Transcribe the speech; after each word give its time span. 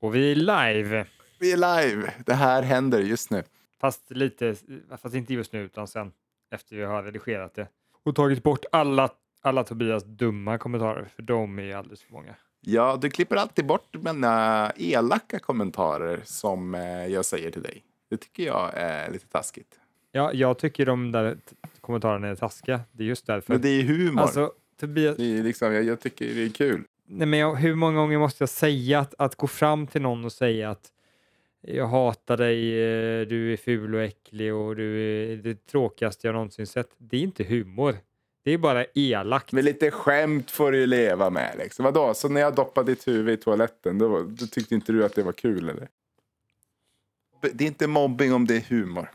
Och 0.00 0.14
vi 0.14 0.30
är 0.32 0.34
live. 0.34 1.06
Vi 1.38 1.52
är 1.52 1.56
live. 1.56 2.12
Det 2.26 2.34
här 2.34 2.62
händer 2.62 3.00
just 3.00 3.30
nu. 3.30 3.42
Fast 3.80 4.10
lite, 4.10 4.54
fast 5.02 5.14
inte 5.14 5.34
just 5.34 5.52
nu 5.52 5.62
utan 5.62 5.88
sen 5.88 6.12
efter 6.50 6.76
vi 6.76 6.82
har 6.82 7.02
redigerat 7.02 7.54
det. 7.54 7.68
Och 8.04 8.16
tagit 8.16 8.42
bort 8.42 8.64
alla, 8.72 9.10
alla 9.40 9.64
Tobias 9.64 10.04
dumma 10.04 10.58
kommentarer 10.58 11.08
för 11.16 11.22
de 11.22 11.58
är 11.58 11.76
alldeles 11.76 12.02
för 12.02 12.12
många. 12.12 12.34
Ja, 12.60 12.98
du 13.02 13.10
klipper 13.10 13.36
alltid 13.36 13.66
bort 13.66 13.96
mina 14.02 14.72
elaka 14.76 15.38
kommentarer 15.38 16.20
som 16.24 16.74
eh, 16.74 17.06
jag 17.06 17.24
säger 17.24 17.50
till 17.50 17.62
dig. 17.62 17.84
Det 18.10 18.16
tycker 18.16 18.42
jag 18.42 18.70
är 18.74 19.10
lite 19.10 19.26
taskigt. 19.26 19.80
Ja, 20.12 20.32
jag 20.32 20.58
tycker 20.58 20.86
de 20.86 21.12
där 21.12 21.38
kommentarerna 21.80 22.28
är 22.28 22.34
taskiga. 22.34 22.80
Det 22.92 23.02
är 23.02 23.06
just 23.06 23.26
därför. 23.26 23.52
Men 23.52 23.62
det 23.62 23.68
är 23.68 23.82
humor. 23.82 24.22
Alltså, 24.22 24.52
Tobias, 24.80 25.16
det 25.16 25.38
är 25.38 25.42
liksom, 25.42 25.72
jag, 25.72 25.84
jag 25.84 26.00
tycker 26.00 26.34
det 26.34 26.44
är 26.44 26.48
kul 26.48 26.84
nej 27.10 27.26
men 27.26 27.38
jag, 27.38 27.54
hur 27.54 27.74
många 27.74 27.96
gånger 27.96 28.18
måste 28.18 28.42
jag 28.42 28.48
säga 28.48 29.00
att, 29.00 29.14
att 29.18 29.36
gå 29.36 29.46
fram 29.46 29.86
till 29.86 30.02
någon 30.02 30.24
och 30.24 30.32
säga 30.32 30.70
att 30.70 30.92
jag 31.60 31.86
hatar 31.86 32.36
dig, 32.36 32.82
eh, 32.82 33.26
du 33.26 33.52
är 33.52 33.56
ful 33.56 33.94
och 33.94 34.02
äcklig 34.02 34.54
och 34.54 34.76
du 34.76 35.02
är 35.02 35.36
det 35.36 35.66
tråkigaste 35.66 36.26
jag 36.26 36.34
någonsin 36.34 36.66
sett. 36.66 36.90
Det 36.98 37.16
är 37.16 37.20
inte 37.20 37.44
humor. 37.44 37.96
Det 38.44 38.50
är 38.50 38.58
bara 38.58 38.84
elakt. 38.94 39.52
Men 39.52 39.64
lite 39.64 39.90
skämt 39.90 40.50
får 40.50 40.72
du 40.72 40.78
ju 40.78 40.86
leva 40.86 41.30
med. 41.30 41.54
Liksom. 41.58 41.84
Vadå, 41.84 42.14
så 42.14 42.28
när 42.28 42.40
jag 42.40 42.54
doppade 42.54 42.92
ditt 42.92 43.08
huvud 43.08 43.38
i 43.38 43.42
toaletten, 43.42 43.98
då, 43.98 44.22
då 44.22 44.46
tyckte 44.46 44.74
inte 44.74 44.92
du 44.92 45.04
att 45.04 45.14
det 45.14 45.22
var 45.22 45.32
kul 45.32 45.68
eller? 45.68 45.88
Det 47.52 47.64
är 47.64 47.68
inte 47.68 47.86
mobbing 47.86 48.32
om 48.32 48.46
det 48.46 48.56
är 48.56 48.60
humor. 48.60 49.10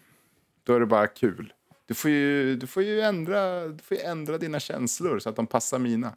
Då 0.64 0.74
är 0.74 0.80
det 0.80 0.86
bara 0.86 1.08
kul. 1.08 1.54
Du 1.86 1.94
får 1.94 2.12
ju, 2.12 2.56
du 2.56 2.68
får 2.68 2.84
ju, 2.84 3.02
ändra, 3.02 3.68
du 3.68 3.84
får 3.84 3.98
ju 3.98 4.04
ändra 4.04 4.38
dina 4.38 4.60
känslor 4.60 5.20
så 5.20 5.30
att 5.30 5.36
de 5.36 5.48
passar 5.48 5.80
mina. 5.80 6.16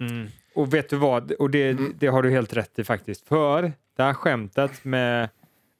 Mm. 0.00 0.26
Och 0.54 0.74
vet 0.74 0.88
du 0.88 0.96
vad? 0.96 1.32
Och 1.32 1.50
det, 1.50 1.70
Mm. 1.70 1.94
det 1.98 2.06
har 2.06 2.22
du 2.22 2.30
helt 2.30 2.52
rätt 2.56 2.78
i 2.78 2.84
faktiskt. 2.84 3.28
För 3.28 3.72
det 3.96 4.02
här 4.02 4.14
skämtet 4.14 4.84
med 4.84 5.28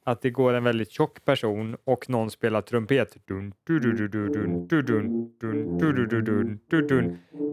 att 0.03 0.21
det 0.21 0.29
går 0.29 0.53
en 0.53 0.63
väldigt 0.63 0.91
tjock 0.91 1.25
person 1.25 1.77
och 1.83 2.09
någon 2.09 2.31
spelar 2.31 2.61
trumpet. 2.61 3.17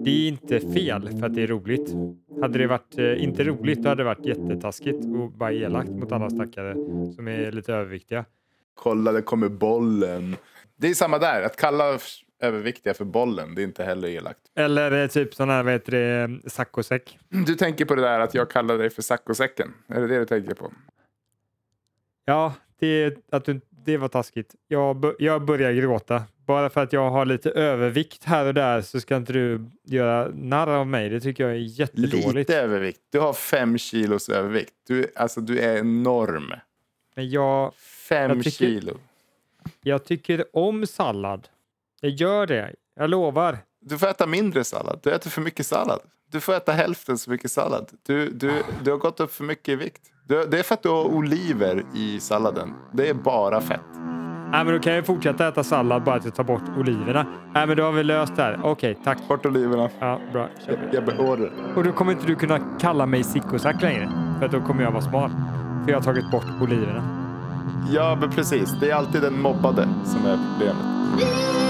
Det 0.04 0.10
är 0.10 0.28
inte 0.28 0.60
fel 0.60 1.08
för 1.18 1.26
att 1.26 1.34
det 1.34 1.42
är 1.42 1.46
roligt. 1.46 1.94
Hade 2.40 2.58
det 2.58 2.66
varit 2.66 2.98
eh, 2.98 3.22
inte 3.22 3.44
roligt 3.44 3.82
då 3.82 3.88
hade 3.88 4.00
det 4.00 4.04
varit 4.06 4.26
jättetaskigt 4.26 5.04
och 5.04 5.30
bara 5.30 5.52
elakt 5.52 5.90
mot 5.90 6.12
alla 6.12 6.30
stackare 6.30 6.74
som 7.14 7.28
är 7.28 7.52
lite 7.52 7.72
överviktiga. 7.74 8.24
Kolla, 8.74 9.12
det 9.12 9.22
kommer 9.22 9.48
bollen. 9.48 10.36
Det 10.76 10.88
är 10.88 10.94
samma 10.94 11.18
där, 11.18 11.42
att 11.42 11.56
kalla 11.56 11.98
överviktiga 12.42 12.94
för 12.94 13.04
bollen, 13.04 13.54
det 13.54 13.62
är 13.62 13.64
inte 13.64 13.84
heller 13.84 14.08
elakt. 14.08 14.40
Eller 14.54 15.02
eh, 15.02 15.06
typ 15.08 15.34
sån 15.34 15.48
här, 15.50 15.62
vad 15.62 15.72
heter 15.72 15.92
det, 15.92 16.50
saccosäck. 16.50 17.18
Du 17.28 17.54
tänker 17.54 17.84
på 17.84 17.94
det 17.94 18.02
där 18.02 18.20
att 18.20 18.34
jag 18.34 18.50
kallar 18.50 18.78
dig 18.78 18.90
för 18.90 19.02
saccosäcken? 19.02 19.74
Är 19.88 20.00
det 20.00 20.06
det 20.06 20.18
du 20.18 20.26
tänker 20.26 20.54
på? 20.54 20.72
Ja, 22.24 22.54
det, 22.78 23.14
att 23.32 23.44
du, 23.44 23.60
det 23.70 23.96
var 23.96 24.08
taskigt. 24.08 24.54
Jag, 24.68 25.14
jag 25.18 25.44
börjar 25.44 25.72
gråta. 25.72 26.22
Bara 26.46 26.70
för 26.70 26.80
att 26.82 26.92
jag 26.92 27.10
har 27.10 27.24
lite 27.26 27.50
övervikt 27.50 28.24
här 28.24 28.46
och 28.46 28.54
där 28.54 28.80
så 28.80 29.00
ska 29.00 29.16
inte 29.16 29.32
du 29.32 29.64
göra 29.84 30.30
narr 30.34 30.66
av 30.68 30.86
mig. 30.86 31.08
Det 31.08 31.20
tycker 31.20 31.44
jag 31.44 31.52
är 31.52 31.56
jättedåligt. 31.80 32.34
Lite 32.34 32.56
övervikt. 32.60 33.00
Du 33.10 33.18
har 33.20 33.32
fem 33.32 33.78
kilos 33.78 34.28
övervikt. 34.28 34.72
Du, 34.86 35.06
alltså, 35.16 35.40
du 35.40 35.58
är 35.58 35.78
enorm. 35.78 36.52
Men 37.14 37.30
jag, 37.30 37.74
Fem 38.08 38.30
Jag 38.30 38.38
tycker- 38.44 38.50
kilo. 38.66 38.98
jag 39.82 40.04
tycker 40.04 40.44
om 40.52 40.86
sallad. 40.86 41.48
Jag 42.04 42.12
gör 42.12 42.46
det. 42.46 42.74
Jag 42.96 43.10
lovar. 43.10 43.58
Du 43.80 43.98
får 43.98 44.06
äta 44.06 44.26
mindre 44.26 44.64
sallad. 44.64 45.00
Du 45.02 45.10
äter 45.10 45.30
för 45.30 45.40
mycket 45.40 45.66
sallad. 45.66 46.00
Du 46.32 46.40
får 46.40 46.54
äta 46.54 46.72
hälften 46.72 47.18
så 47.18 47.30
mycket 47.30 47.50
sallad. 47.50 47.90
Du, 48.06 48.30
du, 48.30 48.52
du 48.84 48.90
har 48.90 48.98
gått 48.98 49.20
upp 49.20 49.32
för 49.32 49.44
mycket 49.44 49.68
i 49.68 49.76
vikt. 49.76 50.02
Du, 50.28 50.44
det 50.46 50.58
är 50.58 50.62
för 50.62 50.74
att 50.74 50.82
du 50.82 50.88
har 50.88 51.04
oliver 51.04 51.84
i 51.94 52.20
salladen. 52.20 52.74
Det 52.92 53.08
är 53.08 53.14
bara 53.14 53.60
fett. 53.60 53.80
Nej, 54.50 54.64
men 54.64 54.74
då 54.74 54.78
kan 54.80 54.92
jag 54.92 55.06
fortsätta 55.06 55.48
äta 55.48 55.64
sallad 55.64 56.04
bara 56.04 56.14
att 56.14 56.24
jag 56.24 56.34
tar 56.34 56.44
bort 56.44 56.62
oliverna. 56.78 57.26
Nej, 57.54 57.66
men 57.66 57.76
då 57.76 57.82
har 57.82 57.92
vi 57.92 58.04
löst 58.04 58.36
det 58.36 58.42
här. 58.42 58.60
Okej, 58.62 58.98
tack. 59.04 59.28
Bort 59.28 59.46
oliverna. 59.46 59.90
Ja, 59.98 60.20
bra. 60.32 60.48
Jag, 60.66 60.78
jag 60.92 61.04
beordrar. 61.04 61.52
Och 61.76 61.84
då 61.84 61.92
kommer 61.92 62.12
inte 62.12 62.26
du 62.26 62.34
kunna 62.34 62.58
kalla 62.80 63.06
mig 63.06 63.24
sickosack 63.24 63.82
längre. 63.82 64.12
För 64.40 64.48
då 64.48 64.60
kommer 64.60 64.82
jag 64.82 64.90
vara 64.90 65.02
smal. 65.02 65.30
För 65.84 65.90
jag 65.90 65.96
har 65.96 66.02
tagit 66.02 66.30
bort 66.30 66.46
oliverna. 66.62 67.18
Ja, 67.90 68.16
men 68.20 68.30
precis. 68.30 68.70
Det 68.80 68.90
är 68.90 68.94
alltid 68.94 69.22
den 69.22 69.40
mobbade 69.42 69.88
som 70.04 70.26
är 70.26 70.38
problemet. 70.50 71.61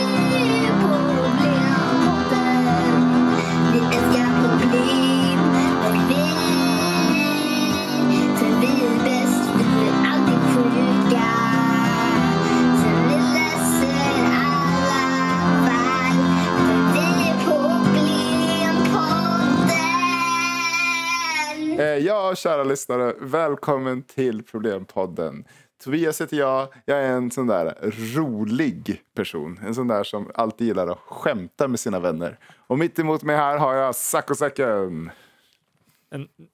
Eh, 21.82 21.98
ja, 21.98 22.34
kära 22.34 22.64
lyssnare. 22.64 23.14
Välkommen 23.20 24.02
till 24.02 24.42
Problempodden. 24.42 25.44
Tobias 25.84 26.20
heter 26.20 26.36
jag. 26.36 26.68
Jag 26.84 26.98
är 26.98 27.12
en 27.12 27.30
sån 27.30 27.46
där 27.46 27.74
rolig 28.16 29.02
person. 29.14 29.60
En 29.64 29.74
sån 29.74 29.88
där 29.88 30.04
som 30.04 30.30
alltid 30.34 30.66
gillar 30.66 30.86
att 30.86 30.98
skämta 30.98 31.68
med 31.68 31.80
sina 31.80 32.00
vänner. 32.00 32.38
Och 32.66 32.78
mitt 32.78 32.98
emot 32.98 33.22
mig 33.22 33.36
här 33.36 33.58
har 33.58 33.74
jag 33.74 33.94
Saccosäcken. 33.94 35.10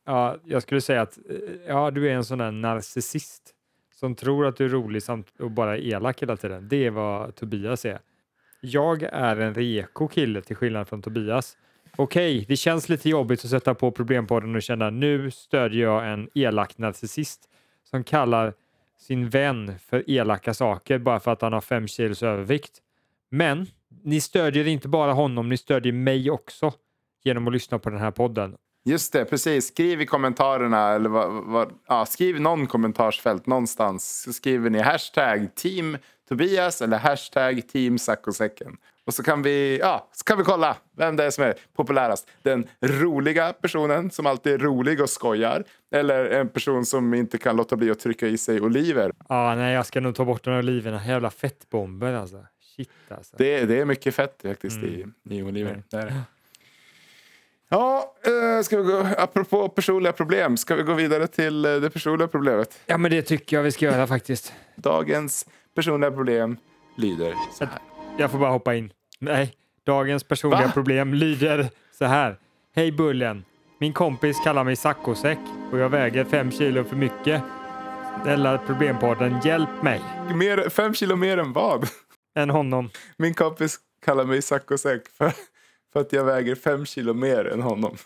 Ja, 0.07 0.37
jag 0.45 0.63
skulle 0.63 0.81
säga 0.81 1.03
att 1.03 1.19
eh, 1.19 1.35
ja, 1.67 1.91
du 1.91 2.09
är 2.09 2.15
en 2.15 2.25
sån 2.25 2.39
där 2.39 2.51
narcissist 2.51 3.55
som 3.95 4.15
tror 4.15 4.47
att 4.47 4.57
du 4.57 4.65
är 4.65 4.69
rolig 4.69 5.03
samt 5.03 5.41
och 5.41 5.51
bara 5.51 5.77
är 5.77 5.81
elak 5.81 6.23
hela 6.23 6.37
tiden. 6.37 6.69
Det 6.69 6.87
är 6.87 6.91
vad 6.91 7.35
Tobias 7.35 7.85
är. 7.85 7.99
Jag 8.61 9.03
är 9.03 9.37
en 9.37 9.55
reko 9.55 10.09
kille 10.09 10.43
till 10.43 10.57
skillnad 10.57 10.89
från 10.89 11.03
Tobias. 11.03 11.57
Okej, 11.97 12.45
det 12.49 12.57
känns 12.57 12.89
lite 12.89 13.09
jobbigt 13.09 13.45
att 13.45 13.51
sätta 13.51 13.75
på 13.75 13.91
problempodden 13.91 14.57
och 14.57 14.63
känna 14.63 14.91
nu 14.91 15.31
stödjer 15.31 15.83
jag 15.83 16.13
en 16.13 16.29
elak 16.35 16.79
narcissist 16.79 17.49
som 17.91 18.05
kallar 18.05 18.55
sin 18.99 19.29
vän 19.29 19.79
för 19.79 20.11
elaka 20.11 20.55
saker 20.55 20.99
bara 20.99 21.21
för 21.21 21.31
att 21.31 21.43
han 21.43 21.53
har 21.53 21.61
fem 21.61 21.87
kilos 21.87 22.23
övervikt. 22.23 22.79
Men 23.31 23.67
ni 24.05 24.21
stödjer 24.21 24.67
inte 24.67 24.89
bara 24.89 25.13
honom, 25.13 25.49
ni 25.49 25.57
stödjer 25.57 25.93
mig 25.93 26.31
också 26.31 26.73
genom 27.25 27.47
att 27.47 27.53
lyssna 27.53 27.79
på 27.79 27.91
den 27.91 28.01
här 28.01 28.11
podden. 28.11 28.57
Just 28.85 29.13
det, 29.13 29.25
precis. 29.25 29.67
Skriv 29.67 30.01
i 30.01 30.07
kommentarerna. 30.07 30.89
Eller 30.89 31.09
vad, 31.09 31.45
vad, 31.45 31.73
ja, 31.89 32.07
skriv 32.07 32.41
någon 32.41 32.67
kommentarsfält 32.67 33.47
någonstans. 33.47 34.23
Så 34.23 34.33
skriver 34.33 34.71
ni 34.71 34.79
hashtag 34.79 35.55
team 35.55 35.97
Tobias 36.29 36.83
eller 36.83 36.99
hashtag 36.99 37.69
team 37.69 37.99
Saccosäcken. 37.99 38.77
Och 39.09 39.15
så 39.15 39.23
kan 39.23 39.43
vi, 39.43 39.79
ja, 39.79 40.09
så 40.13 40.25
kan 40.25 40.39
vi 40.39 40.45
kolla 40.45 40.77
vem 40.97 41.17
det 41.17 41.25
är 41.25 41.31
som 41.31 41.45
är 41.45 41.55
populärast. 41.77 42.29
Den 42.43 42.67
roliga 42.81 43.53
personen 43.53 44.11
som 44.11 44.27
alltid 44.27 44.53
är 44.53 44.59
rolig 44.59 45.01
och 45.01 45.11
skojar. 45.11 45.65
Eller 45.95 46.25
en 46.25 46.49
person 46.49 46.87
som 46.87 47.15
inte 47.15 47.39
kan 47.39 47.57
låta 47.57 47.77
bli 47.77 47.91
att 47.91 47.99
trycka 47.99 48.27
i 48.27 48.39
sig 48.39 48.61
oliver. 48.61 49.13
Ja, 49.29 49.55
nej, 49.55 49.75
jag 49.75 49.87
ska 49.87 50.01
nog 50.01 50.15
ta 50.15 50.25
bort 50.25 50.45
de 50.45 50.51
här 50.51 50.59
oliverna. 50.59 51.07
Jävla 51.07 51.31
fettbomber 51.31 52.13
alltså. 52.13 52.47
Shit 52.77 52.91
alltså. 53.09 53.37
Det, 53.39 53.65
det 53.65 53.81
är 53.81 53.85
mycket 53.85 54.15
fett 54.15 54.43
faktiskt 54.43 54.83
i, 54.83 55.07
i 55.31 55.43
oliver. 55.43 55.83
Det 55.91 55.97
är 55.97 56.07
det. 56.07 56.23
Ja, 57.69 58.15
eh, 58.23 58.63
ska 58.63 58.77
vi 58.77 58.83
gå, 58.83 59.07
apropå 59.19 59.69
personliga 59.69 60.13
problem, 60.13 60.57
ska 60.57 60.75
vi 60.75 60.83
gå 60.83 60.95
vidare 60.95 61.27
till 61.27 61.65
eh, 61.65 61.75
det 61.75 61.91
personliga 61.91 62.29
problemet? 62.29 62.81
Ja, 62.87 62.99
men 62.99 63.11
det 63.11 63.23
tycker 63.23 63.57
jag 63.57 63.63
vi 63.63 63.73
ska 63.73 63.85
göra 63.85 64.07
faktiskt. 64.07 64.53
Dagens 64.77 65.47
personliga 65.75 66.11
problem 66.11 66.57
lyder 66.97 67.35
så 67.59 67.65
här. 67.65 67.79
Jag 68.19 68.31
får 68.31 68.39
bara 68.39 68.51
hoppa 68.51 68.75
in. 68.75 68.93
Nej, 69.21 69.53
dagens 69.87 70.25
personliga 70.25 70.67
Va? 70.67 70.73
problem 70.73 71.15
lyder 71.15 71.69
så 71.99 72.05
här. 72.05 72.37
Hej 72.75 72.93
Bullen. 72.93 73.45
Min 73.81 73.93
kompis 73.93 74.37
kallar 74.45 74.65
mig 74.65 74.77
saccosäck 74.77 75.39
och 75.73 75.79
jag 75.79 75.89
väger 75.89 76.25
fem 76.25 76.51
kilo 76.51 76.85
för 76.85 76.97
mycket. 76.97 77.43
Snälla 78.23 78.59
problempodden, 78.59 79.41
hjälp 79.45 79.83
mig. 79.83 80.01
Mer, 80.35 80.69
fem 80.69 80.95
kilo 80.95 81.17
mer 81.17 81.39
än 81.39 81.53
vad? 81.53 81.89
Än 82.35 82.51
honom. 82.51 82.91
Min 83.17 83.35
kompis 83.35 83.79
kallar 84.05 84.25
mig 84.25 84.43
saccosäck 84.43 85.09
för, 85.09 85.33
för 85.93 86.01
att 86.01 86.13
jag 86.13 86.25
väger 86.25 86.55
fem 86.55 86.87
kilo 86.87 87.15
mer 87.15 87.45
än 87.45 87.63
honom. 87.63 87.97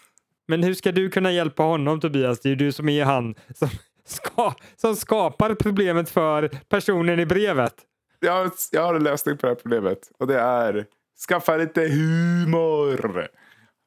Men 0.48 0.62
hur 0.62 0.74
ska 0.74 0.92
du 0.92 1.10
kunna 1.10 1.32
hjälpa 1.32 1.62
honom 1.62 2.00
Tobias? 2.00 2.40
Det 2.40 2.48
är 2.48 2.50
ju 2.50 2.56
du 2.56 2.72
som 2.72 2.88
är 2.88 3.04
han 3.04 3.34
som, 3.54 3.68
ska, 4.04 4.54
som 4.76 4.96
skapar 4.96 5.54
problemet 5.54 6.10
för 6.10 6.48
personen 6.68 7.20
i 7.20 7.26
brevet. 7.26 7.74
Jag 8.20 8.32
har, 8.32 8.50
jag 8.72 8.82
har 8.82 8.94
en 8.94 9.04
lösning 9.04 9.36
på 9.36 9.46
det 9.46 9.50
här 9.50 9.60
problemet 9.62 9.98
och 10.18 10.26
det 10.26 10.40
är 10.40 10.86
skaffa 11.28 11.56
lite 11.56 11.80
humor. 11.80 13.28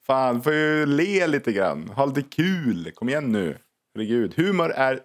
Fan, 0.08 0.42
får 0.42 0.54
ju 0.54 0.86
le 0.86 1.28
lite 1.28 1.52
grann. 1.52 1.90
Ha 1.90 2.06
lite 2.06 2.22
kul. 2.22 2.92
Kom 2.96 3.10
igen 3.10 3.32
nu. 3.32 3.58
Herregud. 3.96 4.34
Humor 4.36 4.72
är 4.72 5.00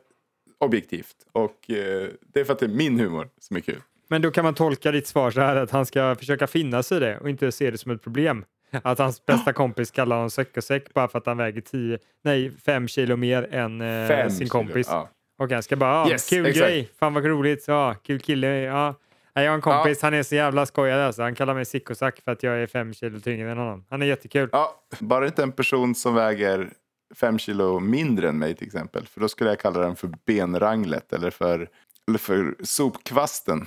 objektivt 0.58 1.16
och 1.32 1.70
eh, 1.70 2.08
det 2.34 2.40
är 2.40 2.44
för 2.44 2.52
att 2.52 2.58
det 2.58 2.66
är 2.66 2.70
min 2.70 3.00
humor 3.00 3.28
som 3.40 3.56
är 3.56 3.60
kul. 3.60 3.80
Men 4.08 4.22
då 4.22 4.30
kan 4.30 4.44
man 4.44 4.54
tolka 4.54 4.90
ditt 4.92 5.06
svar 5.06 5.30
så 5.30 5.40
här 5.40 5.56
att 5.56 5.70
han 5.70 5.86
ska 5.86 6.14
försöka 6.14 6.46
finna 6.46 6.82
sig 6.82 6.96
i 6.96 7.00
det 7.00 7.18
och 7.18 7.30
inte 7.30 7.52
se 7.52 7.70
det 7.70 7.78
som 7.78 7.90
ett 7.90 8.02
problem. 8.02 8.44
Att 8.82 8.98
hans 8.98 9.26
bästa 9.26 9.52
kompis 9.52 9.90
kallar 9.90 10.16
honom 10.16 10.30
säck 10.30 10.56
och 10.56 10.64
säck 10.64 10.94
bara 10.94 11.08
för 11.08 11.18
att 11.18 11.26
han 11.26 11.36
väger 11.36 11.60
10, 11.60 11.98
nej, 12.24 12.52
fem 12.64 12.88
kilo 12.88 13.16
mer 13.16 13.54
än 13.54 13.80
eh, 13.80 14.28
sin 14.28 14.38
kilo, 14.38 14.48
kompis. 14.50 14.86
Ja. 14.90 15.08
Okej, 15.38 15.54
jag 15.54 15.64
ska 15.64 15.76
bara, 15.76 15.90
ja, 15.90 16.10
Yes, 16.10 16.28
kul 16.30 16.46
exakt. 16.46 16.66
grej, 16.66 16.90
fan 16.98 17.14
vad 17.14 17.24
roligt, 17.24 17.64
ja, 17.68 17.94
kul 18.02 18.20
kille, 18.20 18.46
ja. 18.60 18.94
Jag 19.32 19.48
har 19.48 19.54
en 19.54 19.60
kompis, 19.60 20.02
han 20.02 20.14
är 20.14 20.22
så 20.22 20.34
jävla 20.34 20.66
skojare 20.66 21.06
alltså. 21.06 21.22
Han 21.22 21.34
kallar 21.34 21.54
mig 21.54 21.64
sickosack 21.64 22.20
för 22.24 22.32
att 22.32 22.42
jag 22.42 22.62
är 22.62 22.66
fem 22.66 22.94
kilo 22.94 23.20
tyngre 23.20 23.50
än 23.50 23.58
honom. 23.58 23.84
Han 23.90 24.02
är 24.02 24.06
jättekul. 24.06 24.48
Ja, 24.52 24.84
bara 24.98 25.26
inte 25.26 25.42
en 25.42 25.52
person 25.52 25.94
som 25.94 26.14
väger 26.14 26.70
fem 27.14 27.38
kilo 27.38 27.80
mindre 27.80 28.28
än 28.28 28.38
mig 28.38 28.54
till 28.54 28.66
exempel. 28.66 29.06
För 29.06 29.20
då 29.20 29.28
skulle 29.28 29.50
jag 29.50 29.58
kalla 29.58 29.80
den 29.80 29.96
för 29.96 30.12
benranglet 30.26 31.12
eller 31.12 31.30
för, 31.30 31.68
eller 32.08 32.18
för 32.18 32.56
sopkvasten. 32.62 33.66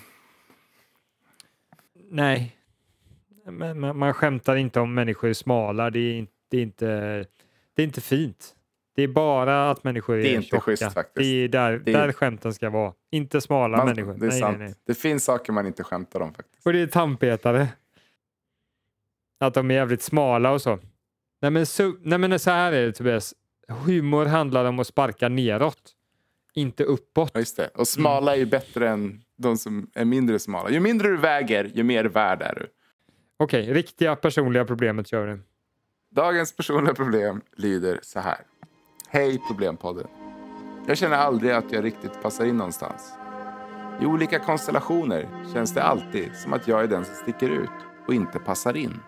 Nej, 2.10 2.58
men 3.46 3.80
man, 3.80 3.98
man 3.98 4.14
skämtar 4.14 4.56
inte 4.56 4.80
om 4.80 4.94
människor 4.94 5.30
är 5.30 5.34
smala. 5.34 5.90
Det 5.90 6.00
är, 6.00 6.14
inte, 6.14 6.34
det, 6.50 6.58
är 6.58 6.62
inte, 6.62 6.86
det 7.74 7.82
är 7.82 7.86
inte 7.86 8.02
fint. 8.02 8.56
Det 8.96 9.04
är 9.04 9.08
bara 9.08 9.72
att 9.72 9.84
människor 9.84 10.16
är, 10.18 10.24
Det 10.24 10.30
är 10.30 10.36
inte 10.36 10.48
tjocka. 10.48 10.62
schysst 10.62 10.94
faktiskt. 10.94 11.16
Det 11.16 11.24
är 11.44 11.48
där, 11.48 11.82
Det 11.86 11.92
är- 11.94 11.98
där 11.98 12.12
skämten 12.12 12.54
ska 12.54 12.70
vara. 12.70 12.94
Inte 13.12 13.42
smala 13.42 13.78
Man, 13.78 13.86
människor. 13.86 14.14
det 14.14 14.26
är 14.26 14.30
nej, 14.30 14.40
sant. 14.40 14.58
nej, 14.60 14.68
nej. 14.68 14.76
Det 14.88 14.94
finns 14.96 15.24
saker 15.24 15.54
man 15.54 15.68
inte 15.68 15.84
skämtar 15.84 16.20
om 16.20 16.34
faktiskt. 16.34 16.66
Och 16.68 16.74
det 16.74 16.80
är 16.80 16.88
tandpetare. 16.88 17.68
Att 19.40 19.54
de 19.54 19.72
är 19.72 19.76
jävligt 19.76 20.02
smala 20.02 20.52
och 20.52 20.62
så. 20.62 20.80
Nej 21.42 21.52
men 21.52 21.66
så, 21.66 21.94
nej, 22.02 22.18
men 22.20 22.40
så 22.40 22.52
här 22.52 22.72
är 22.72 22.86
det 22.86 22.92
Tobias. 22.92 23.34
Humor 23.68 24.26
handlar 24.26 24.66
om 24.66 24.80
att 24.80 24.88
sparka 24.88 25.30
neråt. 25.30 25.92
Inte 26.54 26.84
uppåt. 26.84 27.32
Ja, 27.34 27.40
just 27.40 27.58
det. 27.58 27.68
Och 27.68 27.88
smala 27.88 28.34
är 28.34 28.40
ju 28.40 28.46
bättre 28.46 28.90
än 28.90 29.22
de 29.38 29.58
som 29.58 29.90
är 29.94 30.06
mindre 30.06 30.40
smala. 30.40 30.70
Ju 30.70 30.80
mindre 30.80 31.08
du 31.08 31.18
väger, 31.18 31.72
ju 31.74 31.84
mer 31.84 32.06
värd 32.06 32.42
är 32.42 32.56
du. 32.56 32.68
Okej, 33.38 33.74
riktiga 33.74 34.16
personliga 34.16 34.66
problemet 34.66 35.12
gör 35.12 35.28
det. 35.28 35.40
Dagens 36.12 36.56
personliga 36.56 36.94
problem 36.94 37.42
lyder 37.58 38.00
så 38.02 38.20
här. 38.20 38.38
Hej 39.16 39.40
Problempodden. 39.48 40.08
Jag 40.88 40.98
känner 40.98 41.18
aldrig 41.18 41.52
att 41.52 41.72
jag 41.72 41.84
riktigt 41.84 42.22
passar 42.22 42.46
in 42.46 42.58
någonstans. 42.58 43.14
I 44.02 44.06
olika 44.06 44.40
konstellationer 44.40 45.30
känns 45.54 45.74
det 45.74 45.84
alltid 45.84 46.36
som 46.36 46.54
att 46.54 46.68
jag 46.68 46.84
är 46.84 46.88
den 46.88 47.06
som 47.06 47.16
sticker 47.16 47.50
ut 47.50 47.70
och 48.08 48.14
inte 48.14 48.40
passar 48.40 48.78
in. 48.78 49.00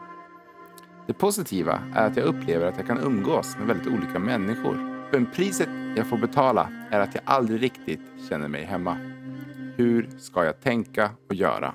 Det 1.07 1.13
positiva 1.13 1.79
är 1.95 2.07
att 2.07 2.17
jag 2.17 2.25
upplever 2.25 2.67
att 2.67 2.77
jag 2.77 2.87
kan 2.87 2.99
umgås 2.99 3.57
med 3.57 3.67
väldigt 3.67 3.87
olika 3.87 4.19
människor. 4.19 5.07
Men 5.11 5.25
priset 5.25 5.69
jag 5.95 6.07
får 6.07 6.17
betala 6.17 6.69
är 6.91 6.99
att 6.99 7.15
jag 7.15 7.23
aldrig 7.25 7.63
riktigt 7.63 8.01
känner 8.29 8.47
mig 8.47 8.63
hemma. 8.63 8.97
Hur 9.75 10.09
ska 10.17 10.45
jag 10.45 10.61
tänka 10.61 11.09
och 11.29 11.35
göra? 11.35 11.73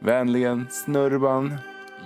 Vänligen 0.00 0.66
Snurban. 0.70 1.54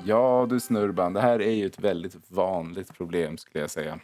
Ja 0.05 0.47
du 0.51 0.61
Snurban, 0.61 1.13
det 1.13 1.21
här 1.21 1.43
är 1.43 1.55
ju 1.55 1.67
ett 1.67 1.81
väldigt 1.81 2.31
vanligt 2.31 2.99
problem 2.99 3.39
skulle 3.39 3.63
jag 3.63 3.71
säga. 3.71 3.99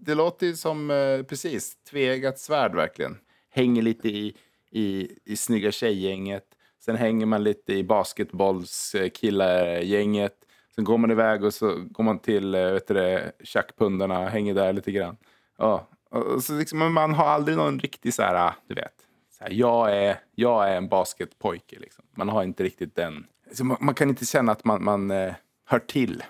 Det 0.00 0.14
låter 0.14 0.46
ju 0.46 0.56
som, 0.56 0.90
eh, 0.90 1.22
precis, 1.22 1.76
tveeggat 1.90 2.38
svärd 2.38 2.74
verkligen. 2.74 3.18
Hänger 3.50 3.82
lite 3.82 4.08
i, 4.08 4.36
i, 4.70 5.08
i 5.24 5.36
snygga 5.36 5.72
tjejgänget. 5.72 6.44
Sen 6.84 6.96
hänger 6.96 7.26
man 7.26 7.44
lite 7.44 7.72
i 7.72 7.84
basketbollskillargänget. 7.84 10.34
Sen 10.74 10.84
går 10.84 10.98
man 10.98 11.10
iväg 11.10 11.44
och 11.44 11.54
så 11.54 11.86
går 11.90 12.04
man 12.04 12.18
till 12.18 12.54
eh, 12.54 12.72
vet 12.72 12.88
du 12.88 13.30
tjackpundarna 13.44 14.20
och 14.20 14.30
hänger 14.30 14.54
där 14.54 14.72
lite 14.72 14.92
grann. 14.92 15.16
Ja, 15.58 15.88
och 16.10 16.44
så 16.44 16.58
liksom, 16.58 16.78
men 16.78 16.92
man 16.92 17.14
har 17.14 17.26
aldrig 17.26 17.56
någon 17.56 17.78
riktig 17.78 18.14
så 18.14 18.22
här, 18.22 18.34
ah, 18.34 18.54
du 18.66 18.74
vet. 18.74 18.94
Så 19.30 19.44
här, 19.44 19.50
jag, 19.52 19.96
är, 19.96 20.20
jag 20.34 20.70
är 20.70 20.76
en 20.76 20.88
basketpojke 20.88 21.78
liksom. 21.78 22.04
Man 22.16 22.28
har 22.28 22.42
inte 22.42 22.64
riktigt 22.64 22.96
den. 22.96 23.26
Så 23.52 23.64
man, 23.64 23.76
man 23.80 23.94
kan 23.94 24.08
inte 24.08 24.26
känna 24.26 24.52
att 24.52 24.64
man, 24.64 24.84
man 24.84 25.10
eh, 25.10 25.34
hör 25.64 25.78
till. 25.78 26.22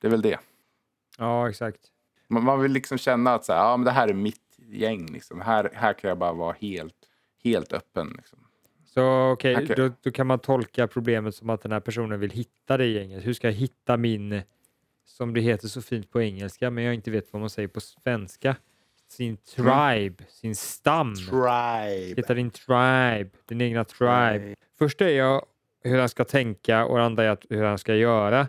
Det 0.00 0.06
är 0.06 0.10
väl 0.10 0.22
det. 0.22 0.38
Ja, 1.18 1.50
exakt. 1.50 1.80
Man, 2.28 2.44
man 2.44 2.62
vill 2.62 2.72
liksom 2.72 2.98
känna 2.98 3.34
att 3.34 3.44
så 3.44 3.52
här, 3.52 3.60
ja, 3.60 3.76
men 3.76 3.84
det 3.84 3.90
här 3.90 4.08
är 4.08 4.14
mitt 4.14 4.58
gäng. 4.68 5.06
Liksom. 5.06 5.40
Här, 5.40 5.70
här 5.74 5.92
kan 5.92 6.08
jag 6.08 6.18
bara 6.18 6.32
vara 6.32 6.56
helt, 6.60 6.94
helt 7.44 7.72
öppen. 7.72 8.12
Liksom. 8.16 8.38
Så 8.84 9.30
okej, 9.30 9.56
Okej. 9.56 9.76
då, 9.76 9.90
då 10.02 10.10
kan 10.10 10.26
man 10.26 10.38
tolka 10.38 10.86
problemet 10.86 11.34
som 11.34 11.50
att 11.50 11.62
den 11.62 11.72
här 11.72 11.80
personen 11.80 12.20
vill 12.20 12.30
hitta 12.30 12.76
det 12.76 12.86
gänget. 12.86 13.26
Hur 13.26 13.32
ska 13.32 13.46
jag 13.46 13.54
hitta 13.54 13.96
min, 13.96 14.42
som 15.06 15.34
det 15.34 15.40
heter 15.40 15.68
så 15.68 15.82
fint 15.82 16.10
på 16.10 16.22
engelska, 16.22 16.70
men 16.70 16.84
jag 16.84 16.94
inte 16.94 17.10
vet 17.10 17.32
vad 17.32 17.40
man 17.40 17.50
säger 17.50 17.68
på 17.68 17.80
svenska, 17.80 18.56
sin 19.08 19.36
tribe, 19.36 20.24
sin 20.28 20.56
stam. 20.56 21.14
Tribe. 21.14 22.14
Hitta 22.16 22.34
din 22.34 22.50
tribe, 22.50 23.30
din 23.48 23.60
egna 23.60 23.84
tribe. 23.84 24.54
Först 24.78 25.00
är 25.00 25.08
jag 25.08 25.46
hur 25.84 25.98
han 25.98 26.08
ska 26.08 26.24
tänka 26.24 26.84
och 26.84 26.98
det 26.98 27.04
andra 27.04 27.24
är 27.24 27.28
att 27.28 27.44
hur 27.50 27.64
han 27.64 27.78
ska 27.78 27.94
göra. 27.94 28.46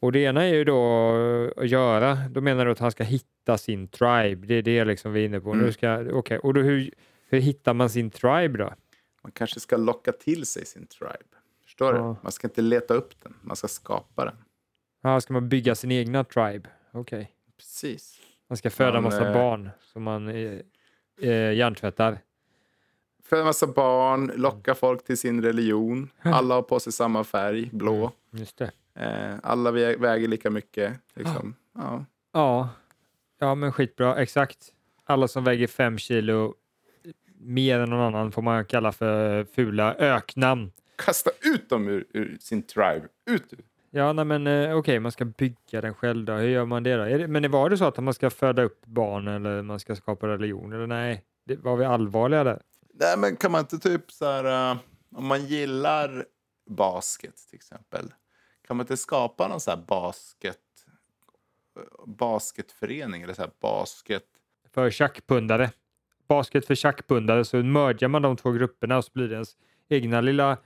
Och 0.00 0.12
det 0.12 0.18
ena 0.18 0.42
är 0.42 0.54
ju 0.54 0.64
då 0.64 1.12
att 1.56 1.68
göra. 1.68 2.18
Då 2.30 2.40
menar 2.40 2.66
du 2.66 2.72
att 2.72 2.78
han 2.78 2.90
ska 2.90 3.04
hitta 3.04 3.58
sin 3.58 3.88
tribe. 3.88 4.46
Det 4.46 4.54
är 4.54 4.62
det 4.62 4.84
liksom 4.84 5.12
vi 5.12 5.20
är 5.20 5.24
inne 5.24 5.40
på. 5.40 5.52
Mm. 5.52 5.72
Ska, 5.72 5.98
okay. 6.00 6.38
Och 6.38 6.54
då 6.54 6.60
hur, 6.60 6.90
hur 7.28 7.40
hittar 7.40 7.74
man 7.74 7.90
sin 7.90 8.10
tribe 8.10 8.58
då? 8.58 8.72
Man 9.22 9.32
kanske 9.32 9.60
ska 9.60 9.76
locka 9.76 10.12
till 10.12 10.46
sig 10.46 10.66
sin 10.66 10.86
tribe. 10.86 11.36
Förstår 11.64 11.94
Ja. 11.96 12.02
du? 12.02 12.16
Man 12.22 12.32
ska 12.32 12.46
inte 12.46 12.62
leta 12.62 12.94
upp 12.94 13.22
den. 13.22 13.34
Man 13.42 13.56
ska 13.56 13.68
skapa 13.68 14.24
den. 14.24 14.34
Ja, 15.02 15.20
ska 15.20 15.32
man 15.32 15.48
bygga 15.48 15.74
sin 15.74 15.92
egna 15.92 16.24
tribe? 16.24 16.68
Okej. 16.92 17.32
Precis. 17.56 18.20
Man 18.48 18.56
ska 18.56 18.70
föda 18.70 18.92
Man, 18.92 19.02
massa 19.02 19.26
eh, 19.28 19.32
barn 19.34 19.70
som 19.80 20.02
man 20.02 20.28
eh, 20.28 20.58
eh, 21.20 21.52
hjärntvättar. 21.52 22.18
Föda 23.24 23.44
massa 23.44 23.66
barn, 23.66 24.32
locka 24.36 24.74
folk 24.74 25.04
till 25.04 25.18
sin 25.18 25.42
religion. 25.42 26.10
Alla 26.22 26.54
har 26.54 26.62
på 26.62 26.80
sig 26.80 26.92
samma 26.92 27.24
färg, 27.24 27.70
blå. 27.72 28.12
Just 28.30 28.58
det. 28.58 28.70
Eh, 28.98 29.34
alla 29.42 29.70
vä- 29.70 29.98
väger 30.00 30.28
lika 30.28 30.50
mycket. 30.50 31.00
Liksom. 31.14 31.54
Ja. 31.74 32.04
Ja. 32.32 32.68
ja, 33.38 33.54
men 33.54 33.72
skitbra. 33.72 34.16
Exakt. 34.16 34.72
Alla 35.04 35.28
som 35.28 35.44
väger 35.44 35.66
fem 35.66 35.98
kilo 35.98 36.54
mer 37.40 37.78
än 37.80 37.90
någon 37.90 38.00
annan 38.14 38.32
får 38.32 38.42
man 38.42 38.64
kalla 38.64 38.92
för 38.92 39.44
fula 39.44 39.94
öknamn. 39.94 40.72
Kasta 40.96 41.30
ut 41.40 41.68
dem 41.68 41.88
ur, 41.88 42.04
ur 42.12 42.36
sin 42.40 42.62
tribe. 42.62 43.08
Ut 43.30 43.52
ur. 43.52 43.58
Ja, 43.90 44.12
nej, 44.12 44.24
men 44.24 44.46
eh, 44.46 44.76
okej, 44.76 45.00
man 45.00 45.12
ska 45.12 45.24
bygga 45.24 45.80
den 45.80 45.94
själv 45.94 46.24
då. 46.24 46.32
Hur 46.32 46.48
gör 46.48 46.64
man 46.64 46.82
det 46.82 46.96
då? 46.96 47.02
Är 47.02 47.18
det, 47.18 47.28
men 47.28 47.50
var 47.50 47.70
det 47.70 47.76
så 47.78 47.84
att 47.84 47.98
man 47.98 48.14
ska 48.14 48.30
föda 48.30 48.62
upp 48.62 48.86
barn 48.86 49.28
eller 49.28 49.62
man 49.62 49.80
ska 49.80 49.96
skapa 49.96 50.28
religion? 50.28 50.72
Eller 50.72 50.86
nej, 50.86 51.24
det, 51.44 51.56
var 51.56 51.76
vi 51.76 51.84
allvarliga 51.84 52.44
där? 52.44 52.62
Nej, 52.94 53.18
men 53.18 53.36
kan 53.36 53.52
man 53.52 53.60
inte 53.60 53.78
typ 53.78 54.10
så 54.12 54.24
här... 54.24 54.70
eh, 54.72 54.76
om 55.14 55.26
man 55.26 55.46
gillar 55.46 56.24
basket 56.70 57.36
till 57.48 57.56
exempel. 57.56 58.12
Kan 58.68 58.76
man 58.76 58.84
inte 58.84 58.96
skapa 58.96 59.48
någon 59.48 59.60
så 59.60 59.70
här 59.70 59.84
basket... 59.88 60.58
Basketförening 62.06 63.22
eller 63.22 63.34
så 63.34 63.42
här 63.42 63.50
basket... 63.60 64.24
För 64.74 64.90
tjackpundare. 64.90 65.70
Basket 66.28 66.66
för 66.66 66.74
tjackpundare, 66.74 67.44
så 67.44 67.56
mergar 67.56 68.08
man 68.08 68.22
de 68.22 68.36
två 68.36 68.50
grupperna 68.52 68.96
och 68.96 69.04
så 69.04 69.10
blir 69.14 69.28
det 69.28 69.34
ens 69.34 69.56
egna 69.88 70.20
lilla 70.20 70.56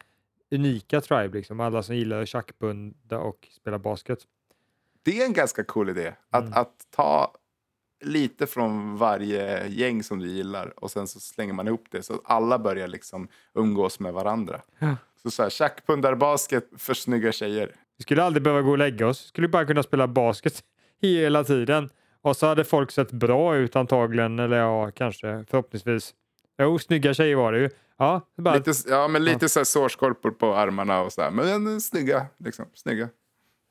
unika 0.50 1.00
tribe, 1.00 1.38
liksom. 1.38 1.60
Alla 1.60 1.82
som 1.82 1.96
gillar 1.96 2.24
tjackpunda 2.24 3.18
och 3.18 3.48
spela 3.50 3.78
basket. 3.78 4.18
Det 5.02 5.20
är 5.22 5.26
en 5.26 5.32
ganska 5.32 5.64
cool 5.64 5.88
idé. 5.88 6.14
Att, 6.30 6.44
Mm. 6.44 6.52
att 6.58 6.86
ta 6.90 7.34
lite 8.04 8.46
från 8.46 8.96
varje 8.96 9.66
gäng 9.66 10.02
som 10.02 10.18
du 10.18 10.28
gillar 10.28 10.84
och 10.84 10.90
sen 10.90 11.06
så 11.06 11.20
slänger 11.20 11.52
man 11.52 11.66
ihop 11.66 11.84
det 11.90 12.02
så 12.02 12.14
att 12.14 12.20
alla 12.24 12.58
börjar 12.58 12.88
liksom 12.88 13.28
umgås 13.54 14.00
med 14.00 14.12
varandra. 14.12 14.62
Ja. 14.78 14.96
Så 15.22 15.30
så 15.30 15.42
här, 15.42 15.50
tjackpundarbasket 15.50 16.68
för 16.76 16.94
snygga 16.94 17.32
tjejer. 17.32 17.74
Vi 18.02 18.04
skulle 18.04 18.22
aldrig 18.22 18.42
behöva 18.42 18.62
gå 18.62 18.70
och 18.70 18.78
lägga 18.78 19.06
oss. 19.06 19.24
Vi 19.24 19.28
skulle 19.28 19.48
bara 19.48 19.64
kunna 19.64 19.82
spela 19.82 20.08
basket 20.08 20.64
hela 21.02 21.44
tiden. 21.44 21.90
Och 22.22 22.36
så 22.36 22.46
hade 22.46 22.64
folk 22.64 22.90
sett 22.90 23.12
bra 23.12 23.56
ut 23.56 23.76
antagligen, 23.76 24.38
eller 24.38 24.56
ja, 24.56 24.90
kanske 24.90 25.44
förhoppningsvis. 25.50 26.14
Jo, 26.58 26.78
snygga 26.78 27.14
tjejer 27.14 27.36
var 27.36 27.52
det 27.52 27.58
ju. 27.58 27.70
Ja, 27.98 28.20
bara, 28.36 28.54
Lite, 28.54 28.72
ja, 28.88 29.08
men 29.08 29.24
lite 29.24 29.48
så 29.48 29.58
här 29.58 29.64
sårskorpor 29.64 30.30
på 30.30 30.54
armarna 30.54 31.00
och 31.00 31.12
så 31.12 31.22
här. 31.22 31.30
Men 31.30 31.74
eh, 31.74 31.78
snygga, 31.78 32.26
liksom. 32.38 32.66
Snygga. 32.74 33.08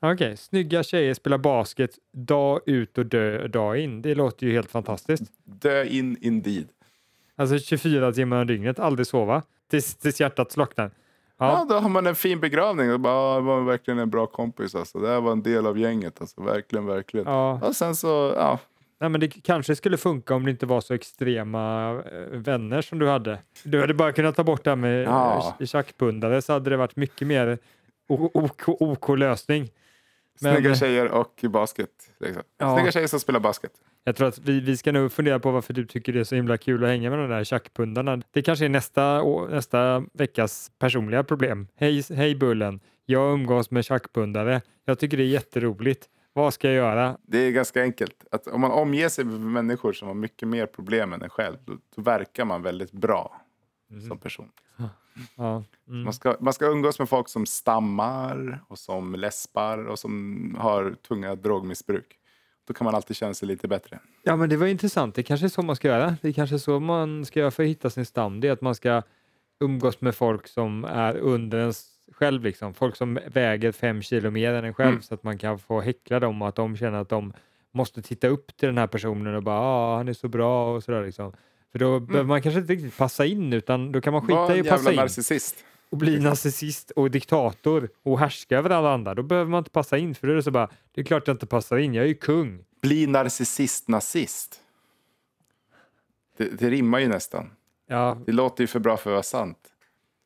okej. 0.00 0.36
Snygga 0.36 0.82
tjejer 0.82 1.14
spelar 1.14 1.38
basket 1.38 1.90
dag 2.12 2.60
ut 2.66 2.98
och 2.98 3.06
dö, 3.06 3.48
dag 3.48 3.78
in. 3.78 4.02
Det 4.02 4.14
låter 4.14 4.46
ju 4.46 4.52
helt 4.52 4.70
fantastiskt. 4.70 5.24
Dö 5.44 5.84
in 5.84 6.16
indeed. 6.20 6.68
Alltså 7.36 7.58
24 7.58 8.12
timmar 8.12 8.40
om 8.40 8.46
dygnet, 8.46 8.78
aldrig 8.78 9.06
sova. 9.06 9.42
Tills, 9.70 9.94
tills 9.94 10.20
hjärtat 10.20 10.52
slocknar. 10.52 10.90
Ja. 11.46 11.66
Då 11.68 11.74
har 11.74 11.88
man 11.88 12.06
en 12.06 12.14
fin 12.14 12.40
begravning. 12.40 12.92
Och 12.92 13.00
bara, 13.00 13.14
"Ah, 13.14 13.40
var 13.40 13.60
verkligen 13.60 13.98
en 13.98 14.10
bra 14.10 14.26
kompis. 14.26 14.74
Alltså. 14.74 14.98
Det 14.98 15.08
här 15.08 15.20
var 15.20 15.32
en 15.32 15.42
del 15.42 15.66
av 15.66 15.78
gänget. 15.78 16.20
Alltså. 16.20 16.42
Verkligen, 16.42 16.86
verkligen. 16.86 17.26
ja. 17.26 17.60
Och 17.62 17.76
sen 17.76 17.96
så, 17.96 18.32
ja. 18.36 18.58
Nej, 19.00 19.10
men 19.10 19.20
det 19.20 19.28
kanske 19.28 19.76
skulle 19.76 19.96
funka 19.96 20.34
om 20.34 20.44
det 20.44 20.50
inte 20.50 20.66
var 20.66 20.80
så 20.80 20.94
extrema 20.94 21.90
eh, 21.90 22.38
vänner 22.38 22.82
som 22.82 22.98
du 22.98 23.08
hade. 23.08 23.38
Du 23.64 23.80
hade 23.80 23.94
bara 23.94 24.12
kunnat 24.12 24.36
ta 24.36 24.44
bort 24.44 24.64
det 24.64 24.70
här 24.70 24.76
med 24.76 25.02
Ja. 25.04 25.54
ja. 25.58 25.66
tjackpundare 25.66 26.42
så 26.42 26.52
hade 26.52 26.70
det 26.70 26.76
varit 26.76 26.96
mycket 26.96 27.28
mer 27.28 27.58
o- 28.08 28.30
OK, 28.34 28.68
OK 28.68 29.08
lösning. 29.18 29.68
Men- 30.40 30.54
Snygga 30.54 30.74
tjejer 30.74 31.08
och 31.08 31.44
basket. 31.50 31.90
Liksom. 32.20 32.42
Ja. 32.58 32.76
Snygga 32.76 32.92
tjejer 32.92 33.06
som 33.08 33.20
spelar 33.20 33.40
basket. 33.40 33.72
Jag 34.04 34.16
tror 34.16 34.28
att 34.28 34.38
vi, 34.38 34.60
vi 34.60 34.76
ska 34.76 34.92
nog 34.92 35.12
fundera 35.12 35.40
på 35.40 35.50
varför 35.50 35.74
du 35.74 35.86
tycker 35.86 36.12
det 36.12 36.20
är 36.20 36.24
så 36.24 36.34
himla 36.34 36.58
kul 36.58 36.84
att 36.84 36.90
hänga 36.90 37.10
med 37.10 37.18
de 37.18 37.28
där 37.28 37.44
tjackpundarna. 37.44 38.22
Det 38.30 38.42
kanske 38.42 38.64
är 38.64 38.68
nästa, 38.68 39.22
nästa 39.50 40.04
veckas 40.12 40.70
personliga 40.78 41.24
problem. 41.24 41.68
Hej, 41.76 42.02
hej 42.10 42.34
Bullen, 42.34 42.80
jag 43.06 43.32
umgås 43.32 43.70
med 43.70 43.84
tjackpundare. 43.84 44.60
Jag 44.84 44.98
tycker 44.98 45.16
det 45.16 45.22
är 45.22 45.26
jätteroligt. 45.26 46.08
Vad 46.32 46.54
ska 46.54 46.68
jag 46.68 46.76
göra? 46.76 47.16
Det 47.22 47.38
är 47.38 47.50
ganska 47.50 47.82
enkelt. 47.82 48.24
Att 48.30 48.46
om 48.46 48.60
man 48.60 48.70
omger 48.70 49.08
sig 49.08 49.24
med 49.24 49.40
människor 49.40 49.92
som 49.92 50.08
har 50.08 50.14
mycket 50.14 50.48
mer 50.48 50.66
problem 50.66 51.12
än 51.12 51.22
en 51.22 51.30
själv, 51.30 51.56
då, 51.64 51.72
då 51.96 52.02
verkar 52.02 52.44
man 52.44 52.62
väldigt 52.62 52.92
bra. 52.92 53.41
Som 54.08 54.18
person. 54.18 54.48
Ja. 55.36 55.64
Mm. 55.88 56.02
Man, 56.02 56.12
ska, 56.12 56.36
man 56.40 56.52
ska 56.52 56.66
umgås 56.66 56.98
med 56.98 57.08
folk 57.08 57.28
som 57.28 57.46
stammar 57.46 58.60
och 58.68 58.78
som 58.78 59.14
läspar 59.14 59.86
och 59.86 59.98
som 59.98 60.56
har 60.60 60.94
tunga 61.08 61.34
drogmissbruk. 61.34 62.18
Då 62.66 62.74
kan 62.74 62.84
man 62.84 62.94
alltid 62.94 63.16
känna 63.16 63.34
sig 63.34 63.48
lite 63.48 63.68
bättre. 63.68 63.98
ja, 64.22 64.36
men 64.36 64.48
det 64.48 64.56
var 64.56 64.66
intressant. 64.66 65.14
Det 65.14 65.22
kanske 65.22 65.46
är 65.46 65.48
så 65.48 65.62
man 65.62 65.76
ska 65.76 65.88
göra. 65.88 66.16
Det 66.22 66.32
kanske 66.32 66.56
är 66.56 66.58
så 66.58 66.80
man 66.80 67.24
ska 67.24 67.40
göra 67.40 67.50
för 67.50 67.62
att 67.62 67.68
hitta 67.68 67.90
sin 67.90 68.06
stam. 68.06 68.40
Det 68.40 68.48
är 68.48 68.52
att 68.52 68.60
man 68.60 68.74
ska 68.74 69.02
umgås 69.60 70.00
med 70.00 70.14
folk 70.14 70.48
som 70.48 70.84
är 70.84 71.16
under 71.16 71.58
ens 71.58 71.86
själv. 72.12 72.42
Liksom. 72.42 72.74
Folk 72.74 72.96
som 72.96 73.18
väger 73.26 73.72
fem 73.72 74.02
kilo 74.02 74.30
mer 74.30 74.54
än 74.54 74.64
en 74.64 74.74
själv 74.74 74.90
Mm. 74.90 75.02
så 75.02 75.14
att 75.14 75.22
man 75.22 75.38
kan 75.38 75.58
få 75.58 75.80
häckla 75.80 76.20
dem 76.20 76.42
och 76.42 76.48
att 76.48 76.54
de 76.54 76.76
känner 76.76 76.98
att 76.98 77.08
de 77.08 77.32
måste 77.72 78.02
titta 78.02 78.28
upp 78.28 78.56
till 78.56 78.66
den 78.66 78.78
här 78.78 78.86
personen 78.86 79.34
och 79.34 79.42
bara 79.42 79.60
ah, 79.60 79.96
han 79.96 80.08
är 80.08 80.12
så 80.12 80.28
bra 80.28 80.74
och 80.74 80.84
sådär. 80.84 81.04
Liksom. 81.04 81.32
För 81.72 81.78
då 81.78 82.00
behöver 82.00 82.28
man 82.28 82.42
kanske 82.42 82.60
inte 82.60 82.72
riktigt 82.72 82.96
passa 82.96 83.26
in 83.26 83.52
utan 83.52 83.92
då 83.92 84.00
kan 84.00 84.12
man 84.12 84.22
Mm. 84.24 84.36
Var 84.36 84.46
skita 84.48 84.56
i 84.56 84.60
att 84.60 84.68
passa 84.68 84.90
in 84.92 84.96
narcissist. 84.96 85.64
och 85.90 85.98
bli 85.98 86.18
narcissist 86.20 86.90
och 86.90 87.10
diktator 87.10 87.88
och 88.02 88.18
härska 88.18 88.58
över 88.58 88.70
alla 88.70 88.92
andra. 88.94 89.14
Då 89.14 89.22
behöver 89.22 89.50
man 89.50 89.58
inte 89.58 89.70
passa 89.70 89.98
in 89.98 90.14
för 90.14 90.26
då 90.26 90.32
är 90.32 90.36
det 90.36 90.42
så 90.42 90.50
bara, 90.50 90.68
det 90.94 91.00
är 91.00 91.04
klart 91.04 91.26
jag 91.26 91.34
inte 91.34 91.46
passar 91.46 91.76
in, 91.78 91.94
jag 91.94 92.04
är 92.04 92.08
ju 92.08 92.14
kung. 92.14 92.64
Bli 92.82 93.06
narcissist-nazist. 93.06 94.60
Det, 96.36 96.58
det 96.58 96.70
rimmar 96.70 96.98
ju 96.98 97.08
nästan. 97.08 97.50
Ja, 97.86 98.18
Det 98.26 98.32
låter 98.32 98.62
ju 98.64 98.66
för 98.68 98.80
bra 98.80 98.96
för 98.96 99.10
att 99.10 99.14
vara 99.14 99.22
sant. 99.22 99.58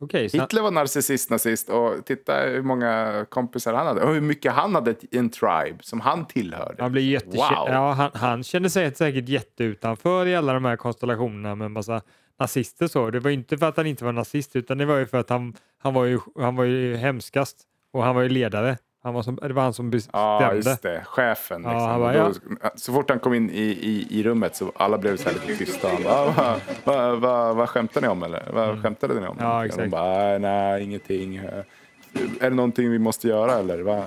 Okej. 0.00 0.29
så- 0.29 0.41
Hitler 0.41 0.62
var 0.62 0.71
narcissist-nazist 0.71 1.71
och 1.71 2.07
titta 2.07 2.41
hur 2.41 2.62
många 2.62 3.25
kompisar 3.29 3.75
han 3.75 3.87
hade 3.87 4.03
och 4.03 4.15
hur 4.15 4.21
mycket 4.21 4.53
han 4.53 4.75
hade 4.75 4.91
i 5.11 5.19
en 5.19 5.31
tribe 5.31 5.79
som 5.81 6.00
han 6.00 6.26
tillhörde. 6.26 6.83
Han, 6.83 6.93
blir 6.93 7.03
jätte... 7.03 7.37
Wow. 7.37 7.69
ja, 7.69 7.93
han, 7.93 8.11
han 8.15 8.43
kände 8.43 8.71
sig 8.71 8.95
säkert 8.95 9.29
jätteutanför 9.29 10.26
i 10.26 10.37
alla 10.37 10.53
de 10.53 10.65
här 10.65 10.76
konstellationerna 10.76 11.55
med 11.55 11.71
massa 11.71 12.03
nazister. 12.41 12.87
Så. 12.87 13.11
Det 13.11 13.21
var 13.21 13.31
inte 13.31 13.59
för 13.59 13.67
att 13.67 13.76
han 13.76 13.87
inte 13.87 14.05
var 14.05 14.12
nazist 14.12 14.57
utan 14.57 14.79
det 14.79 14.87
var 14.87 14.97
ju 14.97 15.07
för 15.07 15.19
att 15.19 15.31
han, 15.31 15.55
han, 15.79 15.95
var, 15.95 16.05
ju, 16.05 16.19
han 16.38 16.57
var 16.57 16.65
ju 16.65 16.97
hemskast 16.97 17.57
och 17.93 18.03
han 18.03 18.15
var 18.15 18.23
ju 18.23 18.29
ledare. 18.29 18.79
Han 19.07 19.15
var 19.15 19.23
som, 19.23 19.37
det 19.37 19.53
var 19.53 19.63
han 19.63 19.73
som 19.75 19.91
bestämde. 19.91 20.19
Ja, 20.19 20.55
just 20.55 20.83
det. 20.83 21.03
Chefen. 21.05 21.63
Ja, 21.63 21.71
Liksom. 21.71 21.89
han 21.91 22.01
bara, 22.01 22.29
då, 22.29 22.35
så 22.75 22.93
fort 22.93 23.11
han 23.11 23.19
kom 23.19 23.35
in 23.35 23.51
i, 23.51 23.63
i, 23.63 24.07
i 24.11 24.23
rummet 24.23 24.57
så 24.57 24.73
alla 24.77 24.99
blev 24.99 25.17
så 25.17 25.29
här 25.29 25.37
lite 25.47 25.65
tysta. 25.65 25.89
Han 25.89 26.03
bara, 26.03 26.57
vad 26.85 26.97
va, 26.97 27.15
va, 27.17 27.53
vad 27.53 27.69
skämtar 27.69 28.01
ni 28.01 28.09
om 28.09 28.23
eller? 28.23 28.49
Vad 28.53 28.83
skämtade 28.83 29.15
ni 29.21 29.27
om? 29.27 29.39
Mm. 29.39 29.51
Ja, 29.51 29.65
exakt. 29.65 29.83
De 29.83 29.89
bara, 29.91 30.39
nej, 30.39 30.83
ingenting. 30.85 31.37
Är 31.37 32.51
det 32.51 32.57
någonting 32.57 32.91
vi 32.91 32.99
måste 32.99 33.29
göra 33.29 33.53
eller? 33.53 33.79
Va? 33.83 34.03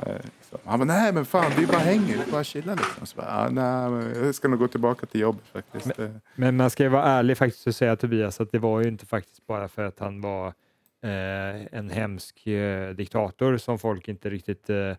Han 0.66 0.80
bara, 0.80 0.86
nej 0.86 1.14
men 1.14 1.26
fan, 1.26 1.52
vi 1.58 1.66
bara 1.68 1.78
hänger, 1.78 2.18
vi 2.26 2.32
bara 2.32 2.44
chillar 2.44 2.76
liksom. 2.76 3.06
Så 3.06 3.18
bara, 3.18 3.28
"Ah, 3.30 3.50
nej, 3.50 3.90
men 3.90 4.26
jag 4.26 4.36
ska 4.36 4.48
nog 4.48 4.60
gå 4.60 4.68
tillbaka 4.68 5.06
till 5.06 5.22
jobbet 5.22 5.44
faktiskt. 5.54 6.00
Eh, 6.00 6.10
Men 6.36 6.58
man 6.58 6.70
ska 6.70 6.84
ju 6.84 6.90
vara 6.90 7.04
ärlig 7.04 7.38
faktiskt 7.38 7.68
och 7.68 7.76
säga 7.76 7.96
Tobias 7.96 8.42
att 8.42 8.52
det 8.52 8.60
var 8.60 8.82
ju 8.82 8.88
inte 8.88 9.06
faktiskt 9.06 9.48
bara 9.48 9.68
för 9.68 9.84
att 9.86 10.00
han 10.00 10.22
var 10.22 10.54
en 11.72 11.90
hemsk 11.90 12.48
eh, 12.48 12.90
diktator 12.90 13.58
som 13.58 13.80
folk 13.80 14.08
inte 14.08 14.30
riktigt 14.30 14.70
eh, 14.70 14.94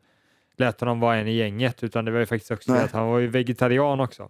lät 0.56 0.80
honom 0.80 1.00
vara 1.00 1.16
en 1.16 1.28
i 1.28 1.36
gänget 1.36 1.82
utan 1.84 2.04
det 2.04 2.10
var 2.10 2.18
ju 2.18 2.26
faktiskt 2.26 2.50
också 2.50 2.72
Nej. 2.72 2.84
att 2.84 2.92
han 2.92 3.08
var 3.08 3.18
ju 3.18 3.26
vegetarian 3.26 4.00
också. 4.00 4.28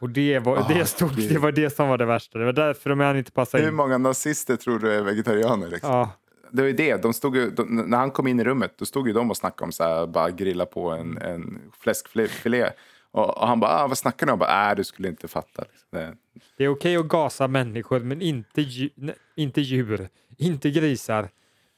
Och 0.00 0.10
det 0.10 0.38
var, 0.38 0.56
Ah, 0.56 0.66
det, 0.68 0.84
stod, 0.86 1.16
gud. 1.16 1.32
det 1.32 1.38
var 1.38 1.52
det 1.52 1.70
som 1.70 1.88
var 1.88 1.98
det 1.98 2.04
värsta. 2.06 2.38
Det 2.38 2.44
var 2.44 2.52
därför 2.52 2.90
de 2.90 3.00
han 3.00 3.16
inte 3.16 3.32
passade 3.32 3.62
Hur 3.62 3.70
in. 3.70 3.76
många 3.76 3.98
nazister 3.98 4.56
tror 4.56 4.78
du 4.78 4.92
är 4.92 5.02
vegetarianer? 5.02 5.68
Liksom? 5.68 5.90
Ja, 5.90 6.10
Det 6.50 6.62
var 6.62 6.66
ju 6.68 6.74
det. 6.74 7.02
De 7.02 7.12
stod 7.14 7.36
ju, 7.36 7.50
de, 7.50 7.76
när 7.76 7.98
han 7.98 8.10
kom 8.10 8.26
in 8.26 8.40
i 8.40 8.44
rummet 8.44 8.74
då 8.76 8.84
stod 8.84 9.06
ju 9.08 9.12
de 9.14 9.30
och 9.30 9.36
snackade 9.36 9.64
om 9.66 9.72
så 9.72 9.84
här, 9.84 10.06
bara 10.06 10.30
grilla 10.30 10.66
på 10.66 10.90
en, 10.90 11.18
en 11.18 11.58
fläskfilé. 11.80 12.70
Och, 13.12 13.38
och 13.38 13.48
han 13.48 13.60
bara, 13.60 13.70
ah, 13.70 13.86
vad 13.88 13.98
snackar 13.98 14.26
ni 14.26 14.32
om? 14.32 14.38
Jag 14.40 14.48
Bara, 14.48 14.70
äh, 14.70 14.76
du 14.76 14.84
skulle 14.84 15.08
inte 15.08 15.28
fatta. 15.28 15.62
Liksom. 15.62 16.16
Det, 16.56 16.64
är 16.64 16.68
okej 16.68 16.96
att 16.96 17.08
gasa 17.08 17.48
människor 17.48 18.00
men 18.00 18.22
inte, 18.22 18.60
dju- 18.60 18.92
nej, 18.94 19.14
inte 19.36 19.60
djur, 19.60 20.08
inte 20.36 20.70
grisar. 20.70 21.28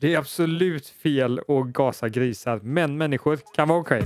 Det 0.01 0.15
är 0.15 0.19
absolut 0.19 0.89
fel 0.89 1.39
att 1.49 1.67
gasa 1.67 2.09
grisar, 2.09 2.61
men 2.63 2.99
människor 2.99 3.39
kan 3.57 3.69
vara 3.69 3.79
okej. 3.79 4.03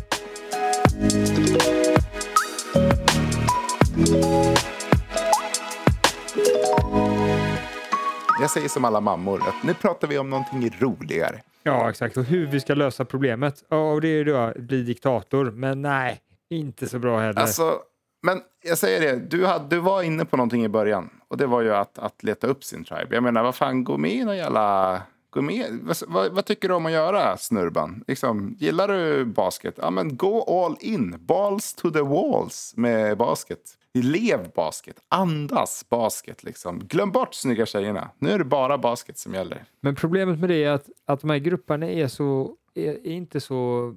jag 8.41 8.51
säger 8.51 8.69
som 8.69 8.85
alla 8.85 9.01
mammor, 9.01 9.49
att 9.49 9.63
nu 9.65 9.75
pratar 9.75 10.09
vi 10.09 10.19
om 10.19 10.31
någonting 10.31 10.71
roligare. 10.79 11.41
Ja, 11.63 11.91
exakt. 11.91 12.17
Och 12.17 12.25
hur 12.25 12.47
vi 12.47 12.61
ska 12.61 12.75
lösa 12.75 13.05
problemet. 13.05 13.65
Ja, 13.69 13.93
och 13.93 14.01
det 14.01 14.09
är 14.09 14.25
då 14.25 14.37
att 14.37 14.57
bli 14.57 14.83
diktator. 14.83 15.51
Men 15.51 15.83
nej, 15.83 16.21
inte 16.59 16.89
så 16.89 16.99
bra 16.99 17.19
heller. 17.19 17.41
Alltså, 17.41 17.79
men 18.23 18.41
jag 18.63 18.79
säger 18.79 19.01
det, 19.01 19.17
du, 19.17 19.47
hade, 19.47 19.77
du 19.77 19.79
var 19.79 20.03
inne 20.03 20.25
på 20.25 20.37
någonting 20.37 20.65
i 20.65 20.69
början. 20.69 21.11
Och 21.29 21.37
det 21.37 21.47
var 21.47 21.61
ju 21.61 21.75
att, 21.75 21.99
att 21.99 22.23
leta 22.23 22.47
upp 22.47 22.65
sin 22.65 22.85
tribe. 22.85 23.15
Jag 23.15 23.23
menar, 23.23 23.43
vad 23.43 23.55
fan, 23.55 23.85
gå 23.85 23.97
med 23.97 24.13
i 24.13 24.25
någon 24.25 24.37
jävla... 24.37 25.03
Gå 25.31 25.43
med. 25.43 25.79
Vad, 25.83 25.97
vad, 26.09 26.33
vad 26.33 26.45
tycker 26.45 26.69
du 26.69 26.75
om 26.75 26.87
att 26.87 26.93
göra, 26.93 27.37
snurban? 27.37 28.05
Liksom, 28.07 28.57
gillar 28.59 28.89
du 28.89 29.25
basket? 29.25 29.75
Ja, 29.79 29.91
men 29.91 30.17
gå 30.17 30.65
all 30.65 30.77
in. 30.81 31.17
Balls 31.19 31.75
to 31.75 31.91
the 31.91 32.01
walls 32.01 32.75
med 32.77 33.17
basket. 33.17 33.61
Lev 33.95 34.51
basket. 34.55 34.97
Andas 35.09 35.87
basket. 35.89 36.45
Liksom. 36.45 36.79
Glöm 36.79 37.11
bort 37.11 37.35
snygga 37.35 37.67
tjejerna. 37.67 38.11
Nu 38.19 38.31
är 38.31 38.39
det 38.39 38.45
bara 38.45 38.79
basket 38.79 39.19
som 39.19 39.35
gäller. 39.35 39.65
Men 39.81 39.95
problemet 39.95 40.39
med 40.39 40.49
det 40.49 40.65
är 40.65 40.71
att, 40.71 40.87
att 41.07 41.21
de 41.21 41.31
här 41.31 41.39
grupperna 41.39 41.87
är, 41.87 42.09
så, 42.09 42.57
är, 42.75 42.91
är 42.91 43.13
inte 43.13 43.41
så 43.41 43.95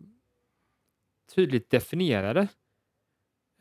tydligt 1.36 1.70
definierade. 1.70 2.48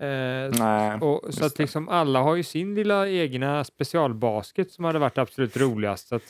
Eh, 0.01 0.51
Nej, 0.59 0.99
och, 1.01 1.35
så 1.35 1.45
att 1.45 1.59
liksom 1.59 1.89
alla 1.89 2.23
har 2.23 2.37
ju 2.37 2.43
sin 2.43 2.75
lilla 2.75 3.09
egna 3.09 3.65
specialbasket 3.65 4.71
som 4.71 4.85
hade 4.85 4.99
varit 4.99 5.19
absolut 5.19 5.57
roligast. 5.57 6.09
Så 6.09 6.21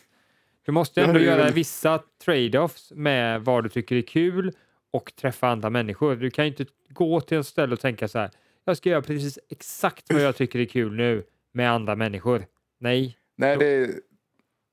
du 0.66 0.72
måste 0.72 1.02
ändå 1.02 1.20
göra 1.20 1.50
vissa 1.50 2.02
trade-offs 2.24 2.92
med 2.94 3.44
vad 3.44 3.64
du 3.64 3.68
tycker 3.68 3.96
är 3.96 4.02
kul 4.02 4.52
och 4.90 5.12
träffa 5.16 5.48
andra 5.48 5.70
människor. 5.70 6.16
Du 6.16 6.30
kan 6.30 6.44
ju 6.44 6.50
inte 6.50 6.66
gå 6.88 7.20
till 7.20 7.38
ett 7.38 7.46
ställe 7.46 7.72
och 7.72 7.80
tänka 7.80 8.08
så 8.08 8.18
här. 8.18 8.30
Jag 8.64 8.76
ska 8.76 8.88
göra 8.88 9.02
precis 9.02 9.38
exakt 9.48 10.12
vad 10.12 10.22
jag 10.22 10.36
tycker 10.36 10.58
är 10.58 10.64
kul 10.64 10.92
nu 10.92 11.24
med 11.52 11.72
andra 11.72 11.96
människor. 11.96 12.46
Nej, 12.78 13.18
Nej, 13.36 13.56
det 13.56 13.66
är, 13.66 13.90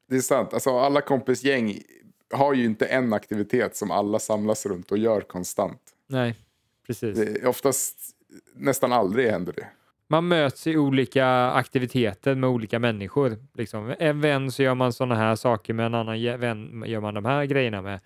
det 0.09 0.15
är 0.15 0.19
sant. 0.19 0.53
Alltså, 0.53 0.79
alla 0.79 1.01
kompisgäng 1.01 1.81
har 2.33 2.53
ju 2.53 2.65
inte 2.65 2.85
en 2.85 3.13
aktivitet 3.13 3.75
som 3.75 3.91
alla 3.91 4.19
samlas 4.19 4.65
runt 4.65 4.91
och 4.91 4.97
gör 4.97 5.21
konstant. 5.21 5.81
nej, 6.07 6.35
precis. 6.87 7.17
Det 7.17 7.47
oftast, 7.47 7.97
nästan 8.55 8.93
aldrig 8.93 9.29
händer 9.29 9.53
det. 9.53 9.67
Man 10.07 10.27
möts 10.27 10.67
i 10.67 10.77
olika 10.77 11.27
aktiviteter 11.51 12.35
med 12.35 12.49
olika 12.49 12.79
människor. 12.79 13.37
Liksom. 13.53 13.95
En 13.99 14.21
vän 14.21 14.51
så 14.51 14.63
gör 14.63 14.75
man 14.75 14.93
sådana 14.93 15.15
här 15.15 15.35
saker 15.35 15.73
med 15.73 15.85
en 15.85 15.93
annan 15.93 16.39
vän 16.39 16.83
gör 16.87 16.99
man 16.99 17.13
de 17.13 17.25
här 17.25 17.45
grejerna 17.45 17.81
med. 17.81 17.99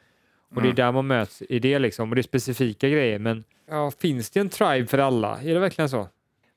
Och 0.55 0.61
det 0.61 0.69
är 0.69 0.73
där 0.73 0.91
man 0.91 1.07
möts 1.07 1.41
i 1.49 1.59
det 1.59 1.79
liksom. 1.79 2.09
Och 2.09 2.15
det 2.15 2.21
är 2.21 2.23
specifika 2.23 2.89
grejer. 2.89 3.19
Men 3.19 3.43
ja, 3.69 3.91
finns 3.91 4.29
det 4.29 4.39
en 4.39 4.49
tribe 4.49 4.87
för 4.87 4.97
alla? 4.97 5.41
Är 5.41 5.53
det 5.53 5.59
verkligen 5.59 5.89
så? 5.89 6.07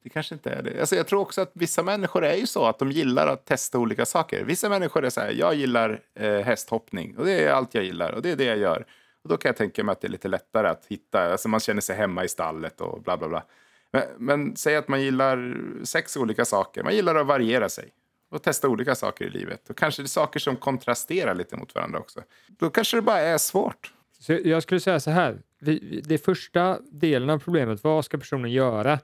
Det 0.02 0.08
kanske 0.08 0.34
inte 0.34 0.50
är 0.50 0.62
det. 0.62 0.80
Alltså, 0.80 0.96
jag 0.96 1.06
tror 1.06 1.20
också 1.20 1.40
att 1.40 1.50
vissa 1.54 1.82
människor 1.82 2.24
är 2.24 2.34
ju 2.34 2.46
så 2.46 2.66
att 2.66 2.78
de 2.78 2.90
gillar 2.90 3.26
att 3.26 3.44
testa 3.44 3.78
olika 3.78 4.06
saker. 4.06 4.44
Vissa 4.44 4.68
människor 4.68 5.04
är 5.04 5.10
så 5.10 5.20
här, 5.20 5.30
jag 5.30 5.54
gillar 5.54 6.00
eh, 6.14 6.38
hästhoppning 6.38 7.16
och 7.16 7.24
det 7.24 7.44
är 7.44 7.52
allt 7.52 7.74
jag 7.74 7.84
gillar 7.84 8.12
och 8.12 8.22
det 8.22 8.30
är 8.30 8.36
det 8.36 8.44
jag 8.44 8.58
gör. 8.58 8.86
Och 9.22 9.28
då 9.28 9.36
kan 9.36 9.48
jag 9.48 9.56
tänka 9.56 9.84
mig 9.84 9.92
att 9.92 10.00
det 10.00 10.06
är 10.06 10.10
lite 10.10 10.28
lättare 10.28 10.68
att 10.68 10.86
hitta, 10.88 11.32
alltså 11.32 11.48
man 11.48 11.60
känner 11.60 11.80
sig 11.80 11.96
hemma 11.96 12.24
i 12.24 12.28
stallet 12.28 12.80
och 12.80 13.02
bla 13.02 13.16
bla 13.16 13.28
bla. 13.28 13.44
Men, 13.92 14.02
men 14.18 14.56
säg 14.56 14.76
att 14.76 14.88
man 14.88 15.02
gillar 15.02 15.56
sex 15.84 16.16
olika 16.16 16.44
saker, 16.44 16.82
man 16.82 16.94
gillar 16.94 17.14
att 17.14 17.26
variera 17.26 17.68
sig 17.68 17.88
och 18.30 18.42
testa 18.42 18.68
olika 18.68 18.94
saker 18.94 19.24
i 19.24 19.30
livet. 19.30 19.70
Och 19.70 19.76
kanske 19.76 20.02
det 20.02 20.06
är 20.06 20.08
saker 20.08 20.40
som 20.40 20.56
kontrasterar 20.56 21.34
lite 21.34 21.56
mot 21.56 21.74
varandra 21.74 21.98
också. 21.98 22.20
Då 22.48 22.70
kanske 22.70 22.96
det 22.96 23.02
bara 23.02 23.18
är 23.20 23.38
svårt. 23.38 23.92
Så 24.18 24.32
jag 24.44 24.62
skulle 24.62 24.80
säga 24.80 25.00
så 25.00 25.10
här. 25.10 25.42
Vi, 25.58 26.02
det 26.04 26.18
första 26.18 26.78
delen 26.90 27.30
av 27.30 27.38
problemet, 27.38 27.84
vad 27.84 28.04
ska 28.04 28.18
personen 28.18 28.50
göra? 28.50 28.98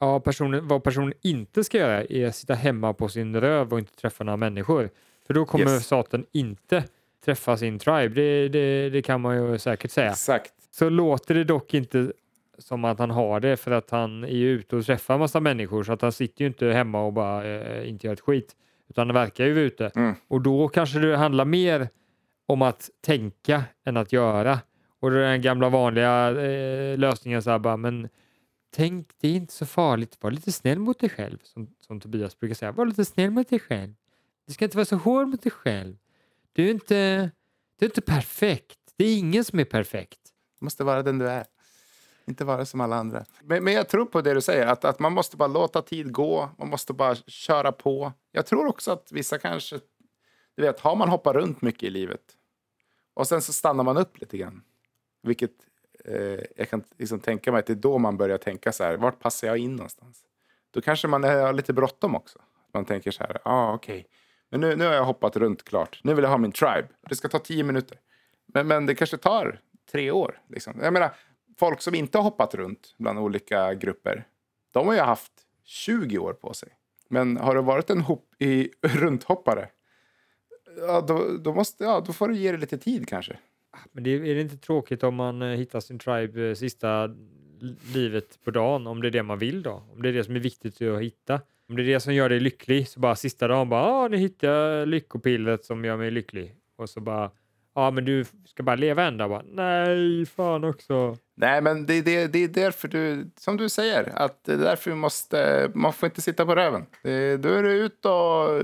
Ja, 0.00 0.20
personen, 0.20 0.68
vad 0.68 0.82
personen 0.84 1.12
inte 1.22 1.64
ska 1.64 1.78
göra 1.78 2.04
är 2.04 2.26
att 2.26 2.36
sitta 2.36 2.54
hemma 2.54 2.92
på 2.92 3.08
sin 3.08 3.40
röv 3.40 3.72
och 3.72 3.78
inte 3.78 3.96
träffa 3.96 4.24
några 4.24 4.36
människor. 4.36 4.90
För 5.26 5.34
då 5.34 5.44
kommer 5.44 5.64
Yes. 5.74 5.84
staten 5.86 6.26
inte 6.32 6.84
träffa 7.26 7.56
sin 7.56 7.78
tribe. 7.78 8.08
Det, 8.08 8.48
det, 8.48 8.90
det 8.90 9.02
kan 9.02 9.20
man 9.20 9.36
ju 9.36 9.58
säkert 9.58 9.90
säga. 9.90 10.10
Exakt. 10.10 10.52
Så 10.70 10.88
låter 10.88 11.34
det 11.34 11.44
dock 11.44 11.74
inte 11.74 12.12
som 12.58 12.84
att 12.84 12.98
han 12.98 13.10
har 13.10 13.40
det 13.40 13.56
för 13.56 13.70
att 13.70 13.90
han 13.90 14.24
är 14.24 14.28
ute 14.28 14.76
och 14.76 14.84
träffar 14.84 15.18
massa 15.18 15.40
människor 15.40 15.82
så 15.84 15.92
att 15.92 16.02
han 16.02 16.12
sitter 16.12 16.42
ju 16.42 16.46
inte 16.48 16.66
hemma 16.66 17.02
och 17.02 17.12
bara 17.12 17.44
eh, 17.44 17.88
inte 17.88 18.06
gör 18.06 18.14
ett 18.14 18.20
skit. 18.20 18.56
Utan 18.88 19.08
han 19.08 19.14
verkar 19.14 19.44
ju 19.44 19.52
vara 19.52 19.64
ute. 19.64 19.90
Mm. 19.96 20.14
Och 20.28 20.40
då 20.40 20.68
kanske 20.68 20.98
det 20.98 21.16
handlar 21.16 21.44
mer 21.44 21.88
om 22.46 22.62
att 22.62 22.90
tänka 23.00 23.64
än 23.84 23.96
att 23.96 24.12
göra. 24.12 24.58
Och 25.00 25.10
det 25.10 25.18
är 25.18 25.30
den 25.30 25.42
gamla 25.42 25.68
vanliga 25.68 26.28
eh, 26.30 26.98
lösningen 26.98 27.42
så 27.42 27.50
här 27.50 27.58
bara, 27.58 27.76
men 27.76 28.08
tänk, 28.76 29.08
det 29.20 29.28
är 29.28 29.34
inte 29.34 29.52
så 29.52 29.66
farligt. 29.66 30.18
Var 30.20 30.30
lite 30.30 30.52
snäll 30.52 30.78
mot 30.78 30.98
dig 30.98 31.08
själv, 31.10 31.38
som, 31.42 31.68
som 31.80 32.00
Tobias 32.00 32.38
brukar 32.38 32.54
säga. 32.54 32.72
Var 32.72 32.86
lite 32.86 33.04
snäll 33.04 33.30
mot 33.30 33.48
dig 33.48 33.58
själv. 33.58 33.94
Du 34.46 34.52
ska 34.52 34.64
inte 34.64 34.76
vara 34.76 34.84
så 34.84 34.96
hård 34.96 35.28
mot 35.28 35.42
dig 35.42 35.52
själv. 35.52 35.96
Du 36.56 36.66
är 36.66 36.70
inte, 36.70 37.30
du 37.78 37.86
är 37.86 37.90
inte 37.90 38.00
perfekt. 38.00 38.78
Det 38.96 39.04
är 39.04 39.18
ingen 39.18 39.44
som 39.44 39.60
är 39.60 39.64
perfekt. 39.64 40.20
Du 40.60 40.64
måste 40.64 40.84
vara 40.84 41.02
den 41.02 41.18
du 41.18 41.28
är. 41.28 41.46
Inte 42.26 42.44
vara 42.44 42.64
som 42.66 42.80
alla 42.80 42.96
andra. 42.96 43.24
Men, 43.42 43.64
men 43.64 43.72
jag 43.74 43.88
tror 43.88 44.04
på 44.04 44.20
det 44.20 44.34
du 44.34 44.40
säger, 44.40 44.66
att, 44.66 44.84
att 44.84 44.98
man 44.98 45.12
måste 45.12 45.36
bara 45.36 45.48
låta 45.48 45.82
tid 45.82 46.12
gå. 46.12 46.50
Man 46.58 46.68
måste 46.68 46.92
bara 46.92 47.14
köra 47.14 47.72
på. 47.72 48.12
Jag 48.32 48.46
tror 48.46 48.66
också 48.66 48.92
att 48.92 49.12
vissa 49.12 49.38
kanske 49.38 49.80
Du 50.54 50.62
vet, 50.62 50.80
har 50.80 50.96
man 50.96 51.08
hoppat 51.08 51.36
runt 51.36 51.62
mycket 51.62 51.82
i 51.82 51.90
livet 51.90 52.22
och 53.14 53.26
sen 53.26 53.42
så 53.42 53.52
stannar 53.52 53.84
man 53.84 53.96
upp 53.96 54.20
lite 54.20 54.38
grann. 54.38 54.62
Vilket 55.22 55.52
eh, 56.04 56.40
jag 56.56 56.70
kan 56.70 56.84
liksom 56.98 57.20
tänka 57.20 57.52
mig 57.52 57.58
att 57.58 57.66
det 57.66 57.72
är 57.72 57.74
då 57.74 57.98
man 57.98 58.16
börjar 58.16 58.38
tänka 58.38 58.72
så 58.72 58.84
här, 58.84 58.96
vart 58.96 59.20
passar 59.20 59.46
jag 59.46 59.58
in 59.58 59.76
någonstans? 59.76 60.22
Då 60.70 60.80
kanske 60.80 61.08
man 61.08 61.24
eh, 61.24 61.30
har 61.30 61.52
lite 61.52 61.72
bråttom 61.72 62.14
också. 62.14 62.38
Man 62.74 62.84
tänker 62.84 63.10
så 63.10 63.22
här, 63.22 63.32
ja 63.44 63.50
ah, 63.50 63.74
okej, 63.74 64.06
men 64.50 64.60
nu, 64.60 64.76
nu 64.76 64.84
har 64.84 64.94
jag 64.94 65.04
hoppat 65.04 65.36
runt 65.36 65.64
klart. 65.64 66.00
Nu 66.04 66.14
vill 66.14 66.22
jag 66.22 66.30
ha 66.30 66.38
min 66.38 66.52
tribe. 66.52 66.88
Det 67.08 67.16
ska 67.16 67.28
ta 67.28 67.38
tio 67.38 67.64
minuter. 67.64 67.98
Men, 68.46 68.66
men 68.66 68.86
det 68.86 68.94
kanske 68.94 69.16
tar 69.16 69.60
tre 69.92 70.10
år. 70.10 70.40
Liksom. 70.48 70.80
Jag 70.82 70.92
menar, 70.92 71.14
folk 71.58 71.80
som 71.80 71.94
inte 71.94 72.18
har 72.18 72.22
hoppat 72.22 72.54
runt 72.54 72.94
bland 72.98 73.18
olika 73.18 73.74
grupper, 73.74 74.26
de 74.72 74.86
har 74.86 74.94
ju 74.94 75.00
haft 75.00 75.32
20 75.64 76.18
år 76.18 76.32
på 76.32 76.54
sig. 76.54 76.68
Men 77.08 77.36
har 77.36 77.54
du 77.54 77.62
varit 77.62 77.90
en 77.90 78.00
hop 78.00 78.34
i, 78.38 78.70
runthoppare, 78.82 79.68
ja, 80.76 81.00
då, 81.00 81.36
då, 81.38 81.52
måste, 81.52 81.84
ja, 81.84 82.02
då 82.06 82.12
får 82.12 82.28
du 82.28 82.36
ge 82.36 82.52
det 82.52 82.58
lite 82.58 82.78
tid 82.78 83.08
kanske. 83.08 83.38
Men 83.92 84.04
det, 84.04 84.10
är 84.10 84.34
det 84.34 84.40
inte 84.40 84.56
tråkigt 84.56 85.02
om 85.02 85.14
man 85.14 85.42
eh, 85.42 85.48
hittar 85.48 85.80
sin 85.80 85.98
tribe 85.98 86.48
eh, 86.48 86.54
sista 86.54 87.10
livet 87.94 88.38
på 88.44 88.50
dagen, 88.50 88.86
om 88.86 89.02
det 89.02 89.08
är 89.08 89.10
det 89.10 89.22
man 89.22 89.38
vill 89.38 89.62
då? 89.62 89.82
Om 89.94 90.02
det 90.02 90.08
är 90.08 90.12
det 90.12 90.24
som 90.24 90.36
är 90.36 90.40
viktigt 90.40 90.82
att 90.82 91.00
hitta? 91.02 91.40
Om 91.68 91.76
det 91.76 91.82
är 91.82 91.86
det 91.86 92.00
som 92.00 92.14
gör 92.14 92.28
dig 92.28 92.40
lycklig, 92.40 92.88
så 92.88 93.00
bara 93.00 93.16
sista 93.16 93.48
dagen 93.48 93.68
bara, 93.68 93.82
ah, 93.82 94.08
nu 94.08 94.16
hittar 94.16 94.48
jag 94.48 94.88
lyckopillret 94.88 95.64
som 95.64 95.84
gör 95.84 95.96
mig 95.96 96.10
lycklig. 96.10 96.54
Och 96.76 96.90
så 96.90 97.00
bara, 97.00 97.30
ja 97.74 97.90
men 97.90 98.04
du 98.04 98.24
ska 98.46 98.62
bara 98.62 98.76
leva 98.76 99.04
en 99.04 99.16
dag. 99.16 99.30
Bara, 99.30 99.42
Nej, 99.46 100.26
fan 100.26 100.64
också. 100.64 101.16
Nej, 101.36 101.62
men 101.62 101.86
det, 101.86 102.00
det, 102.02 102.26
det 102.26 102.38
är 102.44 102.48
därför 102.48 102.88
du, 102.88 103.30
som 103.36 103.56
du 103.56 103.68
säger, 103.68 104.12
att 104.18 104.44
det 104.44 104.52
är 104.52 104.58
därför 104.58 104.90
vi 104.90 104.96
måste, 104.96 105.70
man 105.74 105.92
får 105.92 106.06
inte 106.06 106.20
sitta 106.20 106.46
på 106.46 106.54
röven. 106.54 106.86
Det, 107.02 107.36
då 107.36 107.48
är 107.48 107.62
du 107.62 107.70
ute 107.72 108.08
och 108.08 108.62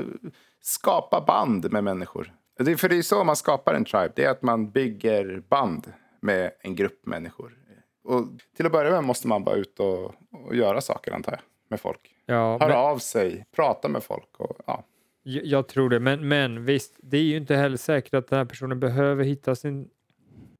skapa 0.60 1.20
band 1.26 1.72
med 1.72 1.84
människor. 1.84 2.32
Det, 2.58 2.72
är- 2.72 2.76
för 2.76 2.88
det 2.88 2.96
är 2.98 3.02
så 3.02 3.24
man 3.24 3.36
skapar 3.36 3.74
en 3.74 3.84
tribe, 3.84 4.12
det 4.16 4.24
är 4.24 4.30
att 4.30 4.42
man 4.42 4.70
bygger 4.70 5.42
band 5.48 5.92
med 6.20 6.50
en 6.60 6.74
grupp 6.76 7.06
människor. 7.06 7.52
Och 8.02 8.24
till 8.56 8.66
att 8.66 8.72
börja 8.72 8.90
med 8.90 9.04
måste 9.04 9.28
man 9.28 9.44
bara 9.44 9.56
ut 9.56 9.80
och, 9.80 10.14
och 10.30 10.56
göra 10.56 10.80
saker, 10.80 11.12
antar 11.12 11.32
jag, 11.32 11.40
med 11.68 11.80
folk. 11.80 12.14
Ja, 12.26 12.58
Höra 12.60 12.68
men, 12.68 12.76
av 12.76 12.98
sig, 12.98 13.46
prata 13.56 13.88
med 13.88 14.02
folk. 14.02 14.40
Och, 14.40 14.56
ja. 14.66 14.84
jag, 15.22 15.46
jag 15.46 15.68
tror 15.68 15.90
det, 15.90 16.00
men, 16.00 16.28
men 16.28 16.64
visst, 16.64 16.94
det 17.02 17.16
är 17.16 17.22
ju 17.22 17.36
inte 17.36 17.56
heller 17.56 17.76
säkert 17.76 18.14
att 18.14 18.28
den 18.28 18.38
här 18.38 18.44
personen 18.44 18.80
behöver 18.80 19.24
hitta 19.24 19.54
sin 19.54 19.88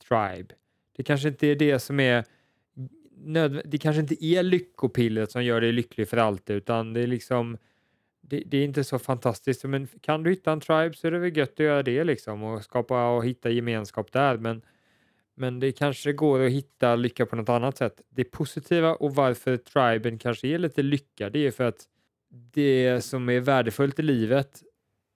tribe. 0.08 0.54
Det 0.96 1.02
kanske 1.02 1.28
inte 1.28 1.46
är 1.46 1.56
det 1.56 1.78
som 1.78 2.00
är 2.00 2.25
nödvändigt. 3.16 3.70
Det 3.70 3.78
kanske 3.78 4.00
inte 4.00 4.25
är 4.25 4.42
lyckopillet 4.42 5.30
som 5.30 5.44
gör 5.44 5.61
dig 5.61 5.72
lycklig 5.72 6.08
för 6.08 6.16
alltid, 6.16 6.56
utan 6.56 6.92
det 6.92 7.00
är 7.00 7.06
liksom 7.06 7.58
det, 8.20 8.42
det 8.46 8.56
är 8.56 8.64
inte 8.64 8.84
så 8.84 8.99
fantastiskt. 8.99 9.64
Men 9.64 9.88
kan 10.00 10.22
du 10.22 10.30
hitta 10.30 10.52
en 10.52 10.61
tribe 10.61 10.94
så 10.94 11.06
är 11.06 11.11
det 11.11 11.18
väl 11.18 11.37
gött 11.37 11.52
att 11.52 11.58
göra 11.58 11.82
det 11.82 12.04
liksom 12.04 12.42
och 12.42 12.64
skapa 12.64 13.08
och 13.08 13.25
hitta 13.25 13.50
gemenskap 13.50 14.12
där. 14.12 14.37
Men, 14.37 14.62
men 15.37 15.61
det 15.61 15.73
kanske 15.73 16.12
går 16.12 16.41
att 16.41 16.53
hitta 16.53 16.97
lycka 16.97 17.27
på 17.27 17.37
något 17.37 17.49
annat 17.49 17.77
sätt. 17.77 18.01
Det 18.09 18.25
positiva 18.25 18.95
och 18.95 19.15
varför 19.15 19.57
triben 19.57 20.19
kanske 20.19 20.49
är 20.49 20.59
lite 20.59 20.83
lycka, 20.83 21.31
det 21.31 21.47
är 21.47 21.51
för 21.51 21.65
att 21.65 21.85
det 22.53 23.01
som 23.05 23.29
är 23.29 23.41
värdefullt 23.41 23.99
i 23.99 24.03
livet 24.03 24.62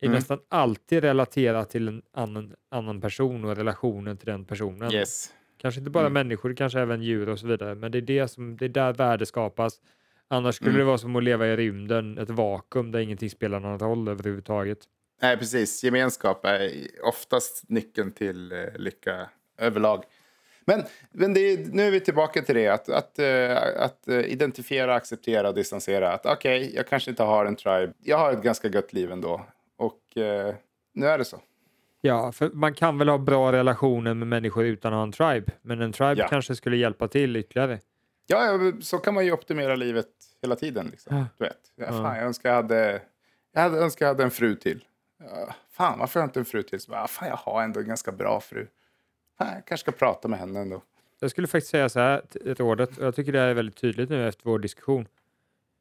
är 0.00 0.06
Mm. 0.06 0.14
nästan 0.16 0.38
alltid 0.48 1.02
relaterat 1.04 1.70
till 1.70 1.88
en 1.88 2.02
annan, 2.12 2.54
annan 2.70 3.00
person 3.00 3.44
och 3.44 3.56
relationen 3.56 4.16
till 4.16 4.26
den 4.26 4.44
personen. 4.44 4.92
Yes. 4.92 5.30
Kanske 5.58 5.78
inte 5.80 5.90
bara 5.90 6.06
Mm. 6.06 6.12
människor, 6.12 6.54
kanske 6.54 6.80
även 6.80 7.02
djur 7.02 7.28
och 7.28 7.38
så 7.38 7.46
vidare, 7.46 7.74
men 7.74 7.92
det 7.92 7.98
är, 7.98 8.02
det 8.02 8.28
som, 8.28 8.56
det 8.56 8.64
är 8.64 8.68
där 8.68 8.92
värde 8.92 9.26
skapas. 9.26 9.80
Annars 10.28 10.54
skulle 10.54 10.70
Mm. 10.70 10.78
det 10.80 10.84
vara 10.84 10.98
som 10.98 11.16
att 11.16 11.24
leva 11.24 11.46
i 11.46 11.56
rymden, 11.56 12.18
ett 12.18 12.30
vakuum 12.30 12.92
där 12.92 12.98
ingenting 13.00 13.30
spelar 13.30 13.60
någon 13.60 13.78
roll 13.78 14.08
överhuvudtaget. 14.08 14.78
Nej, 15.22 15.36
precis. 15.36 15.84
Gemenskap 15.84 16.44
är 16.44 16.70
oftast 17.02 17.64
nyckeln 17.68 18.12
till 18.12 18.52
eh, 18.52 18.58
lycka 18.76 19.30
överlag. 19.58 20.04
Men, 20.64 20.82
men 21.12 21.36
är, 21.36 21.58
nu 21.72 21.86
är 21.86 21.90
vi 21.90 22.00
tillbaka 22.00 22.42
till 22.42 22.54
det, 22.54 22.68
att, 22.68 22.88
att, 22.88 23.18
eh, 23.18 23.56
att 23.82 24.08
eh, 24.08 24.20
identifiera, 24.20 24.94
acceptera 24.94 25.48
och 25.48 25.54
distansera. 25.54 26.12
Att 26.12 26.26
okej, 26.26 26.72
jag 26.74 26.86
kanske 26.88 27.10
inte 27.10 27.22
har 27.22 27.46
en 27.46 27.56
tribe. 27.56 27.92
Jag 28.02 28.18
har 28.18 28.32
ett 28.32 28.42
ganska 28.42 28.68
gött 28.68 28.92
liv 28.92 29.12
ändå. 29.12 29.46
Och 29.76 30.16
eh, 30.16 30.54
nu 30.94 31.06
är 31.06 31.18
det 31.18 31.24
så. 31.24 31.40
Ja, 32.00 32.32
för 32.32 32.50
man 32.50 32.74
kan 32.74 32.98
väl 32.98 33.08
ha 33.08 33.18
bra 33.18 33.52
relationer 33.52 34.14
med 34.14 34.28
människor 34.28 34.64
utan 34.64 34.92
att 34.92 34.96
ha 34.96 35.02
en 35.02 35.12
tribe, 35.12 35.52
men 35.62 35.80
en 35.80 35.92
tribe 35.92 36.14
Ja. 36.20 36.28
kanske 36.28 36.56
skulle 36.56 36.76
hjälpa 36.76 37.08
till 37.08 37.36
ytterligare. 37.36 37.78
Ja, 38.26 38.58
så 38.80 38.98
kan 38.98 39.14
man 39.14 39.24
ju 39.24 39.32
optimera 39.32 39.76
livet 39.76 40.06
hela 40.42 40.56
tiden. 40.56 40.88
Liksom. 40.90 41.26
Du 41.38 41.44
vet. 41.44 41.58
Ja, 41.76 41.86
fan, 41.86 42.16
jag 42.16 42.24
önskar 42.26 42.48
jag 42.48 42.56
hade, 42.56 43.00
jag 43.52 43.60
hade, 43.60 43.78
önskar 43.78 44.06
jag 44.06 44.10
hade 44.14 44.22
en 44.24 44.30
fru 44.30 44.54
till. 44.56 44.84
Ja, 45.18 45.54
fan, 45.70 45.98
varför 45.98 46.20
har 46.20 46.24
jag 46.24 46.28
inte 46.28 46.40
en 46.40 46.44
fru 46.44 46.62
till? 46.62 46.80
Så 46.80 46.90
bara, 46.90 47.06
fan, 47.06 47.28
jag 47.28 47.36
har 47.36 47.62
ändå 47.62 47.80
en 47.80 47.86
ganska 47.88 48.12
bra 48.12 48.40
fru. 48.40 48.66
Jag 49.38 49.48
kanske 49.66 49.76
ska 49.78 49.92
prata 49.92 50.28
med 50.28 50.38
henne 50.38 50.60
ändå. 50.60 50.82
Jag 51.20 51.30
skulle 51.30 51.46
faktiskt 51.46 51.70
säga 51.70 51.88
så 51.88 52.00
här, 52.00 52.22
rådet, 52.54 52.98
och 52.98 53.04
jag 53.06 53.14
tycker 53.14 53.32
det 53.32 53.40
är 53.40 53.54
väldigt 53.54 53.76
tydligt 53.76 54.10
nu 54.10 54.28
efter 54.28 54.44
vår 54.44 54.58
diskussion, 54.58 55.08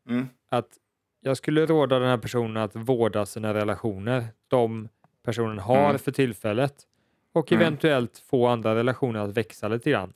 Mm. 0.10 0.28
att 0.50 0.68
jag 1.22 1.38
skulle 1.38 1.65
råda 1.65 2.00
den 2.00 2.08
här 2.10 2.18
personen 2.18 2.58
att 2.58 2.76
vårda 2.76 3.26
sina 3.26 3.54
relationer, 3.54 4.26
de 4.48 4.88
personen 5.24 5.60
har 5.60 5.86
Mm. 5.89 6.00
för 6.00 6.12
tillfället, 6.12 6.76
och 7.34 7.52
Mm. 7.52 7.62
eventuellt 7.62 8.18
få 8.18 8.48
andra 8.48 8.76
relationer 8.76 9.20
att 9.20 9.38
växa 9.38 9.68
lite 9.68 9.89
grann. 9.91 10.13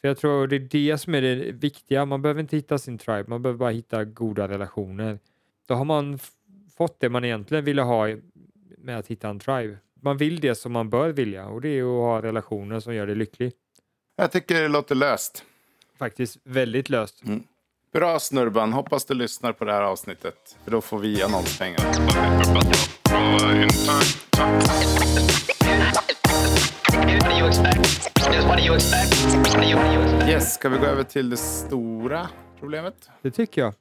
För 0.00 0.08
jag 0.08 0.16
tror 0.18 0.46
det 0.46 0.56
är 0.56 0.60
det 0.60 0.98
som 0.98 1.14
är 1.14 1.20
det 1.22 1.34
viktiga, 1.52 2.04
man 2.04 2.22
behöver 2.22 2.40
inte 2.40 2.56
hitta 2.56 2.78
sin 2.78 2.98
tribe, 2.98 3.24
man 3.28 3.42
behöver 3.42 3.58
bara 3.58 3.70
hitta 3.70 4.04
goda 4.04 4.48
relationer. 4.48 5.18
Då 5.66 5.74
har 5.74 5.84
man 5.84 6.18
fått 6.76 7.00
det 7.00 7.08
man 7.08 7.24
egentligen 7.24 7.64
ville 7.64 7.82
ha 7.82 8.08
med 8.78 8.98
att 8.98 9.06
hitta 9.06 9.28
en 9.28 9.38
tribe. 9.38 9.78
Man 10.02 10.16
vill 10.16 10.40
det 10.40 10.54
som 10.54 10.72
man 10.72 10.90
bör 10.90 11.08
vilja 11.08 11.46
och 11.46 11.60
det 11.60 11.68
är 11.68 11.82
att 11.82 11.86
ha 11.88 12.22
relationer 12.22 12.80
som 12.80 12.94
gör 12.94 13.06
dig 13.06 13.16
lycklig. 13.16 13.52
Jag 14.16 14.32
tycker 14.32 14.62
det 14.62 14.68
låter 14.68 14.94
löst. 14.94 15.44
Faktiskt 15.98 16.36
väldigt 16.44 16.90
löst. 16.90 17.22
Bra 17.92 18.18
Snurban, 18.18 18.72
hoppas 18.72 19.04
du 19.04 19.14
lyssnar 19.14 19.52
på 19.52 19.64
det 19.64 19.72
här 19.72 19.82
avsnittet. 19.82 20.56
För 20.64 20.70
då 20.70 20.80
får 20.80 20.98
vi 20.98 21.22
annonspengar. 21.22 21.80
Yes, 30.28 30.54
ska 30.54 30.68
vi 30.68 30.78
gå 30.78 30.84
över 30.84 31.02
till 31.02 31.30
det 31.30 31.36
stora 31.36 32.28
problemet? 32.60 33.10
Det 33.22 33.30
tycker 33.30 33.60
jag. 33.60 33.74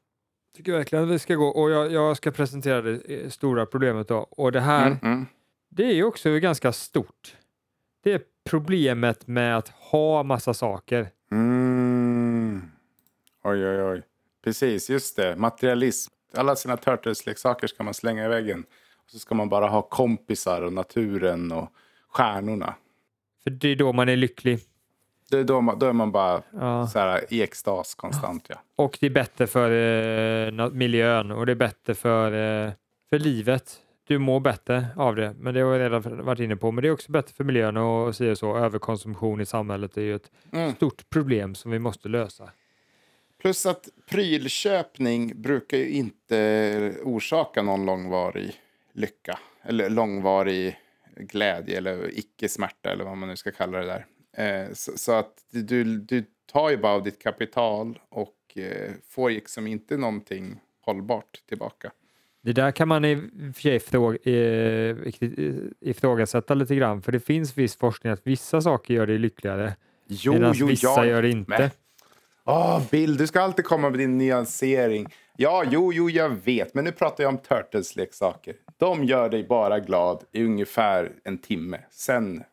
Tycker 0.58 0.71
verkligen 0.71 1.03
att 1.03 1.10
vi 1.12 1.19
ska 1.19 1.36
gå 1.36 1.47
och 1.47 1.71
jag, 1.71 1.91
jag 1.91 2.17
ska 2.17 2.32
presentera 2.32 2.82
det 2.82 3.21
eh, 3.23 3.29
stora 3.29 3.65
problemet 3.65 4.08
då. 4.08 4.17
Och 4.17 4.51
det 4.51 4.60
här, 4.62 4.86
Mm, 4.88 4.97
mm. 5.01 5.25
Det 5.69 5.84
är 5.84 6.03
också 6.03 6.39
ganska 6.39 6.71
stort. 6.71 7.36
Det 8.03 8.12
är 8.13 8.21
problemet 8.43 9.27
med 9.27 9.58
att 9.58 9.69
ha 9.69 10.23
massa 10.23 10.53
saker. 10.53 11.10
Mm. 11.32 12.62
Oj, 13.43 13.67
oj, 13.67 13.82
oj. 13.84 14.01
Precis, 14.43 14.89
just 14.89 15.15
det. 15.15 15.36
Materialism. 15.36 16.13
Alla 16.34 16.55
sina 16.55 16.77
Turtles-leksaker 16.77 17.67
ska 17.67 17.84
man 17.84 17.93
slänga 17.93 18.25
i 18.25 18.27
väggen. 18.27 18.63
Och 19.05 19.10
så 19.12 19.19
ska 19.19 19.36
man 19.36 19.49
bara 19.49 19.67
ha 19.67 19.82
kompisar 19.82 20.62
och 20.62 20.73
naturen 20.73 21.51
och 21.51 21.69
stjärnorna. 22.10 22.73
För 23.43 23.49
det 23.49 23.67
är 23.67 23.75
då 23.75 23.93
man 23.93 24.10
är 24.10 24.15
lycklig. 24.15 24.60
Det 25.29 25.38
är 25.39 25.43
då, 25.43 25.62
man, 25.62 25.79
då 25.79 25.86
är 25.86 25.93
man 25.93 26.12
bara 26.12 26.41
Ja. 26.53 26.88
så 26.88 26.99
här, 26.99 27.34
i 27.34 27.41
extas 27.41 27.95
konstant. 27.95 28.45
Ja. 28.49 28.55
Och 28.75 28.97
det 28.99 29.05
är 29.05 29.10
bättre 29.10 29.47
för 29.47 29.71
eh, 29.71 30.69
miljön 30.71 31.32
och 31.32 31.45
det 31.45 31.51
är 31.51 31.55
bättre 31.55 31.95
för, 31.95 32.32
eh, 32.65 32.71
för 33.10 33.19
livet. 33.19 33.77
Du 34.09 34.19
mår 34.19 34.39
bättre 34.39 34.87
av 34.95 35.15
det, 35.15 35.35
men 35.39 35.53
det 35.53 35.61
har 35.61 35.73
jag 35.73 35.79
redan 35.85 36.25
varit 36.25 36.39
inne 36.39 36.55
på. 36.55 36.71
Men 36.71 36.81
det 36.81 36.87
är 36.87 36.91
också 36.91 37.11
bättre 37.11 37.33
för 37.33 37.43
miljön 37.43 37.77
och 37.77 38.15
så, 38.15 38.35
så. 38.35 38.57
Överkonsumtion 38.57 39.41
i 39.41 39.45
samhället 39.45 39.97
är 39.97 40.01
ju 40.01 40.15
ett 40.15 40.31
Mm. 40.51 40.75
stort 40.75 41.09
problem 41.09 41.55
som 41.55 41.71
vi 41.71 41.79
måste 41.79 42.09
lösa. 42.09 42.49
Plus 43.41 43.65
att 43.65 43.89
prylköpning 44.09 45.41
brukar 45.41 45.77
ju 45.77 45.89
inte 45.89 46.93
orsaka 47.03 47.61
någon 47.61 47.85
långvarig 47.85 48.53
lycka. 48.93 49.39
Eller 49.61 49.89
långvarig 49.89 50.79
glädje 51.15 51.77
eller 51.77 52.19
icke-smärta 52.19 52.91
eller 52.91 53.03
vad 53.03 53.17
man 53.17 53.29
nu 53.29 53.35
ska 53.35 53.51
kalla 53.51 53.77
det 53.79 53.85
där. 53.85 54.05
Eh, 54.67 54.73
så, 54.73 54.91
så 54.97 55.11
att 55.11 55.33
du, 55.51 55.83
du 55.83 56.25
tar 56.51 56.69
ju 56.69 56.77
bara 56.77 56.93
av 56.93 57.03
ditt 57.03 57.21
kapital 57.23 57.99
och 58.09 58.57
eh, 58.57 58.91
får 59.09 59.29
liksom 59.29 59.67
inte 59.67 59.97
någonting 59.97 60.59
hållbart 60.81 61.41
tillbaka. 61.49 61.91
Det 62.41 62.54
där 62.54 62.71
kan 62.71 62.88
man 62.88 63.06
i 63.06 63.15
och 63.15 63.56
för 63.56 63.62
sig 63.62 63.75
eh, 64.23 64.95
eh, 65.45 65.56
ifrågasätta 65.80 66.54
lite 66.54 66.75
grann, 66.75 67.02
för 67.02 67.12
det 67.12 67.19
finns 67.19 67.58
viss 67.58 67.75
forskning 67.78 68.13
att 68.13 68.21
vissa 68.23 68.62
saker 68.62 68.93
gör 68.93 69.08
dig 69.08 69.17
lyckligare, 69.17 69.75
Jo, 70.08 70.34
medan 70.34 70.54
jo, 70.56 70.67
vissa 70.67 70.88
ja. 70.88 71.06
gör 71.06 71.21
det 71.21 71.30
inte. 71.30 71.58
Men- 71.60 71.69
Åh, 72.45 72.82
Bill, 72.91 73.17
du 73.17 73.28
ska 73.28 73.41
alltid 73.41 73.65
komma 73.65 73.89
med 73.89 73.99
din 73.99 74.17
nyansering. 74.17 75.08
Ja, 75.38 75.63
jo, 75.71 75.93
jo, 75.93 76.10
jag 76.10 76.30
vet. 76.30 76.73
Men 76.73 76.84
nu 76.86 76.91
pratar 76.91 77.23
jag 77.23 77.30
om 77.30 77.38
Turtles-leksaker. 77.38 78.56
De 78.78 79.04
gör 79.04 79.30
dig 79.30 79.43
bara 79.43 79.80
glad 79.80 80.23
i 80.32 80.43
ungefär 80.43 81.12
en 81.23 81.38
timme. 81.38 81.80
Sen 81.91 82.43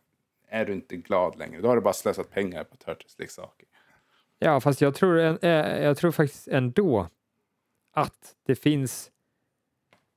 är 0.51 0.64
du 0.64 0.72
inte 0.72 0.96
glad 0.96 1.38
längre. 1.38 1.61
Då 1.61 1.68
har 1.68 1.77
du 1.77 1.83
bara 1.83 1.94
slösat 1.94 2.31
pengar 2.31 2.64
på 2.64 2.77
Turtles-leksaker. 2.77 3.66
Ja, 4.38 4.61
fast 4.61 4.81
jag 4.81 4.94
tror, 4.94 5.18
en- 5.18 5.38
eh, 5.42 5.83
jag 5.85 5.96
tror 5.96 6.11
faktiskt 6.11 6.49
ändå 6.49 7.09
att 7.92 8.35
det 8.46 8.55
finns 8.55 9.11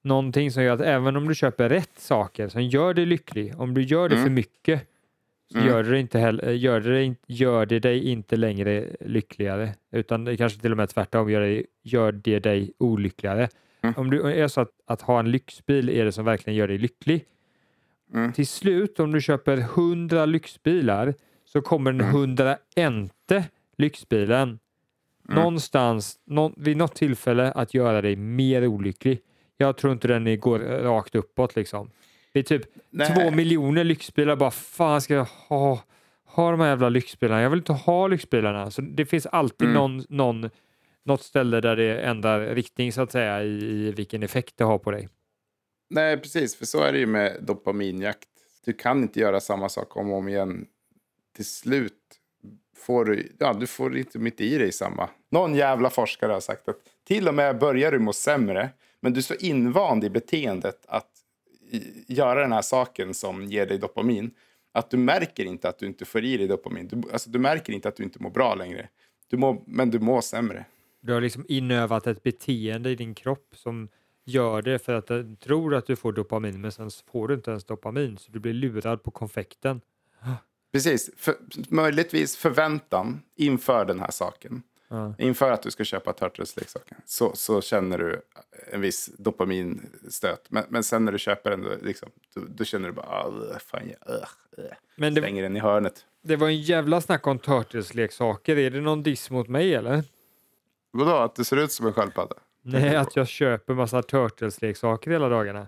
någonting 0.04 0.52
som 0.52 0.64
gör 0.64 0.74
att 0.74 0.82
även 0.82 1.16
om 1.16 1.28
du 1.28 1.36
köper 1.36 1.70
rätt 1.70 2.00
saker 2.00 2.48
som 2.48 2.64
gör 2.64 2.94
dig 2.94 3.06
lycklig, 3.06 3.54
om 3.60 3.74
du 3.74 3.82
gör 3.82 4.10
det 4.10 4.16
Mm. 4.16 4.26
för 4.26 4.32
mycket 4.32 4.88
så 5.52 5.58
Mm. 5.58 5.70
gör, 5.70 5.84
det 5.84 6.00
inte 6.00 6.20
heller, 6.20 6.52
gör, 6.52 6.80
det, 6.82 7.16
gör 7.28 7.66
det 7.66 7.80
dig 7.80 8.10
inte 8.10 8.36
längre 8.36 8.96
lyckligare 9.00 9.70
utan 9.92 10.24
det 10.26 10.38
kanske 10.38 10.60
till 10.62 10.72
och 10.72 10.78
med 10.78 10.90
tvärtom 10.90 11.30
gör, 11.30 11.42
det, 11.42 11.64
gör 11.84 12.12
det 12.12 12.40
dig 12.40 12.72
olyckligare. 12.78 13.50
Mm. 13.82 13.94
Om 13.98 14.10
du 14.10 14.22
är 14.32 14.48
så 14.48 14.62
att, 14.62 14.72
att 14.86 15.02
ha 15.02 15.20
en 15.20 15.32
lyxbil 15.32 15.90
är 15.90 16.06
det 16.06 16.12
som 16.12 16.26
verkligen 16.26 16.58
gör 16.58 16.68
dig 16.68 16.78
lycklig. 16.78 17.26
Mm. 18.14 18.34
Till 18.34 18.48
slut 18.48 19.00
om 19.00 19.12
du 19.12 19.22
köper 19.22 19.58
100 19.58 20.26
lyxbilar 20.26 21.14
så 21.46 21.62
kommer 21.62 21.92
den 21.92 22.02
Mm. 22.02 22.12
101 22.16 23.50
lyxbilen 23.78 24.60
Mm. 25.30 25.42
någonstans 25.42 26.20
nå, 26.26 26.54
vid 26.58 26.78
något 26.78 26.96
tillfälle 26.96 27.52
att 27.52 27.74
göra 27.74 28.02
dig 28.02 28.16
mer 28.16 28.68
olycklig. 28.68 29.20
Jag 29.62 29.78
tror 29.78 29.94
inte 29.94 30.08
den 30.08 30.40
går 30.40 30.60
rakt 30.60 31.16
uppåt 31.16 31.56
liksom. 31.56 31.92
Det 32.34 32.40
är 32.40 32.44
typ 32.44 32.62
Nej. 32.90 33.08
två 33.16 33.32
miljoner 33.32 33.84
lyxbilar 33.84 34.36
bara 34.36 34.52
fan 34.52 35.02
ska 35.02 35.14
jag 35.14 35.28
ha, 35.48 35.84
ha 36.26 36.52
de 36.52 36.60
här 36.60 36.68
jävla 36.68 36.90
lyxbilarna? 36.90 37.42
Jag 37.42 37.50
vill 37.50 37.60
inte 37.60 37.74
ha 37.74 38.08
lyxbilarna. 38.08 38.72
Så 38.72 38.82
det 38.82 39.06
finns 39.06 39.26
alltid 39.26 39.68
Mm. 39.68 39.74
någon, 39.82 40.04
någon, 40.10 40.50
något 41.06 41.24
ställe 41.24 41.62
där 41.62 41.76
det 41.76 42.02
ändrar 42.02 42.40
riktning 42.56 42.94
så 42.94 43.02
att 43.02 43.12
säga 43.12 43.44
i, 43.44 43.48
i 43.88 43.92
vilken 43.92 44.24
effekt 44.24 44.58
det 44.58 44.64
har 44.64 44.78
på 44.78 44.92
dig. 44.92 45.10
Nej, 45.90 46.18
precis. 46.18 46.56
För 46.56 46.66
så 46.66 46.84
är 46.84 46.92
det 46.92 47.00
ju 47.00 47.06
med 47.06 47.38
dopaminjakt. 47.42 48.28
Du 48.66 48.74
kan 48.74 49.02
inte 49.02 49.20
göra 49.20 49.40
samma 49.40 49.70
sak 49.70 49.98
om 49.98 50.12
och 50.12 50.18
om 50.18 50.28
igen. 50.28 50.66
Till 51.36 51.46
slut 51.46 51.94
får 52.78 53.06
du, 53.06 53.32
ja, 53.40 53.54
du 53.54 53.68
får 53.68 53.98
inte 53.98 54.20
mitt 54.20 54.42
i 54.42 54.58
dig 54.58 54.72
samma. 54.72 55.10
Någon 55.32 55.56
jävla 55.56 55.90
forskare 55.90 56.32
har 56.32 56.40
sagt 56.40 56.70
att 56.70 56.78
till 57.08 57.28
och 57.28 57.34
med 57.34 57.60
börjar 57.60 57.92
du 57.92 58.00
må 58.00 58.14
sämre, 58.14 58.70
men 59.02 59.14
du 59.14 59.20
är 59.20 59.22
så 59.22 59.36
invand 59.36 60.04
i 60.04 60.10
beteendet 60.10 60.86
att 60.88 61.10
göra 62.08 62.42
den 62.42 62.52
här 62.52 62.62
saken 62.62 63.14
som 63.14 63.46
ger 63.46 63.66
dig 63.66 63.78
dopamin, 63.78 64.32
att 64.72 64.90
du 64.90 64.98
märker 64.98 65.46
inte 65.46 65.70
att 65.70 65.80
du 65.80 65.86
inte 65.86 66.06
får 66.06 66.24
i 66.24 66.38
dig 66.38 66.48
dopamin. 66.48 66.88
Du, 66.88 67.12
alltså, 67.12 67.30
du 67.30 67.40
märker 67.40 67.74
inte 67.74 67.88
att 67.88 67.96
du 67.96 68.04
inte 68.04 68.24
mår 68.24 68.30
bra 68.30 68.56
längre. 68.56 68.90
Du 69.28 69.38
mår, 69.38 69.62
men 69.66 69.92
du 69.92 70.00
mår 70.00 70.22
sämre. 70.22 70.66
Du 71.02 71.14
har 71.14 71.22
liksom 71.22 71.46
inövat 71.48 72.08
ett 72.08 72.24
beteende 72.24 72.90
i 72.90 72.96
din 72.96 73.16
kropp 73.16 73.54
som 73.56 73.90
gör 74.26 74.62
det 74.62 74.80
för 74.80 74.94
att 74.94 75.08
du 75.08 75.36
tror 75.36 75.76
att 75.76 75.86
du 75.86 75.96
får 75.96 76.14
dopamin 76.14 76.62
men 76.62 76.72
sen 76.72 76.90
får 77.12 77.28
du 77.28 77.34
inte 77.34 77.52
ens 77.52 77.66
dopamin 77.66 78.18
så 78.18 78.32
du 78.32 78.40
blir 78.40 78.54
lurad 78.54 79.04
på 79.04 79.12
konfekten. 79.12 79.82
Precis. 80.72 81.12
För, 81.18 81.36
möjligtvis 81.70 82.38
förväntan 82.38 83.22
inför 83.36 83.86
den 83.86 84.00
här 84.00 84.12
saken. 84.12 84.64
Ja. 84.90 85.14
Inför 85.18 85.52
att 85.52 85.62
du 85.64 85.72
ska 85.72 85.84
köpa 85.84 86.14
Turtles-leksaken 86.14 86.98
så, 87.06 87.36
så 87.36 87.62
känner 87.62 87.98
du 87.98 88.22
en 88.72 88.82
viss 88.82 89.10
dopaminstöt. 89.18 90.46
Men, 90.50 90.64
men 90.70 90.84
sen 90.84 91.06
när 91.06 91.12
du 91.12 91.20
köper 91.20 91.50
den, 91.50 91.62
då, 91.64 91.70
liksom, 91.82 92.10
då, 92.36 92.42
då 92.50 92.64
känner 92.64 92.88
du 92.88 92.94
bara 92.94 93.06
"Ah, 93.06 93.60
fan, 93.60 93.82
jag, 94.06 94.16
uh, 94.16 94.22
uh. 94.66 94.72
Men 94.96 95.14
det, 95.14 95.22
stänger 95.22 95.44
den 95.44 95.58
i 95.58 95.60
hörnet. 95.60 96.06
det 96.24 96.36
var 96.36 96.48
en 96.48 96.62
jävla 96.62 97.02
snack 97.02 97.28
om 97.28 97.40
Turtles-leksaker. 97.40 98.58
Är 98.58 98.70
det 98.70 98.82
någon 98.82 99.04
diss 99.04 99.30
mot 99.30 99.48
mig 99.48 99.76
eller? 99.76 100.04
Vadå, 100.92 101.12
att 101.16 101.36
du 101.36 101.44
ser 101.44 101.58
ut 101.58 101.72
som 101.72 101.88
en 101.88 101.94
sköldpadda? 101.94 102.36
Nej, 102.62 102.96
att 102.96 103.16
jag 103.16 103.28
köper 103.28 103.74
massa 103.74 104.02
Turtles-leksaker 104.02 105.12
hela 105.12 105.30
dagarna. 105.30 105.68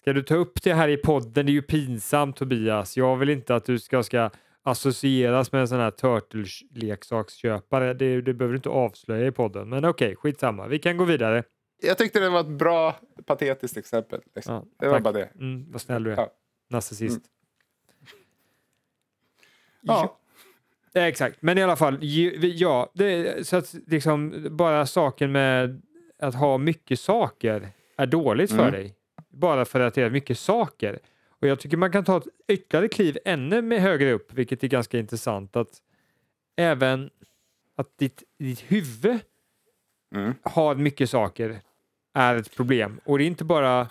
Ska 0.00 0.12
du 0.12 0.22
ta 0.22 0.34
upp 0.34 0.62
det 0.62 0.74
här 0.74 0.88
i 0.88 0.96
podden? 0.96 1.46
Det 1.46 1.50
är 1.52 1.54
ju 1.54 1.62
pinsamt 1.62 2.36
Tobias. 2.36 2.96
Jag 2.96 3.16
vill 3.16 3.30
inte 3.30 3.54
att 3.54 3.64
du 3.64 3.78
ska, 3.78 4.02
ska 4.02 4.30
associeras 4.62 5.52
med 5.52 5.60
en 5.60 5.68
sån 5.68 5.78
här 5.80 5.90
Turtles-leksaksköpare. 5.90 7.94
Det, 7.94 8.20
det 8.20 8.34
behöver 8.34 8.52
du 8.52 8.56
inte 8.56 8.68
avslöja 8.68 9.26
i 9.26 9.32
podden. 9.32 9.68
Men 9.68 9.84
okej, 9.84 10.16
skitsamma. 10.16 10.66
Vi 10.66 10.78
kan 10.78 10.96
gå 10.96 11.04
vidare. 11.04 11.42
Jag 11.82 11.98
tyckte 11.98 12.20
det 12.20 12.28
var 12.30 12.40
ett 12.40 12.46
bra 12.58 12.96
patetiskt 13.26 13.76
exempel. 13.76 14.20
Liksom. 14.34 14.54
Ja, 14.54 14.64
det 14.78 14.86
var 14.86 14.94
tack. 14.94 15.02
bara 15.04 15.12
det. 15.12 15.28
Mm, 15.40 15.72
vad 15.72 15.80
snäll 15.80 16.04
du 16.04 16.12
är. 16.12 16.16
Ja. 16.16 16.32
Narcissist. 16.70 17.16
Mm. 17.16 17.22
Ja. 19.80 20.18
Ja, 20.94 21.00
exakt, 21.00 21.42
men 21.42 21.58
i 21.58 21.62
alla 21.62 21.76
fall, 21.76 21.98
ja, 22.40 22.90
det, 22.94 23.46
så 23.46 23.56
att 23.56 23.74
liksom 23.86 24.46
bara 24.50 24.86
saken 24.86 25.32
med 25.32 25.82
att 26.18 26.34
ha 26.34 26.58
mycket 26.58 27.00
saker 27.00 27.68
är 27.96 28.06
dåligt 28.06 28.50
för 28.50 28.58
Mm. 28.58 28.72
dig. 28.72 28.94
Bara 29.28 29.64
för 29.64 29.80
att 29.80 29.94
det 29.94 30.02
är 30.02 30.10
mycket 30.10 30.38
saker. 30.38 30.98
Och 31.42 31.48
jag 31.48 31.60
tycker 31.60 31.76
man 31.76 31.92
kan 31.92 32.04
ta 32.04 32.16
ett 32.16 32.26
ytterligare 32.48 32.88
kliv 32.88 33.18
ännu 33.24 33.62
mer 33.62 33.78
högre 33.78 34.12
upp, 34.12 34.32
vilket 34.32 34.64
är 34.64 34.68
ganska 34.68 34.98
intressant, 34.98 35.56
att 35.56 35.68
även 36.56 37.10
att 37.76 37.98
ditt, 37.98 38.22
ditt 38.38 38.60
huvud 38.60 39.18
Mm. 40.14 40.34
har 40.42 40.74
mycket 40.74 41.10
saker 41.10 41.60
är 42.14 42.36
ett 42.36 42.56
problem. 42.56 43.00
Och 43.04 43.18
det 43.18 43.24
är 43.24 43.26
inte 43.26 43.44
bara 43.44 43.88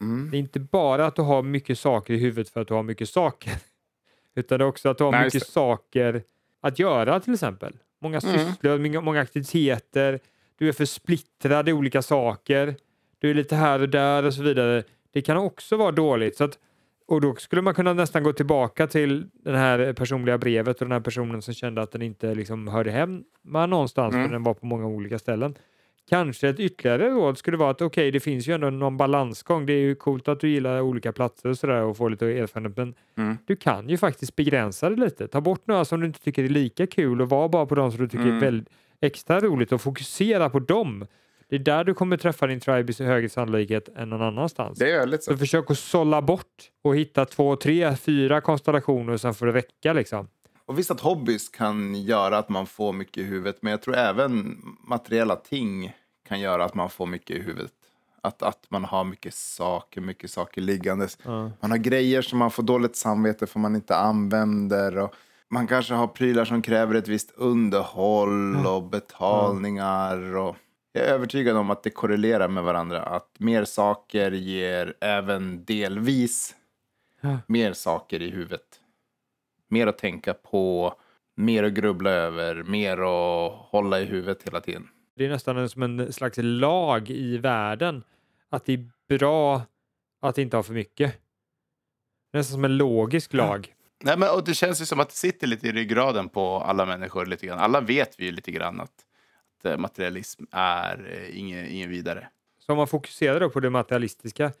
Mm. 0.00 0.30
det 0.30 0.36
är 0.36 0.38
inte 0.38 0.60
bara 0.60 1.06
att 1.06 1.16
du 1.16 1.22
har 1.22 1.42
mycket 1.42 1.78
saker 1.78 2.14
i 2.14 2.18
huvudet 2.18 2.48
för 2.52 2.60
att 2.60 2.68
du 2.68 2.74
har 2.74 2.82
mycket 2.82 3.08
saker. 3.08 3.52
Utan 4.34 4.58
det 4.58 4.64
är 4.64 4.66
också 4.68 4.88
att 4.88 4.98
du 4.98 5.04
har 5.04 5.12
Nej, 5.12 5.24
mycket 5.24 5.46
saker 5.46 6.22
att 6.60 6.78
göra 6.78 7.20
till 7.20 7.32
exempel. 7.34 7.76
Många 8.00 8.18
Mm. 8.18 8.38
sysslor, 8.38 8.78
många, 8.78 9.00
många 9.00 9.20
aktiviteter. 9.20 10.20
Du 10.56 10.68
är 10.68 10.72
för 10.72 10.84
splittrad 10.84 11.68
i 11.68 11.72
olika 11.72 12.02
saker. 12.02 12.76
Du 13.18 13.30
är 13.30 13.34
lite 13.34 13.56
här 13.56 13.80
och 13.80 13.88
där 13.88 14.22
och 14.24 14.34
så 14.34 14.42
vidare. 14.42 14.82
Det 15.18 15.22
kan 15.22 15.36
också 15.36 15.76
vara 15.76 15.92
dåligt. 15.92 16.36
Så 16.36 16.44
att, 16.44 16.58
och 17.06 17.20
då 17.20 17.34
skulle 17.34 17.62
man 17.62 17.74
kunna 17.74 17.92
nästan 17.92 18.22
gå 18.22 18.32
tillbaka 18.32 18.86
till 18.86 19.26
det 19.44 19.56
här 19.58 19.92
personliga 19.92 20.38
brevet 20.38 20.80
och 20.80 20.84
den 20.86 20.92
här 20.92 21.00
personen 21.00 21.42
som 21.42 21.54
kände 21.54 21.82
att 21.82 21.92
den 21.92 22.02
inte 22.02 22.34
liksom 22.34 22.68
hörde 22.68 22.90
hemma 22.90 23.66
någonstans 23.66 24.14
Mm. 24.14 24.26
för 24.26 24.32
den 24.32 24.42
var 24.42 24.54
på 24.54 24.66
många 24.66 24.86
olika 24.86 25.18
ställen. 25.18 25.54
Kanske 26.10 26.48
ett 26.48 26.60
ytterligare 26.60 27.10
råd 27.10 27.38
skulle 27.38 27.56
vara 27.56 27.70
att 27.70 27.82
okej, 27.82 28.10
det 28.10 28.20
finns 28.20 28.48
ju 28.48 28.52
ändå 28.54 28.70
någon 28.70 28.96
balansgång. 28.96 29.66
Det 29.66 29.72
är 29.72 29.80
ju 29.80 29.94
coolt 29.94 30.28
att 30.28 30.40
du 30.40 30.48
gillar 30.48 30.80
olika 30.80 31.12
platser 31.12 31.48
och 31.48 31.58
sådär 31.58 31.82
och 31.82 31.96
får 31.96 32.10
lite 32.10 32.26
erfarenhet, 32.26 32.76
men 32.76 32.94
Mm. 33.18 33.36
du 33.46 33.56
kan 33.56 33.88
ju 33.88 33.98
faktiskt 33.98 34.36
begränsa 34.36 34.90
det 34.90 34.96
lite. 34.96 35.28
Ta 35.28 35.40
bort 35.40 35.66
några 35.66 35.84
som 35.84 36.00
du 36.00 36.06
inte 36.06 36.20
tycker 36.20 36.44
är 36.44 36.48
lika 36.48 36.86
kul 36.86 37.20
och 37.20 37.28
var 37.28 37.48
bara 37.48 37.66
på 37.66 37.74
de 37.74 37.92
som 37.92 38.00
du 38.00 38.08
tycker 38.08 38.24
Mm. 38.24 38.36
är 38.36 38.40
väldigt 38.40 38.68
extra 39.00 39.40
roligt 39.40 39.72
och 39.72 39.80
fokusera 39.80 40.50
på 40.50 40.58
dem. 40.60 41.06
Det 41.48 41.56
är 41.56 41.60
där 41.60 41.84
du 41.84 41.94
kommer 41.94 42.16
träffa 42.16 42.46
din 42.46 42.60
tribe 42.60 42.92
i 42.98 43.04
högre 43.04 43.28
sannolikhet 43.28 43.88
än 43.96 44.10
någon 44.10 44.22
annanstans. 44.22 44.78
Det 44.78 44.90
är 44.90 44.98
väldigt 44.98 45.24
så. 45.24 45.32
Så 45.32 45.38
försök 45.38 45.70
att 45.70 45.78
sålla 45.78 46.22
bort 46.22 46.70
och 46.82 46.96
hitta 46.96 47.24
två, 47.24 47.56
tre, 47.56 47.96
fyra 47.96 48.40
konstellationer 48.40 49.12
och 49.12 49.20
sen 49.20 49.34
får 49.34 49.46
det 49.46 49.52
räcka 49.52 49.92
liksom. 49.92 50.28
Och 50.66 50.78
visst 50.78 50.90
att 50.90 51.00
hobbys 51.00 51.48
kan 51.48 51.94
göra 51.94 52.38
att 52.38 52.48
man 52.48 52.66
får 52.66 52.92
mycket 52.92 53.16
i 53.18 53.22
huvudet, 53.22 53.58
men 53.60 53.70
jag 53.70 53.82
tror 53.82 53.96
även 53.96 54.62
materiella 54.88 55.36
ting 55.36 55.92
kan 56.28 56.40
göra 56.40 56.64
att 56.64 56.74
man 56.74 56.90
får 56.90 57.06
mycket 57.06 57.36
i 57.36 57.40
huvudet. 57.40 57.72
Att, 58.20 58.42
att 58.42 58.66
man 58.68 58.84
har 58.84 59.04
mycket 59.04 59.34
saker, 59.34 60.00
mycket 60.00 60.30
saker 60.30 60.60
liggandes. 60.60 61.18
Ja. 61.22 61.50
Man 61.60 61.70
har 61.70 61.78
grejer 61.78 62.22
som 62.22 62.38
man 62.38 62.50
får 62.50 62.62
dåligt 62.62 62.96
samvete 62.96 63.46
för 63.46 63.58
man 63.60 63.74
inte 63.74 63.96
använder. 63.96 64.98
Och 64.98 65.14
man 65.48 65.66
kanske 65.66 65.94
har 65.94 66.06
prylar 66.06 66.44
som 66.44 66.62
kräver 66.62 66.94
ett 66.94 67.08
visst 67.08 67.30
underhåll 67.36 68.66
och 68.66 68.82
betalningar. 68.82 70.36
Och 70.36 70.56
jag 70.98 71.08
är 71.08 71.14
övertygad 71.14 71.56
om 71.56 71.70
att 71.70 71.82
det 71.82 71.90
korrelerar 71.90 72.48
med 72.48 72.62
varandra. 72.64 73.02
Att 73.02 73.36
mer 73.38 73.64
saker 73.64 74.30
ger 74.32 74.94
även 75.00 75.64
delvis 75.64 76.54
Ja. 77.20 77.38
mer 77.46 77.72
saker 77.72 78.22
i 78.22 78.30
huvudet. 78.30 78.80
Mer 79.68 79.86
att 79.86 79.98
tänka 79.98 80.34
på, 80.34 80.94
mer 81.36 81.64
att 81.64 81.72
grubbla 81.72 82.10
över, 82.10 82.62
mer 82.62 82.92
att 82.98 83.52
hålla 83.52 84.00
i 84.00 84.04
huvudet 84.04 84.42
hela 84.42 84.60
tiden. 84.60 84.88
Det 85.16 85.24
är 85.24 85.28
nästan 85.28 85.68
som 85.68 85.82
en 85.82 86.12
slags 86.12 86.38
lag 86.42 87.10
i 87.10 87.38
världen 87.38 88.04
att 88.50 88.64
det 88.64 88.72
är 88.72 88.90
bra 89.18 89.62
att 90.20 90.38
inte 90.38 90.56
ha 90.56 90.62
för 90.62 90.72
mycket. 90.72 91.14
Nästan 92.32 92.52
som 92.54 92.64
en 92.64 92.76
logisk 92.76 93.32
lag. 93.34 93.74
Nej, 94.04 94.18
men, 94.18 94.28
och 94.34 94.44
det 94.44 94.54
känns 94.54 94.80
ju 94.80 94.86
som 94.86 95.00
att 95.00 95.08
det 95.08 95.14
sitter 95.14 95.46
lite 95.46 95.68
i 95.68 95.72
ryggraden 95.72 96.28
på 96.28 96.56
alla 96.56 96.86
människor. 96.86 97.26
lite 97.26 97.46
grann. 97.46 97.58
Alla 97.58 97.80
vet 97.80 98.20
vi 98.20 98.24
ju 98.24 98.32
lite 98.32 98.50
grann 98.52 98.80
att, 98.80 98.92
att 99.58 99.64
eh, 99.64 99.76
materialism 99.76 100.44
är 100.52 101.08
eh, 101.12 101.38
inget, 101.38 101.70
inget 101.70 101.88
vidare. 101.88 102.28
Så 102.58 102.72
om 102.72 102.78
man 102.78 102.86
fokuserar 102.86 103.40
då 103.40 103.50
på 103.50 103.60
det 103.60 103.70
materialistiska, 103.70 104.52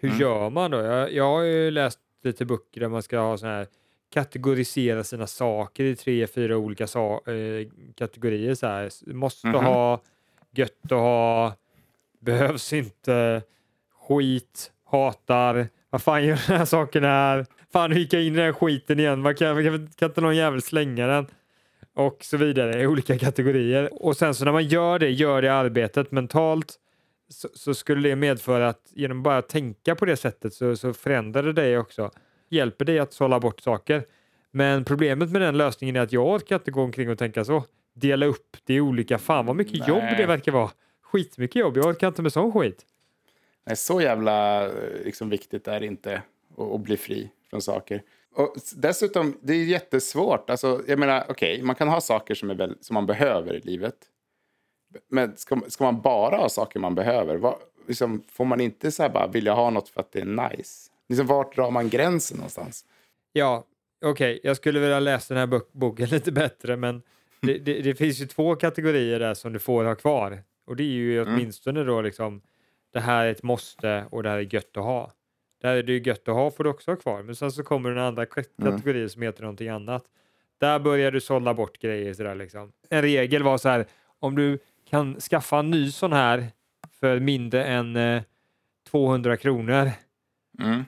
hur 0.00 0.08
Mm. 0.08 0.20
gör 0.20 0.50
man 0.50 0.70
då? 0.70 0.78
Jag, 0.78 1.12
jag 1.12 1.24
har 1.24 1.42
ju 1.42 1.70
läst 1.70 1.98
lite 2.22 2.44
böcker 2.44 2.80
där 2.80 2.88
man 2.88 3.02
ska 3.02 3.18
ha 3.18 3.36
sån 3.38 3.48
här 3.48 3.66
kategorisera 4.12 5.04
sina 5.04 5.26
saker 5.26 5.84
i 5.84 5.96
tre, 5.96 6.26
fyra 6.26 6.56
olika 6.56 6.86
sa- 6.86 7.22
eh, 7.26 7.68
kategorier. 7.96 8.54
Så 8.54 8.66
här. 8.66 8.90
Måste 9.14 9.46
Mhm. 9.46 9.56
ha, 9.64 10.00
gött 10.50 10.84
att 10.84 10.90
ha, 10.90 11.54
behövs 12.20 12.72
inte, 12.72 13.42
skit, 14.08 14.72
hatar, 14.84 15.68
vad 15.90 16.02
fan 16.02 16.24
gör 16.24 16.40
den 16.48 16.58
här 16.58 16.64
saken 16.64 17.04
här? 17.04 17.46
Fan, 17.72 17.92
hur 17.92 17.98
gick 18.00 18.12
jag 18.12 18.22
in 18.22 18.32
i 18.32 18.36
den 18.36 18.44
här 18.46 18.52
skiten 18.52 18.98
igen? 19.00 19.22
Vad 19.22 19.38
kan, 19.38 19.64
kan, 19.64 19.88
kan 19.96 20.08
inte 20.08 20.20
någon 20.20 20.36
jävel 20.36 20.62
slänga 20.62 21.06
den? 21.06 21.26
Och 21.94 22.18
så 22.20 22.36
vidare 22.36 22.82
i 22.82 22.86
olika 22.86 23.18
kategorier. 23.18 24.04
Och 24.04 24.16
sen 24.16 24.34
så 24.34 24.44
när 24.44 24.52
man 24.52 24.66
gör 24.66 24.98
det, 24.98 25.10
gör 25.10 25.42
det 25.42 25.52
arbetet 25.52 26.10
mentalt 26.10 26.78
så, 27.28 27.48
så 27.54 27.74
skulle 27.74 28.08
det 28.08 28.16
medföra 28.16 28.68
att 28.68 28.92
genom 28.94 29.22
bara 29.22 29.38
att 29.38 29.48
tänka 29.48 29.94
på 29.94 30.04
det 30.04 30.16
sättet 30.16 30.54
så, 30.54 30.76
så 30.76 30.92
förändrar 30.92 31.42
det 31.42 31.52
dig 31.52 31.78
också. 31.78 32.10
Hjälper 32.48 32.84
dig 32.84 32.98
att 32.98 33.12
sålla 33.12 33.40
bort 33.40 33.60
saker. 33.60 34.04
Men 34.50 34.84
problemet 34.84 35.30
med 35.30 35.42
den 35.42 35.56
lösningen 35.56 35.96
är 35.96 36.00
att 36.00 36.12
jag 36.12 36.26
orkar 36.26 36.56
inte 36.56 36.70
gå 36.70 36.82
omkring 36.82 37.10
och 37.10 37.18
tänka 37.18 37.44
så. 37.44 37.64
Dela 37.94 38.26
upp 38.26 38.56
det 38.64 38.74
i 38.74 38.80
olika, 38.80 39.18
fan 39.18 39.46
vad 39.46 39.56
mycket 39.56 39.88
jobb 39.88 40.02
Nej. 40.02 40.14
det 40.16 40.26
verkar 40.26 40.52
vara. 40.52 40.70
Skitmycket 41.02 41.56
jobb, 41.56 41.76
jag 41.76 41.86
orkar 41.86 42.08
inte 42.08 42.22
med 42.22 42.32
sån 42.32 42.52
skit. 42.52 42.86
Nej, 43.66 43.76
så 43.76 44.00
jävla 44.00 44.66
eh, 44.66 44.72
liksom, 45.04 45.30
viktigt 45.30 45.68
är 45.68 45.80
det 45.80 45.86
inte 45.86 46.22
att, 46.58 46.72
att 46.72 46.80
bli 46.80 46.96
fri 46.96 47.30
från 47.50 47.62
saker. 47.62 48.02
Och 48.34 48.54
dessutom, 48.76 49.38
det 49.42 49.52
är 49.52 49.64
jättesvårt. 49.64 50.50
Alltså, 50.50 50.82
jag 50.86 50.98
menar, 50.98 51.24
okej, 51.28 51.62
man 51.62 51.74
kan 51.76 51.88
ha 51.88 52.00
saker 52.00 52.34
som, 52.34 52.50
är 52.50 52.54
väl, 52.54 52.76
som 52.80 52.94
man 52.94 53.06
behöver 53.06 53.54
i 53.54 53.60
livet. 53.60 53.94
Men 55.08 55.36
ska, 55.36 55.60
ska 55.68 55.84
man 55.84 56.00
bara 56.00 56.36
ha 56.36 56.48
saker 56.48 56.80
man 56.80 56.94
behöver? 56.94 57.36
Vad, 57.36 57.54
liksom, 57.86 58.22
får 58.28 58.44
man 58.44 58.60
inte 58.60 58.92
så 58.92 59.02
här 59.02 59.10
bara 59.10 59.26
vilja 59.26 59.54
ha 59.54 59.70
något 59.70 59.88
för 59.88 60.00
att 60.00 60.12
det 60.12 60.20
är 60.20 60.48
nice? 60.50 60.90
Liksom, 61.08 61.26
vart 61.26 61.54
drar 61.56 61.70
man 61.70 61.88
gränsen 61.88 62.36
någonstans? 62.36 62.84
Ja, 63.32 63.64
okej, 64.04 64.40
jag 64.42 64.56
skulle 64.56 64.80
vilja 64.80 65.00
läsa 65.00 65.34
den 65.34 65.40
här 65.40 65.46
bok- 65.46 65.72
boken 65.72 66.08
lite 66.10 66.32
bättre, 66.32 66.76
men 66.76 67.02
det, 67.42 67.58
det, 67.58 67.80
det 67.80 67.94
finns 67.94 68.20
ju 68.20 68.26
två 68.26 68.56
kategorier 68.56 69.20
där 69.20 69.34
som 69.34 69.52
du 69.52 69.58
får 69.58 69.84
ha 69.84 69.94
kvar. 69.94 70.42
Och 70.66 70.76
det 70.76 70.82
är 70.82 70.86
ju 70.86 71.22
åtminstone 71.22 71.84
då 71.84 72.00
liksom, 72.02 72.42
det 72.92 73.00
här 73.00 73.26
är 73.26 73.30
ett 73.30 73.42
måste 73.42 74.04
och 74.10 74.22
det 74.22 74.28
här 74.28 74.38
är 74.38 74.54
gött 74.54 74.76
att 74.76 74.84
ha. 74.84 75.12
Det 75.60 75.68
här 75.68 75.76
är 75.76 75.82
det 75.82 75.92
ju 75.92 76.02
gött 76.02 76.28
att 76.28 76.34
ha 76.34 76.50
får 76.50 76.64
du 76.64 76.70
också 76.70 76.90
ha 76.90 76.96
kvar, 76.96 77.22
men 77.22 77.36
sen 77.36 77.52
så 77.52 77.62
kommer 77.62 77.90
den 77.90 78.04
andra 78.04 78.26
k- 78.26 78.42
kategorin 78.62 79.10
som 79.10 79.22
heter 79.22 79.42
någonting 79.42 79.68
annat. 79.68 80.04
Där 80.60 80.78
börjar 80.78 81.10
du 81.10 81.20
sålla 81.20 81.54
bort 81.54 81.78
grejer 81.78 82.14
sådär 82.14 82.34
liksom. 82.34 82.72
En 82.88 83.02
regel 83.02 83.42
var 83.42 83.58
så 83.58 83.68
här, 83.68 83.86
om 84.18 84.34
du 84.36 84.58
kan 84.90 85.20
skaffa 85.20 85.58
en 85.58 85.70
ny 85.70 85.90
sån 85.90 86.12
här 86.12 86.46
för 87.00 87.20
mindre 87.20 87.64
än 87.64 87.96
eh, 87.96 88.22
200 88.90 89.36
kronor 89.36 89.90
Mm. 90.60 90.84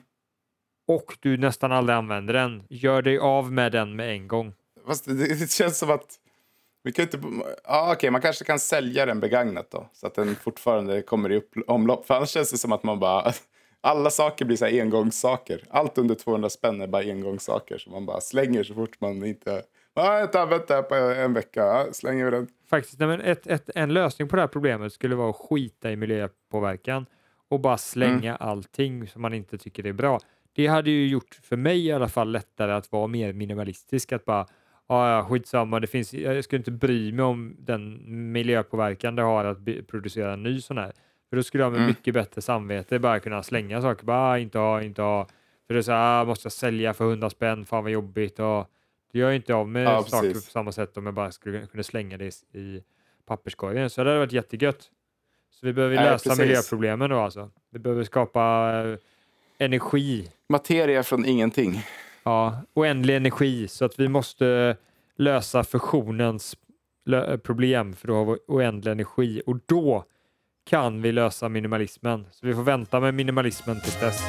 och 0.87 1.17
du 1.19 1.37
nästan 1.37 1.71
aldrig 1.71 1.95
använder 1.95 2.33
den, 2.33 2.63
gör 2.69 3.01
dig 3.01 3.17
av 3.17 3.51
med 3.51 3.71
den 3.71 3.95
med 3.95 4.09
en 4.09 4.27
gång. 4.27 4.53
Fast 4.87 5.05
det, 5.05 5.13
det 5.39 5.51
känns 5.51 5.79
som 5.79 5.91
att... 5.91 6.19
Vi 6.83 6.91
kan 6.91 7.03
inte, 7.03 7.19
ja, 7.63 7.93
okej, 7.93 8.11
man 8.11 8.21
kanske 8.21 8.45
kan 8.45 8.59
sälja 8.59 9.05
den 9.05 9.19
begagnat 9.19 9.71
då. 9.71 9.89
Så 9.93 10.07
att 10.07 10.15
den 10.15 10.35
fortfarande 10.35 11.01
kommer 11.01 11.31
i 11.31 11.35
upp, 11.37 11.51
omlopp. 11.67 12.05
För 12.05 12.13
annars 12.13 12.29
känns 12.29 12.51
det 12.51 12.57
som 12.57 12.71
att 12.71 12.83
man 12.83 12.99
bara... 12.99 13.31
Alla 13.85 14.09
saker 14.09 14.45
blir 14.45 14.57
så 14.57 14.65
här 14.65 14.81
engångssaker. 14.81 15.61
Allt 15.69 15.97
under 15.97 16.15
200 16.15 16.49
spänn 16.49 16.81
är 16.81 16.87
bara 16.87 17.01
engångssaker. 17.03 17.77
som 17.77 17.91
man 17.91 18.05
bara 18.05 18.21
slänger 18.21 18.63
så 18.63 18.73
fort 18.73 19.01
man 19.01 19.25
inte... 19.25 19.63
Ja, 19.93 20.19
jag 20.19 20.33
har 20.33 20.41
använt 20.41 20.67
det 20.67 20.73
här 20.73 20.81
på 20.81 20.95
en 20.95 21.33
vecka. 21.33 21.85
Slänger 21.91 22.25
vi 22.25 22.31
den. 22.31 22.47
Faktiskt, 22.69 22.99
nej, 22.99 23.07
men 23.07 23.21
ett, 23.21 23.47
ett, 23.47 23.69
en 23.75 23.93
lösning 23.93 24.27
på 24.27 24.35
det 24.35 24.41
här 24.41 24.47
problemet 24.47 24.93
skulle 24.93 25.15
vara 25.15 25.29
att 25.29 25.35
skita 25.35 25.91
i 25.91 25.95
miljöpåverkan 25.95 27.05
och 27.49 27.59
bara 27.59 27.77
slänga 27.77 28.35
allting 28.35 29.07
som 29.07 29.21
man 29.21 29.33
inte 29.33 29.57
tycker 29.57 29.85
är 29.85 29.93
bra. 29.93 30.19
Det 30.55 30.67
hade 30.67 30.89
ju 30.91 31.07
gjort, 31.07 31.39
för 31.43 31.55
mig 31.57 31.85
i 31.87 31.91
alla 31.91 32.07
fall, 32.09 32.31
lättare 32.31 32.71
att 32.71 32.91
vara 32.91 33.07
mer 33.07 33.33
minimalistisk. 33.33 34.11
Att 34.11 34.25
bara, 34.25 34.47
"Ah, 34.87 35.09
ja, 35.15 35.25
skitsamma, 35.29 35.79
det 35.79 35.87
finns, 35.87 36.13
jag 36.13 36.43
skulle 36.43 36.57
inte 36.57 36.71
bry 36.71 37.11
mig 37.11 37.25
om 37.25 37.55
den 37.59 38.01
miljöpåverkan 38.31 39.15
det 39.15 39.21
har 39.21 39.45
att 39.45 39.57
producera 39.87 40.33
en 40.33 40.43
ny 40.43 40.61
sån 40.61 40.77
här. 40.77 40.93
För 41.33 41.37
då 41.37 41.43
skulle 41.43 41.63
jag 41.63 41.71
med 41.71 41.77
Mm. 41.81 41.87
mycket 41.87 42.13
bättre 42.13 42.41
samvete 42.41 42.99
bara 42.99 43.19
kunna 43.19 43.43
slänga 43.43 43.81
saker. 43.81 44.05
Bara, 44.05 44.17
"Ah, 44.31 44.37
inte 44.37 44.57
ha, 44.59 44.81
inte 44.81 45.01
ha. 45.01 45.27
För 45.67 45.73
det 45.73 45.79
är 45.79 45.81
så 45.81 45.91
här, 45.91 46.21
ah, 46.21 46.25
måste 46.25 46.45
jag 46.45 46.51
sälja 46.53 46.93
för 46.93 47.05
100 47.05 47.29
spänn, 47.29 47.65
fan 47.65 47.83
vad 47.83 47.91
jobbigt. 47.91 48.39
Och 48.39 48.67
det 49.11 49.19
gör 49.19 49.27
jag 49.27 49.35
inte 49.35 49.53
av 49.53 49.69
med 49.69 49.83
Ja, 49.85 50.03
saker 50.03 50.27
på 50.27 50.33
precis. 50.33 50.51
samma 50.51 50.71
sätt 50.71 50.97
om 50.97 51.05
jag 51.05 51.13
bara 51.15 51.31
skulle 51.31 51.65
kunna 51.67 51.83
slänga 51.83 52.17
det 52.17 52.25
i- 52.53 52.83
papperskorgen. 53.25 53.89
Så 53.89 54.03
det 54.03 54.09
hade 54.09 54.19
varit 54.19 54.31
jättegött. 54.31 54.89
Så 55.51 55.65
vi 55.65 55.73
behöver 55.73 55.95
lösa 55.95 56.29
precis. 56.29 56.39
miljöproblemen 56.39 57.09
då 57.09 57.19
alltså. 57.19 57.49
Vi 57.71 57.79
behöver 57.79 58.03
skapa 58.03 58.71
eh, 58.85 58.97
energi, 59.57 60.31
Materia 60.49 61.03
från 61.03 61.25
ingenting. 61.25 61.81
ja, 62.23 62.61
oändlig 62.73 63.15
energi 63.15 63.67
så 63.67 63.85
att 63.85 63.99
vi 63.99 64.07
måste 64.07 64.77
lösa 65.15 65.63
fusionens 65.63 66.57
lö- 67.05 67.37
problem 67.37 67.93
för 67.93 68.07
då 68.07 68.13
har 68.15 68.25
vi 68.25 68.37
oändlig 68.47 68.91
energi 68.91 69.41
och 69.45 69.59
då 69.65 70.05
kan 70.69 71.01
vi 71.01 71.11
lösa 71.11 71.49
minimalismen. 71.49 72.25
Så 72.31 72.47
vi 72.47 72.53
får 72.53 72.63
vänta 72.63 72.99
med 72.99 73.13
minimalismen 73.13 73.81
tills 73.81 73.99
dess. 73.99 74.21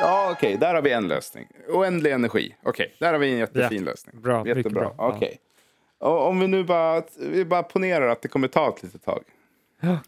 Ja, 0.00 0.30
okej, 0.32 0.56
där 0.56 0.74
har 0.74 0.82
vi 0.82 0.92
en 0.92 1.08
lösning. 1.08 1.46
Oändlig 1.68 2.12
energi. 2.12 2.54
Okej, 2.62 2.94
där 3.00 3.12
har 3.12 3.18
vi 3.20 3.32
en 3.32 3.38
jättefin 3.38 3.78
Ja, 3.78 3.90
lösning. 3.90 4.20
bra, 4.22 4.46
Jättebra. 4.46 4.80
bra, 4.80 4.94
ja. 4.98 5.12
Okej. 5.16 5.38
Och 5.98 6.26
om 6.28 6.40
vi 6.40 6.46
nu 6.48 6.64
bara, 6.64 7.02
vi 7.18 7.44
bara 7.44 7.62
ponerar 7.62 8.08
att 8.08 8.22
det 8.22 8.28
kommer 8.28 8.48
ta 8.48 8.68
ett 8.68 8.82
litet 8.82 9.04
tag 9.04 9.22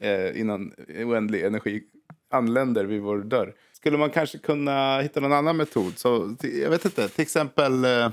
eh, 0.01 0.41
innan 0.41 0.73
oändlig 1.05 1.45
energi 1.45 1.83
anländer 2.31 2.85
vid 2.85 3.03
vår 3.03 3.19
dörr. 3.19 3.55
Skulle 3.73 3.99
man 3.99 4.11
kanske 4.11 4.39
kunna 4.39 5.01
hitta 5.01 5.21
någon 5.21 5.33
annan 5.33 5.57
metod? 5.57 5.99
Så, 5.99 6.37
jag 6.43 6.71
vet 6.71 6.85
inte, 6.85 7.09
till 7.09 7.23
exempel 7.23 7.85
eh, 7.85 8.11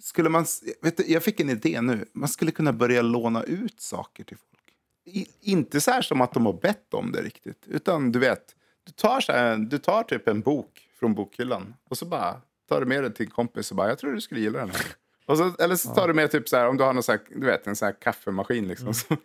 skulle 0.00 0.28
man, 0.28 0.46
vet 0.82 0.96
du, 0.96 1.04
jag 1.06 1.22
fick 1.22 1.40
en 1.40 1.50
idé 1.50 1.80
nu. 1.80 2.04
Man 2.12 2.28
skulle 2.28 2.50
kunna 2.50 2.72
börja 2.72 3.02
låna 3.02 3.42
ut 3.42 3.80
saker 3.80 4.24
till 4.24 4.36
folk. 4.36 4.74
I, 5.04 5.26
inte 5.40 5.80
så 5.80 5.90
här 5.90 6.02
som 6.02 6.20
att 6.20 6.32
de 6.32 6.46
har 6.46 6.52
bett 6.52 6.94
om 6.94 7.12
det 7.12 7.22
riktigt. 7.22 7.64
Utan 7.66 8.12
du 8.12 8.18
vet, 8.18 8.54
du 8.84 8.92
tar, 8.92 9.20
så 9.20 9.32
här, 9.32 9.56
du 9.56 9.78
tar 9.78 10.02
typ 10.02 10.28
en 10.28 10.40
bok 10.40 10.88
från 10.98 11.14
bokhyllan 11.14 11.74
och 11.88 11.98
så 11.98 12.06
bara 12.06 12.40
tar 12.68 12.80
du 12.80 12.86
med 12.86 13.02
den 13.02 13.12
till 13.12 13.26
en 13.26 13.30
kompis 13.30 13.70
och 13.70 13.76
bara, 13.76 13.88
jag 13.88 13.98
tror 13.98 14.12
du 14.12 14.20
skulle 14.20 14.40
gilla 14.40 14.58
den 14.58 14.70
här. 14.70 14.86
Så, 15.36 15.62
eller 15.62 15.76
så 15.76 15.94
tar 15.94 16.08
du 16.08 16.14
med 16.14 16.30
typ 16.30 16.48
så 16.48 16.56
här, 16.56 16.68
om 16.68 16.76
du 16.76 16.84
har 16.84 16.92
någon 16.92 17.02
så 17.02 17.12
här, 17.12 17.20
du 17.28 17.46
vet, 17.46 17.66
en 17.66 17.76
sån 17.76 17.86
här 17.86 17.96
kaffemaskin 18.00 18.68
liksom. 18.68 18.94
Så, 18.94 19.16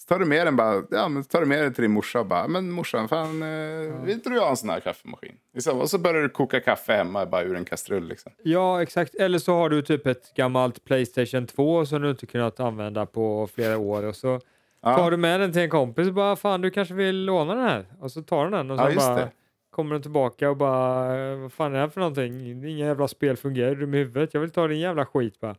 så 0.00 0.06
tar 0.06 0.18
du 0.18 0.24
med 0.24 0.46
den 0.46 0.56
bara, 0.56 0.82
ja 0.90 1.08
men 1.08 1.24
tar 1.24 1.40
du 1.40 1.46
med 1.46 1.62
den 1.62 1.72
till 1.74 1.82
din 1.82 1.90
morsa 1.90 2.20
och 2.20 2.26
bara, 2.26 2.48
men 2.48 2.70
morsan, 2.70 3.08
fan, 3.08 3.42
eh, 3.42 4.04
vill 4.04 4.20
du 4.24 4.40
ha 4.40 4.50
en 4.50 4.56
sån 4.56 4.70
här 4.70 4.80
kaffemaskin? 4.80 5.32
Liksom, 5.54 5.80
och 5.80 5.90
så 5.90 5.98
börjar 5.98 6.22
du 6.22 6.28
koka 6.28 6.60
kaffe 6.60 6.92
hemma 6.92 7.26
bara 7.26 7.42
ur 7.42 7.56
en 7.56 7.64
kastrull 7.64 8.08
liksom. 8.08 8.32
Ja, 8.42 8.82
exakt. 8.82 9.14
Eller 9.14 9.38
så 9.38 9.54
har 9.54 9.68
du 9.68 9.82
typ 9.82 10.06
ett 10.06 10.34
gammalt 10.34 10.84
Playstation 10.84 11.46
2 11.46 11.86
som 11.86 12.02
du 12.02 12.10
inte 12.10 12.26
kunnat 12.26 12.60
använda 12.60 13.06
på 13.06 13.48
flera 13.54 13.78
år 13.78 14.02
och 14.06 14.16
så 14.16 14.40
Ja. 14.82 14.96
tar 14.96 15.10
du 15.10 15.16
med 15.16 15.40
den 15.40 15.52
till 15.52 15.62
en 15.62 15.70
kompis 15.70 16.08
och 16.08 16.14
bara 16.14 16.36
fan 16.36 16.60
du 16.60 16.70
kanske 16.70 16.94
vill 16.94 17.24
låna 17.24 17.54
den 17.54 17.64
här 17.64 17.86
och 18.00 18.12
så 18.12 18.22
tar 18.22 18.42
den 18.44 18.52
den 18.52 18.70
och 18.70 18.76
Ja, 18.78 18.84
så 18.86 18.90
just 18.92 19.06
bara 19.06 19.16
det. 19.16 19.30
kommer 19.70 19.92
den 19.94 20.02
tillbaka 20.02 20.50
och 20.50 20.56
bara 20.56 21.36
vad 21.36 21.52
fan 21.52 21.66
är 21.70 21.74
det 21.74 21.80
här 21.80 21.88
för 21.88 22.00
någonting? 22.00 22.40
Inga 22.68 22.86
jävla 22.86 23.08
spel 23.08 23.36
fungerar, 23.36 23.74
du 23.74 23.86
med 23.86 24.00
huvudet? 24.00 24.34
Jag 24.34 24.40
vill 24.40 24.50
ta 24.50 24.66
din 24.68 24.78
jävla 24.78 25.06
skit 25.06 25.40
bara. 25.40 25.56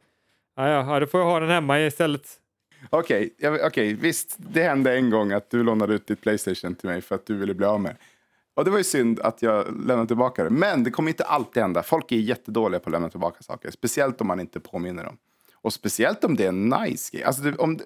Ja, 0.56 0.69
ja, 0.69 0.93
ja, 0.93 0.99
då 0.99 1.06
får 1.08 1.19
jag 1.19 1.27
ha 1.27 1.39
den 1.39 1.49
hemma 1.49 1.80
istället. 1.80 2.27
Okej, 2.89 3.33
okay, 3.37 3.67
okay, 3.67 3.93
visst, 3.93 4.35
det 4.37 4.63
hände 4.63 4.95
en 4.95 5.09
gång 5.09 5.31
att 5.31 5.49
du 5.49 5.63
lånade 5.63 5.93
ut 5.93 6.07
ditt 6.07 6.21
Playstation 6.21 6.75
till 6.75 6.89
mig 6.89 7.01
för 7.01 7.15
att 7.15 7.25
du 7.25 7.37
ville 7.37 7.53
bli 7.53 7.65
av 7.65 7.81
med. 7.81 7.95
Och 8.53 8.65
det 8.65 8.71
var 8.71 8.77
ju 8.77 8.83
synd 8.83 9.19
att 9.19 9.41
jag 9.41 9.65
lämnade 9.67 10.07
tillbaka 10.07 10.43
det. 10.43 10.49
Men 10.49 10.83
det 10.83 10.91
kommer 10.91 11.09
inte 11.09 11.23
alltid 11.23 11.63
hända. 11.63 11.83
Folk 11.83 12.11
är 12.11 12.15
jättedåliga 12.15 12.79
på 12.79 12.89
att 12.89 12.91
lämna 12.91 13.09
tillbaka 13.09 13.43
saker. 13.43 13.71
Speciellt 13.71 14.21
om 14.21 14.27
man 14.27 14.39
inte 14.39 14.59
påminner 14.59 15.03
dem. 15.03 15.17
Och 15.53 15.73
speciellt 15.73 16.23
om 16.23 16.35
det 16.35 16.43
är 16.43 16.49
en 16.49 16.69
nice 16.69 17.17
grej. 17.17 17.23
Alltså 17.23 17.53
om, 17.57 17.79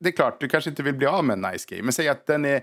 det 0.00 0.08
är 0.08 0.12
klart, 0.12 0.40
du 0.40 0.48
kanske 0.48 0.70
inte 0.70 0.82
vill 0.82 0.94
bli 0.94 1.06
av 1.06 1.24
med 1.24 1.34
en 1.34 1.52
nice 1.52 1.66
grej. 1.68 1.82
Men 1.82 1.92
säg 1.92 2.08
att 2.08 2.26
den 2.26 2.44
är 2.44 2.62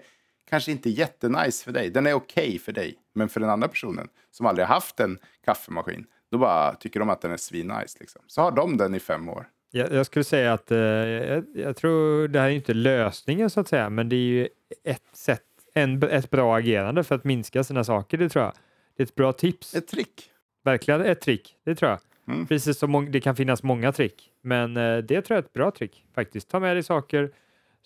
kanske 0.50 0.72
inte 0.72 0.90
jättenice 0.90 1.64
för 1.64 1.72
dig. 1.72 1.90
Den 1.90 2.08
är 2.08 2.14
okej 2.14 2.48
okay 2.48 2.60
för 2.60 2.72
dig. 2.72 2.96
Men 3.14 3.30
för 3.30 3.40
den 3.40 3.50
andra 3.50 3.68
personen 3.68 4.08
som 4.32 4.46
aldrig 4.46 4.68
haft 4.68 5.00
en 5.00 5.20
kaffemaskin. 5.46 6.06
Då 6.32 6.38
bara 6.38 6.76
tycker 6.76 7.00
de 7.00 7.10
att 7.10 7.22
den 7.22 7.32
är 7.32 7.38
svinnice. 7.38 7.98
Liksom. 8.00 8.22
Så 8.28 8.42
har 8.42 8.52
de 8.52 8.78
den 8.78 8.96
i 8.96 9.00
fem 9.00 9.30
år. 9.30 9.48
Jag, 9.72 9.94
jag 9.94 10.06
skulle 10.06 10.24
säga 10.24 10.54
att 10.54 10.72
eh, 10.72 10.78
jag, 10.78 11.46
jag 11.56 11.76
tror 11.76 12.28
det 12.28 12.40
här 12.40 12.48
är 12.48 12.54
inte 12.54 12.74
lösningen 12.74 13.50
så 13.50 13.60
att 13.60 13.68
säga, 13.68 13.90
men 13.90 14.10
det 14.10 14.16
är 14.16 14.20
ju 14.20 14.48
ett 14.84 15.10
sätt, 15.14 15.44
en, 15.74 16.04
ett 16.04 16.30
bra 16.30 16.58
agerande 16.58 17.04
för 17.04 17.16
att 17.16 17.24
minska 17.24 17.64
sina 17.64 17.84
saker, 17.84 18.18
det 18.18 18.30
tror 18.30 18.46
jag. 18.46 18.54
Det 18.98 19.04
är 19.04 19.06
ett 19.06 19.16
bra 19.16 19.34
tips. 19.34 19.76
Ett 19.76 19.88
trick. 19.88 20.32
Verkligen 20.64 21.02
ett 21.02 21.22
trick, 21.22 21.56
det 21.66 21.76
tror 21.76 21.92
jag. 21.92 22.00
Mm. 22.28 22.48
Precis 22.48 22.78
som 22.78 23.12
det 23.12 23.22
kan 23.22 23.36
finnas 23.36 23.64
många 23.64 23.92
trick, 23.92 24.32
men 24.42 24.78
eh, 24.78 24.98
det 24.98 25.22
tror 25.22 25.36
jag 25.36 25.44
är 25.44 25.48
ett 25.48 25.54
bra 25.54 25.72
trick 25.72 26.06
faktiskt. 26.16 26.50
Ta 26.50 26.60
med 26.60 26.76
dig 26.76 26.84
saker 26.84 27.32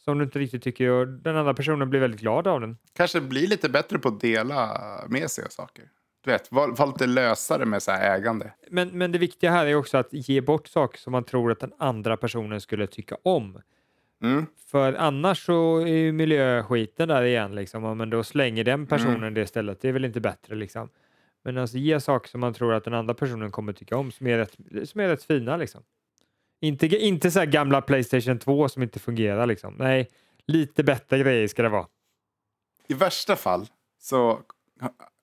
som 0.04 0.17
du 0.17 0.24
inte 0.24 0.39
riktigt 0.39 0.63
tycker 0.63 0.89
och 0.89 1.08
den 1.08 1.36
andra 1.36 1.54
personen 1.54 1.89
blir 1.89 2.00
väldigt 2.00 2.22
glad 2.22 2.48
av 2.48 2.62
den. 2.62 2.78
kanske 2.93 3.22
bli 3.22 3.48
lite 3.48 3.69
bättre 3.69 4.00
på 4.00 4.08
att 4.08 4.22
dela 4.22 4.80
med 5.08 5.32
sig 5.32 5.43
av 5.46 5.50
saker. 5.50 5.86
Du 6.23 6.31
vet, 6.31 6.51
var, 6.51 6.88
lite 6.88 7.07
lösare 7.07 7.65
med 7.65 7.83
så 7.83 7.91
här 7.91 8.17
ägande. 8.17 8.51
Men, 8.69 8.89
men 8.89 9.12
det 9.12 9.17
viktiga 9.17 9.51
här 9.51 9.65
är 9.65 9.75
också 9.75 9.97
att 9.97 10.07
ge 10.12 10.41
bort 10.41 10.67
saker 10.67 10.99
som 10.99 11.12
man 11.12 11.23
tror 11.23 11.51
att 11.51 11.59
den 11.59 11.73
andra 11.77 12.17
personen 12.17 12.62
skulle 12.62 12.88
tycka 12.88 13.17
om. 13.23 13.62
Mm. 14.23 14.45
För 14.71 14.93
annars 14.93 15.45
så 15.45 15.77
är 15.77 15.88
ju 15.88 16.12
miljöskiten 16.12 17.07
där 17.07 17.23
igen 17.23 17.55
liksom. 17.55 17.97
Men 17.97 18.09
då 18.09 18.23
slänger 18.23 18.63
den 18.63 18.88
personen 18.88 19.33
det 19.33 19.41
istället. 19.41 19.81
Det 19.81 19.89
är 19.89 19.93
väl 19.93 20.05
inte 20.05 20.21
bättre 20.21 20.55
liksom. 20.55 20.89
Men 21.43 21.57
alltså 21.57 21.77
ge 21.77 21.99
saker 21.99 22.29
som 22.29 22.41
man 22.41 22.53
tror 22.53 22.73
att 22.73 22.83
den 22.83 22.93
andra 22.93 23.13
personen 23.13 23.51
kommer 23.51 23.73
tycka 23.73 23.97
om 23.97 24.12
som 24.12 24.27
är 24.27 24.38
rätt, 24.38 24.89
som 24.89 25.01
är 25.01 25.07
rätt 25.07 25.23
fina 25.23 25.57
liksom. 25.57 25.83
Inte, 26.62 26.88
inte 26.88 27.31
så 27.31 27.45
gamla 27.45 27.81
Playstation 27.81 28.39
2 28.39 28.69
som 28.69 28.83
inte 28.83 28.99
fungerar 28.99 29.45
liksom. 29.45 29.75
Nej, 29.77 30.09
lite 30.47 30.83
bättre 30.83 31.19
grejer 31.19 31.47
ska 31.47 31.63
det 31.63 31.69
vara. 31.69 31.88
I 32.88 32.93
värsta 32.93 33.36
fall 33.36 33.67
så 33.99 34.39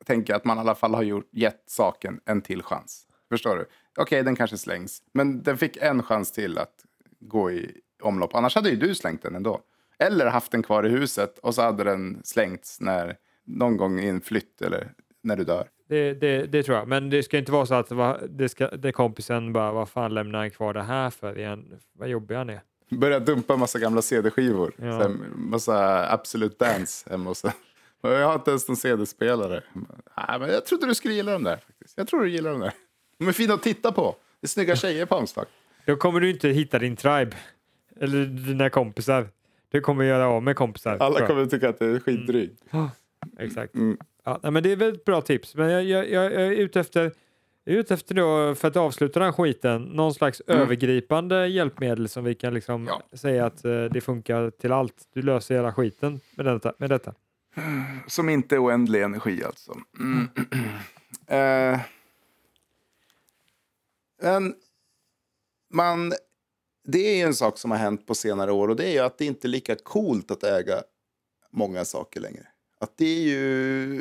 tänker 0.05 0.35
att 0.35 0.45
man 0.45 0.57
i 0.57 0.61
alla 0.61 0.75
fall 0.75 0.95
har 0.95 1.03
gjort, 1.03 1.29
gett 1.31 1.63
saken 1.67 2.21
en 2.25 2.43
till 2.43 2.63
chans. 2.63 3.07
Förstår 3.29 3.57
du? 3.57 3.67
Okej, 3.99 4.23
den 4.23 4.37
kanske 4.37 4.59
slängs. 4.59 5.03
Men 5.13 5.43
den 5.43 5.59
fick 5.59 5.77
en 5.77 6.03
chans 6.03 6.33
till 6.33 6.59
att 6.59 6.85
gå 7.21 7.51
i 7.51 7.71
omlopp. 8.03 8.35
Annars 8.35 8.55
hade 8.55 8.71
ju 8.71 8.77
du 8.77 8.95
slängt 8.95 9.23
den 9.23 9.35
ändå. 9.35 9.61
Eller 9.99 10.27
haft 10.27 10.53
den 10.53 10.63
kvar 10.63 10.87
i 10.87 10.89
huset 10.89 11.39
och 11.39 11.55
så 11.55 11.63
hade 11.63 11.85
den 11.85 12.21
slängts 12.25 12.81
när, 12.81 13.17
någon 13.45 13.77
gång 13.77 14.01
i 14.01 14.09
en 14.09 14.21
flytt 14.21 14.63
eller 14.63 14.93
när 15.23 15.37
du 15.37 15.45
dör. 15.45 15.69
Det, 15.89 16.15
det, 16.15 16.47
det 16.47 16.63
tror 16.63 16.79
jag. 16.79 16.89
Men 16.89 17.11
det 17.11 17.23
ska 17.23 17.39
inte 17.39 17.53
vara 17.53 17.67
så 17.67 17.75
att 17.75 17.89
det, 18.29 18.49
ska, 18.49 18.69
det 18.69 18.93
kompisen 18.93 19.53
bara, 19.53 19.73
vad 19.73 19.89
fan 19.89 20.15
lämnar 20.15 20.39
han 20.39 20.51
kvar 20.51 20.75
det 20.75 20.83
här 20.83 21.11
för 21.11 21.39
igen? 21.39 21.81
Vad 21.93 22.09
jobbig 22.09 22.35
han 22.35 22.51
är. 22.51 22.61
Började 22.91 23.25
dumpa 23.25 23.57
massa 23.57 23.79
gamla 23.79 24.03
CD-skivor. 24.03 24.73
Ja. 24.77 25.11
Massa 25.35 26.07
Absolute 26.13 26.65
Dance 26.65 27.11
hemma 27.11 27.31
hos 27.31 27.45
Jag 28.03 28.27
har 28.27 28.35
inte 28.35 28.51
ens 28.51 28.69
någon 28.69 28.77
CD-spelare. 28.77 29.63
Nej, 30.17 30.39
men 30.41 30.49
jag 30.51 30.67
trodde 30.67 30.87
du 30.87 30.95
skulle 30.95 31.15
gilla 31.15 31.33
dem 31.33 31.45
där. 31.45 31.57
Faktiskt. 31.57 31.95
Jag 31.99 32.09
tror 32.09 32.21
du 32.25 32.31
gillar 32.31 32.51
dem 32.51 32.61
där. 32.61 32.73
De 33.19 33.29
är 33.29 33.33
fina 33.33 33.55
att 33.55 33.63
titta 33.63 33.93
på. 33.93 34.17
Det 34.41 34.45
är 34.45 34.49
snygga 34.49 34.77
tjejer 34.77 35.07
på 35.07 35.15
Amstock. 35.15 35.49
Då 35.87 35.97
kommer 35.97 36.21
du 36.21 36.31
inte 36.31 36.49
hitta 36.49 36.79
din 36.79 36.97
tribe. 36.97 37.37
Eller 38.01 38.25
dina 38.27 38.71
kompisar. 38.71 39.29
Du 39.69 39.81
kommer 39.81 40.05
göra 40.05 40.27
av 40.27 40.43
med 40.43 40.57
kompisar. 40.57 40.97
Alla 41.01 41.27
kommer 41.27 41.47
tycka 41.47 41.69
att 41.69 41.79
det 41.79 41.87
är 41.87 41.99
skitdrygt. 42.01 42.63
Exakt. 43.39 43.75
Mm. 43.75 43.99
Ja, 44.25 44.51
men 44.51 44.63
det 44.63 44.73
är 44.73 44.77
väl 44.77 44.95
ett 44.95 45.05
bra 45.05 45.21
tips. 45.21 45.55
Men 45.55 45.71
jag, 45.71 45.85
jag, 45.85 46.11
jag 46.11 46.25
är 46.33 46.51
ute 46.51 46.81
efter, 46.81 47.13
jag 47.65 47.75
är 47.77 47.79
ute 47.81 47.95
efter 47.95 48.15
då, 48.15 48.55
för 48.55 48.69
att 48.69 48.77
avsluta 48.77 49.21
den 49.21 49.33
skiten, 49.33 49.83
någon 49.83 50.15
slags 50.15 50.43
övergripande 50.47 51.47
hjälpmedel 51.47 52.09
som 52.09 52.25
vi 52.25 52.35
kan 52.35 52.55
liksom 52.55 52.87
Ja. 52.87 53.03
säga 53.19 53.47
att 53.47 53.65
eh, 53.65 53.85
det 53.85 54.01
funkar 54.01 54.51
till 54.51 54.73
allt. 54.73 54.95
Du 55.15 55.23
löser 55.23 55.55
hela 55.55 55.73
skiten 55.73 56.21
med 56.37 56.47
detta. 56.47 56.73
Med 56.79 56.91
detta. 56.91 57.15
Som 58.07 58.29
inte 58.29 58.55
är 58.55 58.65
oändlig 58.65 59.03
energi 59.03 59.45
alltså. 59.45 59.77
Mm. 60.01 60.29
Eh, 61.27 61.81
men 64.23 64.55
man, 65.71 66.13
det 66.85 66.99
är 66.99 67.17
ju 67.17 67.23
en 67.23 67.35
sak 67.35 67.59
som 67.59 67.71
har 67.71 67.79
hänt 67.79 68.07
på 68.07 68.15
senare 68.15 68.53
år 68.53 68.69
och 68.69 68.77
det 68.77 68.85
är 68.85 68.93
ju 68.93 68.99
att 68.99 69.19
det 69.19 69.25
inte 69.25 69.47
är 69.47 69.49
lika 69.49 69.77
coolt 69.77 70.31
att 70.31 70.45
äga 70.45 70.83
många 71.51 71.85
saker 71.85 72.21
längre. 72.21 72.47
Att 72.79 72.97
det 72.97 73.05
är 73.05 73.23
ju, 73.23 74.01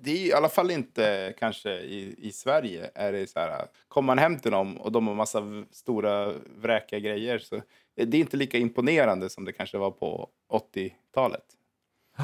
det 0.00 0.10
är 0.10 0.16
ju 0.16 0.26
i 0.26 0.32
alla 0.32 0.48
fall 0.48 0.70
inte 0.70 1.34
kanske 1.38 1.70
i, 1.70 2.14
i 2.18 2.32
Sverige 2.32 2.90
är 2.94 3.12
det 3.12 3.30
så 3.30 3.38
här, 3.38 3.66
kommer 3.88 4.06
man 4.06 4.18
hem 4.18 4.38
till 4.38 4.50
dem 4.50 4.76
och 4.76 4.92
de 4.92 5.06
har 5.06 5.14
massa 5.14 5.64
stora 5.70 6.32
vräkiga 6.56 6.98
grejer 6.98 7.38
så 7.38 7.62
det 7.94 8.16
är 8.16 8.20
inte 8.20 8.36
lika 8.36 8.58
imponerande 8.58 9.30
som 9.30 9.44
det 9.44 9.52
kanske 9.52 9.78
var 9.78 9.90
på 9.90 10.28
80-talet. 10.48 11.44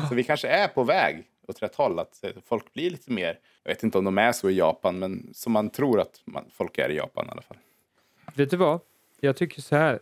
Så 0.09 0.15
vi 0.15 0.25
kanske 0.25 0.49
är 0.49 0.69
på 0.69 0.85
väg 0.85 1.25
åt 1.49 1.63
rätt 1.63 1.75
håll. 1.75 1.99
Att 1.99 2.25
eh, 2.25 2.31
folk 2.47 2.73
blir 2.75 2.91
lite 2.91 3.13
mer, 3.13 3.39
jag 3.63 3.71
vet 3.73 3.83
inte 3.83 3.99
om 3.99 4.05
de 4.05 4.19
är 4.19 4.33
så 4.33 4.51
i 4.51 4.57
Japan, 4.59 4.99
men 4.99 5.31
som 5.35 5.53
man 5.53 5.71
tror 5.71 6.01
att 6.01 6.21
man, 6.25 6.45
folk 6.53 6.79
är 6.79 6.89
i 6.91 6.97
Japan 6.97 7.27
i 7.27 7.31
alla 7.31 7.43
fall. 7.43 7.57
Vet 8.35 8.51
du 8.51 8.57
vad? 8.57 8.81
Jag 9.21 9.37
tycker 9.37 9.63
så 9.63 9.77
här 9.77 9.99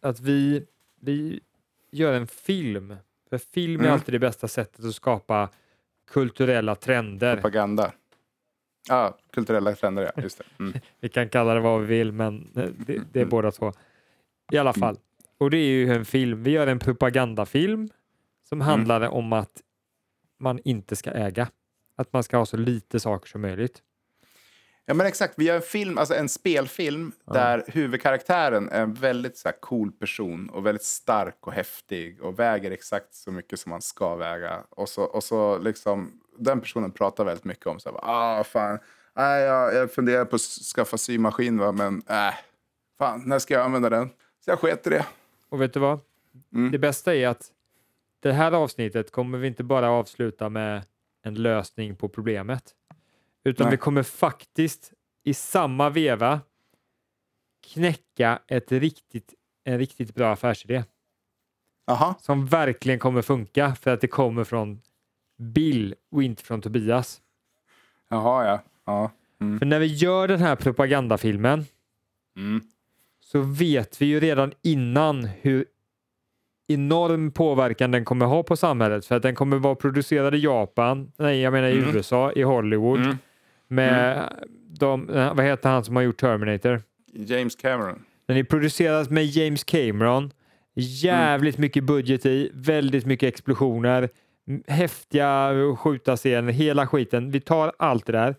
att 0.00 0.20
vi, 0.20 0.66
vi 1.00 1.40
gör 1.90 2.12
en 2.12 2.26
film. 2.26 2.96
För 3.30 3.38
film 3.38 3.80
är 3.80 3.84
Mm. 3.84 3.94
alltid 3.94 4.14
det 4.14 4.18
bästa 4.18 4.48
sättet 4.48 4.84
att 4.84 4.94
skapa 4.94 5.48
kulturella 6.10 6.74
trender. 6.74 7.34
Propaganda. 7.36 7.92
Ja, 8.88 9.18
kulturella 9.32 9.74
trender, 9.74 10.12
ja. 10.16 10.22
Just 10.22 10.38
det. 10.38 10.44
Mm. 10.64 10.72
Vi 11.00 11.08
kan 11.08 11.28
kalla 11.28 11.54
det 11.54 11.60
vad 11.60 11.80
vi 11.80 11.86
vill, 11.86 12.12
men 12.12 12.50
eh, 12.56 12.64
det, 12.86 13.00
det 13.12 13.20
är 13.20 13.24
båda 13.24 13.50
två. 13.50 13.72
I 14.52 14.58
alla 14.58 14.72
fall. 14.72 14.96
Och 15.38 15.50
det 15.50 15.56
är 15.58 15.66
ju 15.68 15.92
en 15.94 16.04
film. 16.04 16.42
Vi 16.42 16.50
gör 16.50 16.66
en 16.66 16.78
propagandafilm 16.78 17.88
som 18.48 18.60
handlar 18.60 19.08
om 19.08 19.32
att 19.32 19.62
man 20.38 20.60
inte 20.64 20.96
ska 20.96 21.10
äga. 21.10 21.48
Att 21.96 22.12
man 22.12 22.22
ska 22.22 22.36
ha 22.36 22.46
så 22.46 22.56
lite 22.56 23.00
saker 23.00 23.28
som 23.28 23.40
möjligt. 23.40 23.82
Ja, 24.88 24.94
men 24.94 25.06
exakt. 25.06 25.34
Vi 25.36 25.44
gör 25.44 25.56
en 25.56 25.62
film, 25.62 25.98
alltså 25.98 26.14
en 26.14 26.28
spelfilm 26.28 27.12
där 27.24 27.64
huvudkaraktären 27.66 28.68
är 28.68 28.82
en 28.82 28.94
väldigt 28.94 29.36
så 29.36 29.48
här, 29.48 29.56
cool 29.60 29.92
person 29.92 30.48
och 30.48 30.66
väldigt 30.66 30.84
stark 30.84 31.46
och 31.46 31.52
häftig 31.52 32.22
och 32.22 32.38
väger 32.38 32.70
exakt 32.70 33.14
så 33.14 33.30
mycket 33.30 33.60
som 33.60 33.70
man 33.70 33.82
ska 33.82 34.16
väga. 34.16 34.64
Och 34.70 34.88
så, 34.88 35.02
och 35.02 35.24
så 35.24 35.58
liksom, 35.58 36.20
den 36.38 36.60
personen 36.60 36.90
pratar 36.90 37.24
väldigt 37.24 37.44
mycket 37.44 37.66
om 37.66 37.80
så 37.80 37.90
här, 37.90 37.98
ah 38.02 38.44
fan, 38.44 38.78
nej, 39.16 39.42
jag, 39.42 39.74
jag 39.74 39.92
funderar 39.92 40.24
på 40.24 40.36
att 40.36 40.42
skaffa 40.42 40.98
symaskin 40.98 41.58
va, 41.58 41.72
men 41.72 42.02
äh, 42.08 42.34
fan, 42.98 43.22
när 43.26 43.38
ska 43.38 43.54
jag 43.54 43.64
använda 43.64 43.90
den? 43.90 44.08
Så 44.44 44.50
jag 44.50 44.58
sket 44.58 44.86
i 44.86 44.90
det. 44.90 45.06
Och 45.48 45.60
vet 45.60 45.72
du 45.72 45.80
vad? 45.80 46.00
Mm. 46.54 46.72
Det 46.72 46.78
bästa 46.78 47.14
är 47.14 47.28
att 47.28 47.52
det 48.26 48.32
här 48.32 48.52
avsnittet 48.52 49.10
kommer 49.12 49.38
vi 49.38 49.46
inte 49.46 49.64
bara 49.64 49.90
avsluta 49.90 50.48
med 50.48 50.84
en 51.22 51.34
lösning 51.34 51.96
på 51.96 52.08
problemet. 52.08 52.74
Utan 53.44 53.64
Nej. 53.64 53.70
vi 53.70 53.76
kommer 53.76 54.02
faktiskt 54.02 54.92
i 55.24 55.34
samma 55.34 55.90
veva 55.90 56.40
knäcka 57.72 58.38
ett 58.46 58.72
riktigt, 58.72 59.34
en 59.64 59.78
riktigt 59.78 60.14
bra 60.14 60.32
affärsidé. 60.32 60.84
Jaha, 61.86 62.14
som 62.20 62.46
verkligen 62.46 62.98
kommer 62.98 63.22
funka 63.22 63.74
för 63.74 63.90
att 63.90 64.00
det 64.00 64.08
kommer 64.08 64.44
från 64.44 64.80
Bill 65.38 65.94
och 66.10 66.22
inte 66.22 66.42
från 66.42 66.60
Tobias. 66.62 67.20
jaha 68.08 68.46
ja. 68.46 68.62
ja. 68.84 69.10
Mm. 69.40 69.58
För 69.58 69.66
när 69.66 69.78
vi 69.78 69.86
gör 69.86 70.28
den 70.28 70.40
här 70.40 70.56
propagandafilmen 70.56 71.64
Mm. 72.36 72.60
så 73.20 73.40
vet 73.40 74.02
vi 74.02 74.06
ju 74.06 74.20
redan 74.20 74.52
innan 74.62 75.24
hur 75.24 75.64
enorm 76.68 77.30
påverkan 77.30 77.90
den 77.90 78.04
kommer 78.04 78.26
ha 78.26 78.42
på 78.42 78.56
samhället 78.56 79.06
för 79.06 79.14
att 79.16 79.22
den 79.22 79.34
kommer 79.34 79.56
vara 79.56 79.74
producerad 79.74 80.34
i 80.34 80.38
Japan, 80.38 81.12
nej 81.16 81.40
jag 81.40 81.52
menar 81.52 81.68
i 81.68 81.78
Mm. 81.78 81.96
USA, 81.96 82.32
i 82.32 82.42
Hollywood 82.42 83.00
Mm. 83.00 83.16
med 83.68 84.22
de, 84.78 85.10
eh, 85.10 85.34
vad 85.34 85.44
heter 85.44 85.68
han 85.70 85.84
som 85.84 85.96
har 85.96 86.02
gjort 86.02 86.16
Terminator? 86.20 86.82
James 87.12 87.56
Cameron. 87.56 88.02
Den 88.26 88.36
är 88.36 88.44
producerad 88.44 89.10
med 89.10 89.24
James 89.26 89.64
Cameron. 89.64 90.30
Jävligt 90.74 91.58
mycket 91.58 91.84
budget 91.84 92.26
i, 92.26 92.50
väldigt 92.54 93.06
mycket 93.06 93.28
explosioner, 93.28 94.08
häftiga 94.66 95.52
skjuta 95.78 96.16
scener, 96.16 96.52
hela 96.52 96.86
skiten. 96.86 97.30
Vi 97.30 97.40
tar 97.40 97.72
allt 97.78 98.06
det 98.06 98.12
där. 98.12 98.34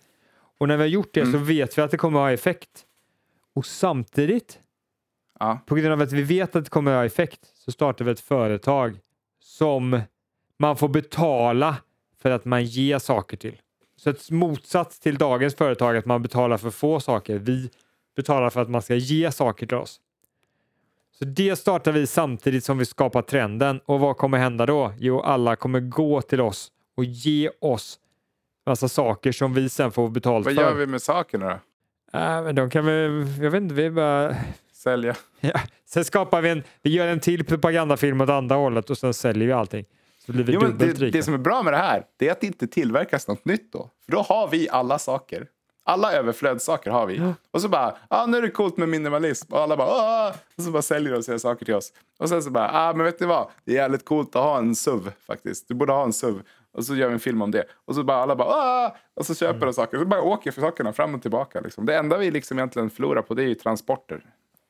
Och 0.60 0.68
när 0.68 0.78
vi 0.78 0.84
har 0.84 0.88
gjort 0.90 1.14
det 1.14 1.26
så 1.26 1.38
vet 1.38 1.78
vi 1.78 1.82
att 1.82 1.92
det 1.92 1.98
kommer 1.98 2.20
att 2.20 2.24
ha 2.26 2.32
effekt. 2.32 2.70
Och 3.56 3.66
samtidigt, 3.66 4.60
Ja. 5.40 5.60
på 5.66 5.76
grund 5.76 5.94
av 5.94 6.02
att 6.02 6.12
vi 6.12 6.22
vet 6.24 6.56
att 6.56 6.64
det 6.64 6.70
kommer 6.70 6.92
att 6.92 6.98
ha 6.98 7.06
effekt, 7.06 7.40
så 7.68 7.72
startar 7.72 8.06
vi 8.06 8.12
ett 8.12 8.20
företag 8.20 9.00
som 9.40 10.02
man 10.60 10.78
får 10.78 10.88
betala 10.88 11.76
för 12.22 12.32
att 12.32 12.46
man 12.46 12.66
ger 12.66 13.00
saker 13.00 13.38
till. 13.38 13.62
Så 13.96 14.10
ett 14.10 14.32
motsats 14.32 15.00
till 15.00 15.18
dagens 15.18 15.56
företag 15.56 15.98
att 15.98 16.06
man 16.06 16.22
betalar 16.22 16.58
för 16.58 16.70
få 16.70 17.00
saker. 17.00 17.38
Vi 17.38 17.70
betalar 18.16 18.50
för 18.50 18.62
att 18.62 18.70
man 18.70 18.82
ska 18.82 18.96
ge 18.96 19.32
saker 19.32 19.66
till 19.68 19.78
oss. 19.78 20.00
Så 21.20 21.26
det 21.26 21.56
startar 21.56 21.92
vi 21.92 22.08
samtidigt 22.08 22.64
som 22.64 22.78
vi 22.78 22.86
skapar 22.86 23.22
trenden. 23.22 23.80
Och 23.86 24.00
vad 24.00 24.18
kommer 24.18 24.38
hända 24.38 24.66
då? 24.66 24.94
Jo, 25.00 25.22
alla 25.22 25.56
kommer 25.56 25.80
gå 25.80 26.22
till 26.22 26.42
oss 26.42 26.72
och 26.98 27.04
ge 27.06 27.50
oss 27.62 28.00
massa 28.66 28.90
saker 28.90 29.32
som 29.32 29.54
vi 29.54 29.70
sen 29.70 29.92
får 29.92 30.10
betalt 30.10 30.46
Vad 30.46 30.56
för. 30.56 30.62
gör 30.62 30.74
vi 30.74 30.86
med 30.88 31.02
sakerna 31.02 31.48
då? 32.14 32.20
Äh, 32.20 32.44
men 32.44 32.56
de 32.56 32.70
kan 32.70 32.86
vi, 32.86 33.26
jag 33.42 33.52
vet 33.52 33.62
inte, 33.62 33.76
vi 33.76 33.90
bara... 33.90 34.36
Sälja? 34.88 35.16
Ja. 35.40 35.60
Sen 35.86 36.06
skapar 36.06 36.42
vi 36.42 36.50
en, 36.50 36.64
vi 36.82 36.90
gör 36.90 37.08
en 37.08 37.20
till 37.20 37.46
propagandafilm 37.46 38.22
åt 38.22 38.30
andra 38.30 38.56
hållet 38.56 38.90
och 38.90 38.98
sen 38.98 39.14
säljer 39.14 39.48
vi 39.48 39.54
allting. 39.54 39.86
Så 40.26 40.32
blir 40.32 40.44
vi 40.44 40.54
Jo, 40.54 40.62
men 40.62 40.78
det, 40.78 40.86
rika. 40.86 41.18
det 41.18 41.24
som 41.24 41.34
är 41.34 41.38
bra 41.38 41.64
med 41.64 41.74
det 41.74 41.78
här 41.78 42.04
det 42.18 42.28
är 42.28 42.32
att 42.32 42.42
det 42.42 42.48
inte 42.48 42.68
tillverkas 42.68 43.28
något 43.28 43.46
nytt 43.46 43.72
då. 43.72 43.90
För 44.06 44.12
då 44.12 44.22
har 44.22 44.48
vi 44.48 44.70
alla 44.70 45.00
saker. 45.00 45.48
Alla 45.84 46.14
överflödssaker 46.14 46.92
har 46.92 47.06
vi. 47.06 47.34
Och 47.52 47.62
så 47.62 47.70
bara, 47.70 47.96
ah, 48.08 48.26
nu 48.26 48.38
är 48.38 48.42
det 48.42 48.50
coolt 48.50 48.78
med 48.78 48.90
minimalism. 48.90 49.54
Och 49.54 49.60
alla 49.60 49.78
bara, 49.78 49.88
ah! 49.88 50.34
Och 50.58 50.64
så 50.64 50.72
bara 50.72 50.82
säljer 50.82 51.14
de 51.14 51.24
sina 51.24 51.40
saker 51.40 51.66
till 51.66 51.74
oss. 51.76 51.94
Och 52.20 52.30
sen 52.30 52.44
så 52.44 52.50
bara, 52.50 52.70
ah, 52.74 52.94
men 52.94 53.06
vet 53.06 53.20
ni 53.20 53.26
vad? 53.26 53.48
Det 53.66 53.72
är 53.72 53.76
jävligt 53.76 54.06
coolt 54.06 54.36
att 54.36 54.44
ha 54.44 54.58
en 54.58 54.76
SUV 54.76 55.12
faktiskt. 55.28 55.68
Du 55.68 55.74
borde 55.74 55.94
ha 55.94 56.04
en 56.04 56.14
SUV. 56.14 56.42
Och 56.74 56.86
så 56.86 56.96
gör 56.96 57.08
vi 57.08 57.14
en 57.14 57.20
film 57.20 57.42
om 57.42 57.52
det. 57.52 57.64
Och 57.86 57.96
så 57.96 58.04
bara 58.04 58.18
alla 58.18 58.36
bara, 58.36 58.48
ah! 58.50 58.96
Och 59.16 59.26
så 59.26 59.36
köper 59.36 59.66
de 59.66 59.74
saker. 59.74 59.98
Och 59.98 60.02
så 60.04 60.08
bara 60.08 60.22
åker 60.22 60.52
för 60.52 60.62
sakerna 60.62 60.94
fram 60.94 61.16
och 61.16 61.22
tillbaka. 61.22 61.62
Liksom. 61.62 61.86
Det 61.86 61.96
enda 61.98 62.18
vi 62.18 62.32
liksom 62.32 62.58
egentligen 62.60 62.90
förlorar 62.90 63.22
på 63.22 63.34
det 63.34 63.44
är 63.44 63.48
ju 63.48 63.56
transporter. 63.56 64.22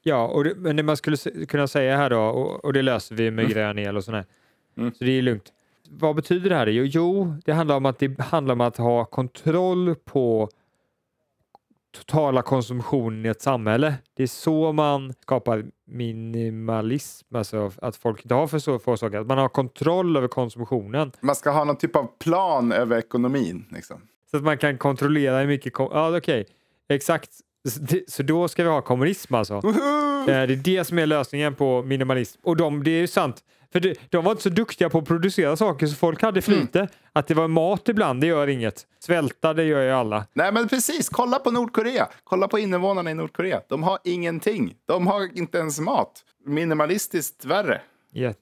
Ja, 0.07 0.27
och 0.27 0.43
det, 0.43 0.55
men 0.55 0.75
det 0.75 0.83
man 0.83 0.97
skulle 0.97 1.17
kunna 1.47 1.67
säga 1.67 1.97
här 1.97 2.09
då, 2.09 2.19
och, 2.19 2.65
och 2.65 2.73
det 2.73 2.81
löser 2.81 3.15
vi 3.15 3.31
med 3.31 3.49
grön 3.49 3.79
el 3.79 3.97
och 3.97 4.03
sådär. 4.03 4.25
Mm. 4.77 4.93
Så 4.93 5.03
det 5.03 5.11
är 5.11 5.21
lugnt. 5.21 5.53
Vad 5.89 6.15
betyder 6.15 6.49
det 6.49 6.55
här? 6.55 6.67
Jo, 6.67 6.83
jo, 6.83 7.33
det 7.45 7.53
handlar 7.53 7.75
om 7.75 7.85
att 7.85 7.99
det 7.99 8.21
handlar 8.21 8.53
om 8.53 8.61
att 8.61 8.77
ha 8.77 9.05
kontroll 9.05 9.95
på 9.95 10.49
totala 11.97 12.41
konsumtionen 12.41 13.25
i 13.25 13.29
ett 13.29 13.41
samhälle. 13.41 13.93
Det 14.13 14.23
är 14.23 14.27
så 14.27 14.71
man 14.71 15.13
skapar 15.13 15.65
minimalism, 15.85 17.35
alltså 17.35 17.71
att 17.81 17.95
folk 17.95 18.21
inte 18.21 18.35
har 18.35 18.47
för 18.47 18.59
så 18.59 18.79
få 18.79 18.97
saker. 18.97 19.19
Att 19.19 19.27
man 19.27 19.37
har 19.37 19.49
kontroll 19.49 20.17
över 20.17 20.27
konsumtionen. 20.27 21.11
Man 21.19 21.35
ska 21.35 21.51
ha 21.51 21.63
någon 21.63 21.77
typ 21.77 21.95
av 21.95 22.09
plan 22.19 22.71
över 22.71 22.97
ekonomin. 22.97 23.65
Liksom. 23.71 24.01
Så 24.31 24.37
att 24.37 24.43
man 24.43 24.57
kan 24.57 24.77
kontrollera 24.77 25.39
hur 25.39 25.47
mycket... 25.47 25.73
Ja, 25.77 26.17
okej. 26.17 26.45
Exakt. 26.89 27.31
Så 28.07 28.23
då 28.23 28.47
ska 28.47 28.63
vi 28.63 28.69
ha 28.69 28.81
kommunism 28.81 29.35
alltså. 29.35 29.53
Eh, 29.53 29.63
Det 30.27 30.33
är 30.33 30.47
det 30.47 30.83
som 30.85 30.99
är 30.99 31.05
lösningen 31.05 31.55
på 31.55 31.83
minimalism. 31.83 32.39
Och 32.43 32.57
de, 32.57 32.83
det 32.83 32.91
är 32.91 32.99
ju 32.99 33.07
sant. 33.07 33.43
För 33.71 33.93
de 34.09 34.23
var 34.25 34.31
inte 34.31 34.43
så 34.43 34.49
duktiga 34.49 34.89
på 34.89 34.97
att 34.97 35.05
producera 35.05 35.55
saker 35.55 35.87
så 35.87 35.95
folk 35.95 36.21
hade 36.21 36.41
för 36.41 36.51
lite. 36.51 36.87
Att 37.13 37.27
det 37.27 37.33
var 37.33 37.47
mat 37.47 37.89
ibland, 37.89 38.21
det 38.21 38.27
gör 38.27 38.47
inget. 38.47 38.87
Svälta, 38.99 39.53
det 39.53 39.63
gör 39.63 39.81
ju 39.83 39.91
alla. 39.91 40.25
Nej 40.33 40.51
men 40.51 40.67
precis, 40.67 41.09
kolla 41.09 41.39
på 41.39 41.51
Nordkorea. 41.51 42.07
Kolla 42.23 42.47
på 42.47 42.59
invånarna 42.59 43.11
i 43.11 43.13
Nordkorea. 43.13 43.61
De 43.69 43.83
har 43.83 43.99
ingenting. 44.03 44.75
De 44.85 45.07
har 45.07 45.37
inte 45.37 45.57
ens 45.57 45.79
mat. 45.79 46.23
Minimalistiskt 46.45 47.45
värre. 47.45 47.81
Ja. 48.11 48.33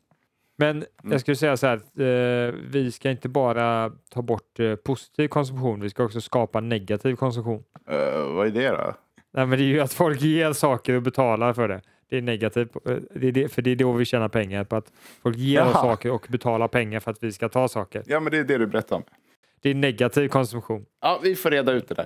Men 0.58 0.86
jag 1.04 1.22
skulle 1.22 1.36
säga 1.38 1.58
så 1.58 1.68
här, 1.68 1.76
att, 1.78 2.00
eh, 2.00 2.60
vi 2.70 2.92
ska 2.92 3.10
inte 3.12 3.30
bara 3.30 3.92
ta 4.14 4.22
bort 4.22 4.60
eh, 4.60 4.76
positiv 4.76 5.28
konsumtion, 5.28 5.82
vi 5.82 5.90
ska 5.90 6.04
också 6.04 6.22
skapa 6.22 6.60
negativ 6.62 7.16
konsumtion. 7.16 7.64
Eh, 7.90 8.34
vad 8.34 8.48
är 8.48 8.52
det 8.52 8.70
då? 8.70 8.94
Nej, 9.36 9.46
men 9.46 9.58
det 9.60 9.64
är 9.64 9.68
ju 9.68 9.80
att 9.82 9.94
folk 9.94 10.22
ger 10.22 10.54
saker 10.54 10.94
och 10.94 11.02
betalar 11.02 11.54
för 11.54 11.68
det. 11.68 11.82
Det 12.10 12.18
är 12.18 12.22
negativt, 12.22 12.76
eh, 12.90 12.96
det 13.16 13.28
är 13.28 13.32
det, 13.32 13.48
för 13.50 13.62
det 13.62 13.72
är 13.72 13.76
då 13.76 13.92
vi 13.92 14.06
tjänar 14.06 14.30
pengar 14.30 14.64
på 14.64 14.76
att 14.76 14.92
folk 15.24 15.38
ger 15.38 15.62
oss 15.62 15.68
Jaha. 15.74 15.82
saker 15.82 16.12
och 16.12 16.26
betalar 16.30 16.68
pengar 16.68 17.00
för 17.00 17.12
att 17.12 17.24
vi 17.24 17.32
ska 17.32 17.50
ta 17.50 17.68
saker. 17.68 18.04
Ja, 18.06 18.20
men 18.20 18.32
det 18.32 18.38
är 18.38 18.44
det 18.44 18.58
du 18.58 18.68
berättar 18.68 18.96
om. 18.96 19.04
Det 19.62 19.70
är 19.70 19.76
negativ 19.76 20.28
konsumtion. 20.28 20.86
Ja, 21.02 21.20
vi 21.24 21.36
får 21.36 21.52
reda 21.52 21.72
ut 21.72 21.88
det 21.88 21.96
där. 21.96 22.06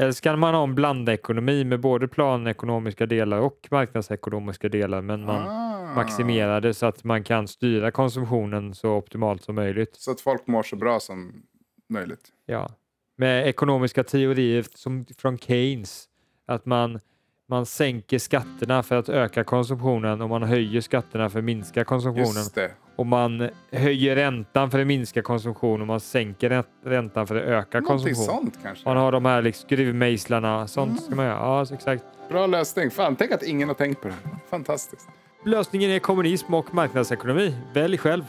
Eller 0.00 0.12
ska 0.12 0.36
man 0.36 0.54
ha 0.54 0.62
en 0.64 0.74
blandekonomi 0.74 1.64
med 1.64 1.80
både 1.80 2.08
planekonomiska 2.08 3.06
delar 3.06 3.38
och 3.38 3.68
marknadsekonomiska 3.70 4.68
delar, 4.68 5.00
men 5.02 5.24
man 5.24 5.48
Ah. 5.48 5.94
maximerar 5.94 6.60
det 6.60 6.74
så 6.74 6.86
att 6.86 7.04
man 7.04 7.24
kan 7.24 7.48
styra 7.48 7.90
konsumtionen 7.90 8.74
så 8.74 8.90
optimalt 8.90 9.42
som 9.42 9.54
möjligt. 9.54 9.96
Så 9.96 10.10
att 10.10 10.20
folk 10.20 10.46
mår 10.46 10.62
så 10.62 10.76
bra 10.76 11.00
som 11.00 11.42
möjligt. 11.88 12.28
Ja. 12.46 12.70
Med 13.16 13.46
ekonomiska 13.48 14.04
teorier 14.04 14.64
som 14.74 15.06
från 15.18 15.38
Keynes, 15.38 16.04
att 16.52 16.66
man, 16.66 17.00
man 17.48 17.66
sänker 17.66 18.18
skatterna 18.18 18.82
för 18.82 18.96
att 18.96 19.08
öka 19.08 19.44
konsumtionen 19.44 20.20
och 20.22 20.28
man 20.28 20.42
höjer 20.42 20.80
skatterna 20.80 21.30
för 21.30 21.38
att 21.38 21.44
minska 21.44 21.84
konsumtionen. 21.84 22.24
Just 22.26 22.54
det. 22.54 22.70
Och 22.96 23.06
man 23.06 23.48
höjer 23.72 24.16
räntan 24.16 24.70
för 24.70 24.80
att 24.80 24.86
minska 24.86 25.22
konsumtion 25.22 25.80
och 25.80 25.86
man 25.86 26.00
sänker 26.00 26.50
rä- 26.50 26.64
räntan 26.84 27.26
för 27.26 27.36
att 27.36 27.42
öka 27.42 27.80
Någonting 27.80 28.14
konsumtion. 28.14 28.24
sånt 28.36 28.58
kanske. 28.62 28.88
Man 28.88 28.96
har 28.96 29.12
de 29.12 29.24
här 29.24 29.42
liksom, 29.42 29.66
skruvmejslarna, 29.68 30.66
sånt 30.66 31.02
ska 31.02 31.14
man 31.14 31.24
göra. 31.26 31.36
Ja, 31.38 31.74
exakt. 31.74 32.04
Bra 32.28 32.46
lösning. 32.46 32.90
Fan, 32.90 33.16
tänk 33.16 33.30
att 33.32 33.42
ingen 33.42 33.68
har 33.68 33.74
tänkt 33.74 34.02
på 34.02 34.08
det. 34.08 34.14
Fantastiskt. 34.50 35.08
Lösningen 35.44 35.90
är 35.90 35.98
kommunism 35.98 36.54
och 36.54 36.74
marknadsekonomi. 36.74 37.56
Välj 37.74 37.98
själv. 37.98 38.24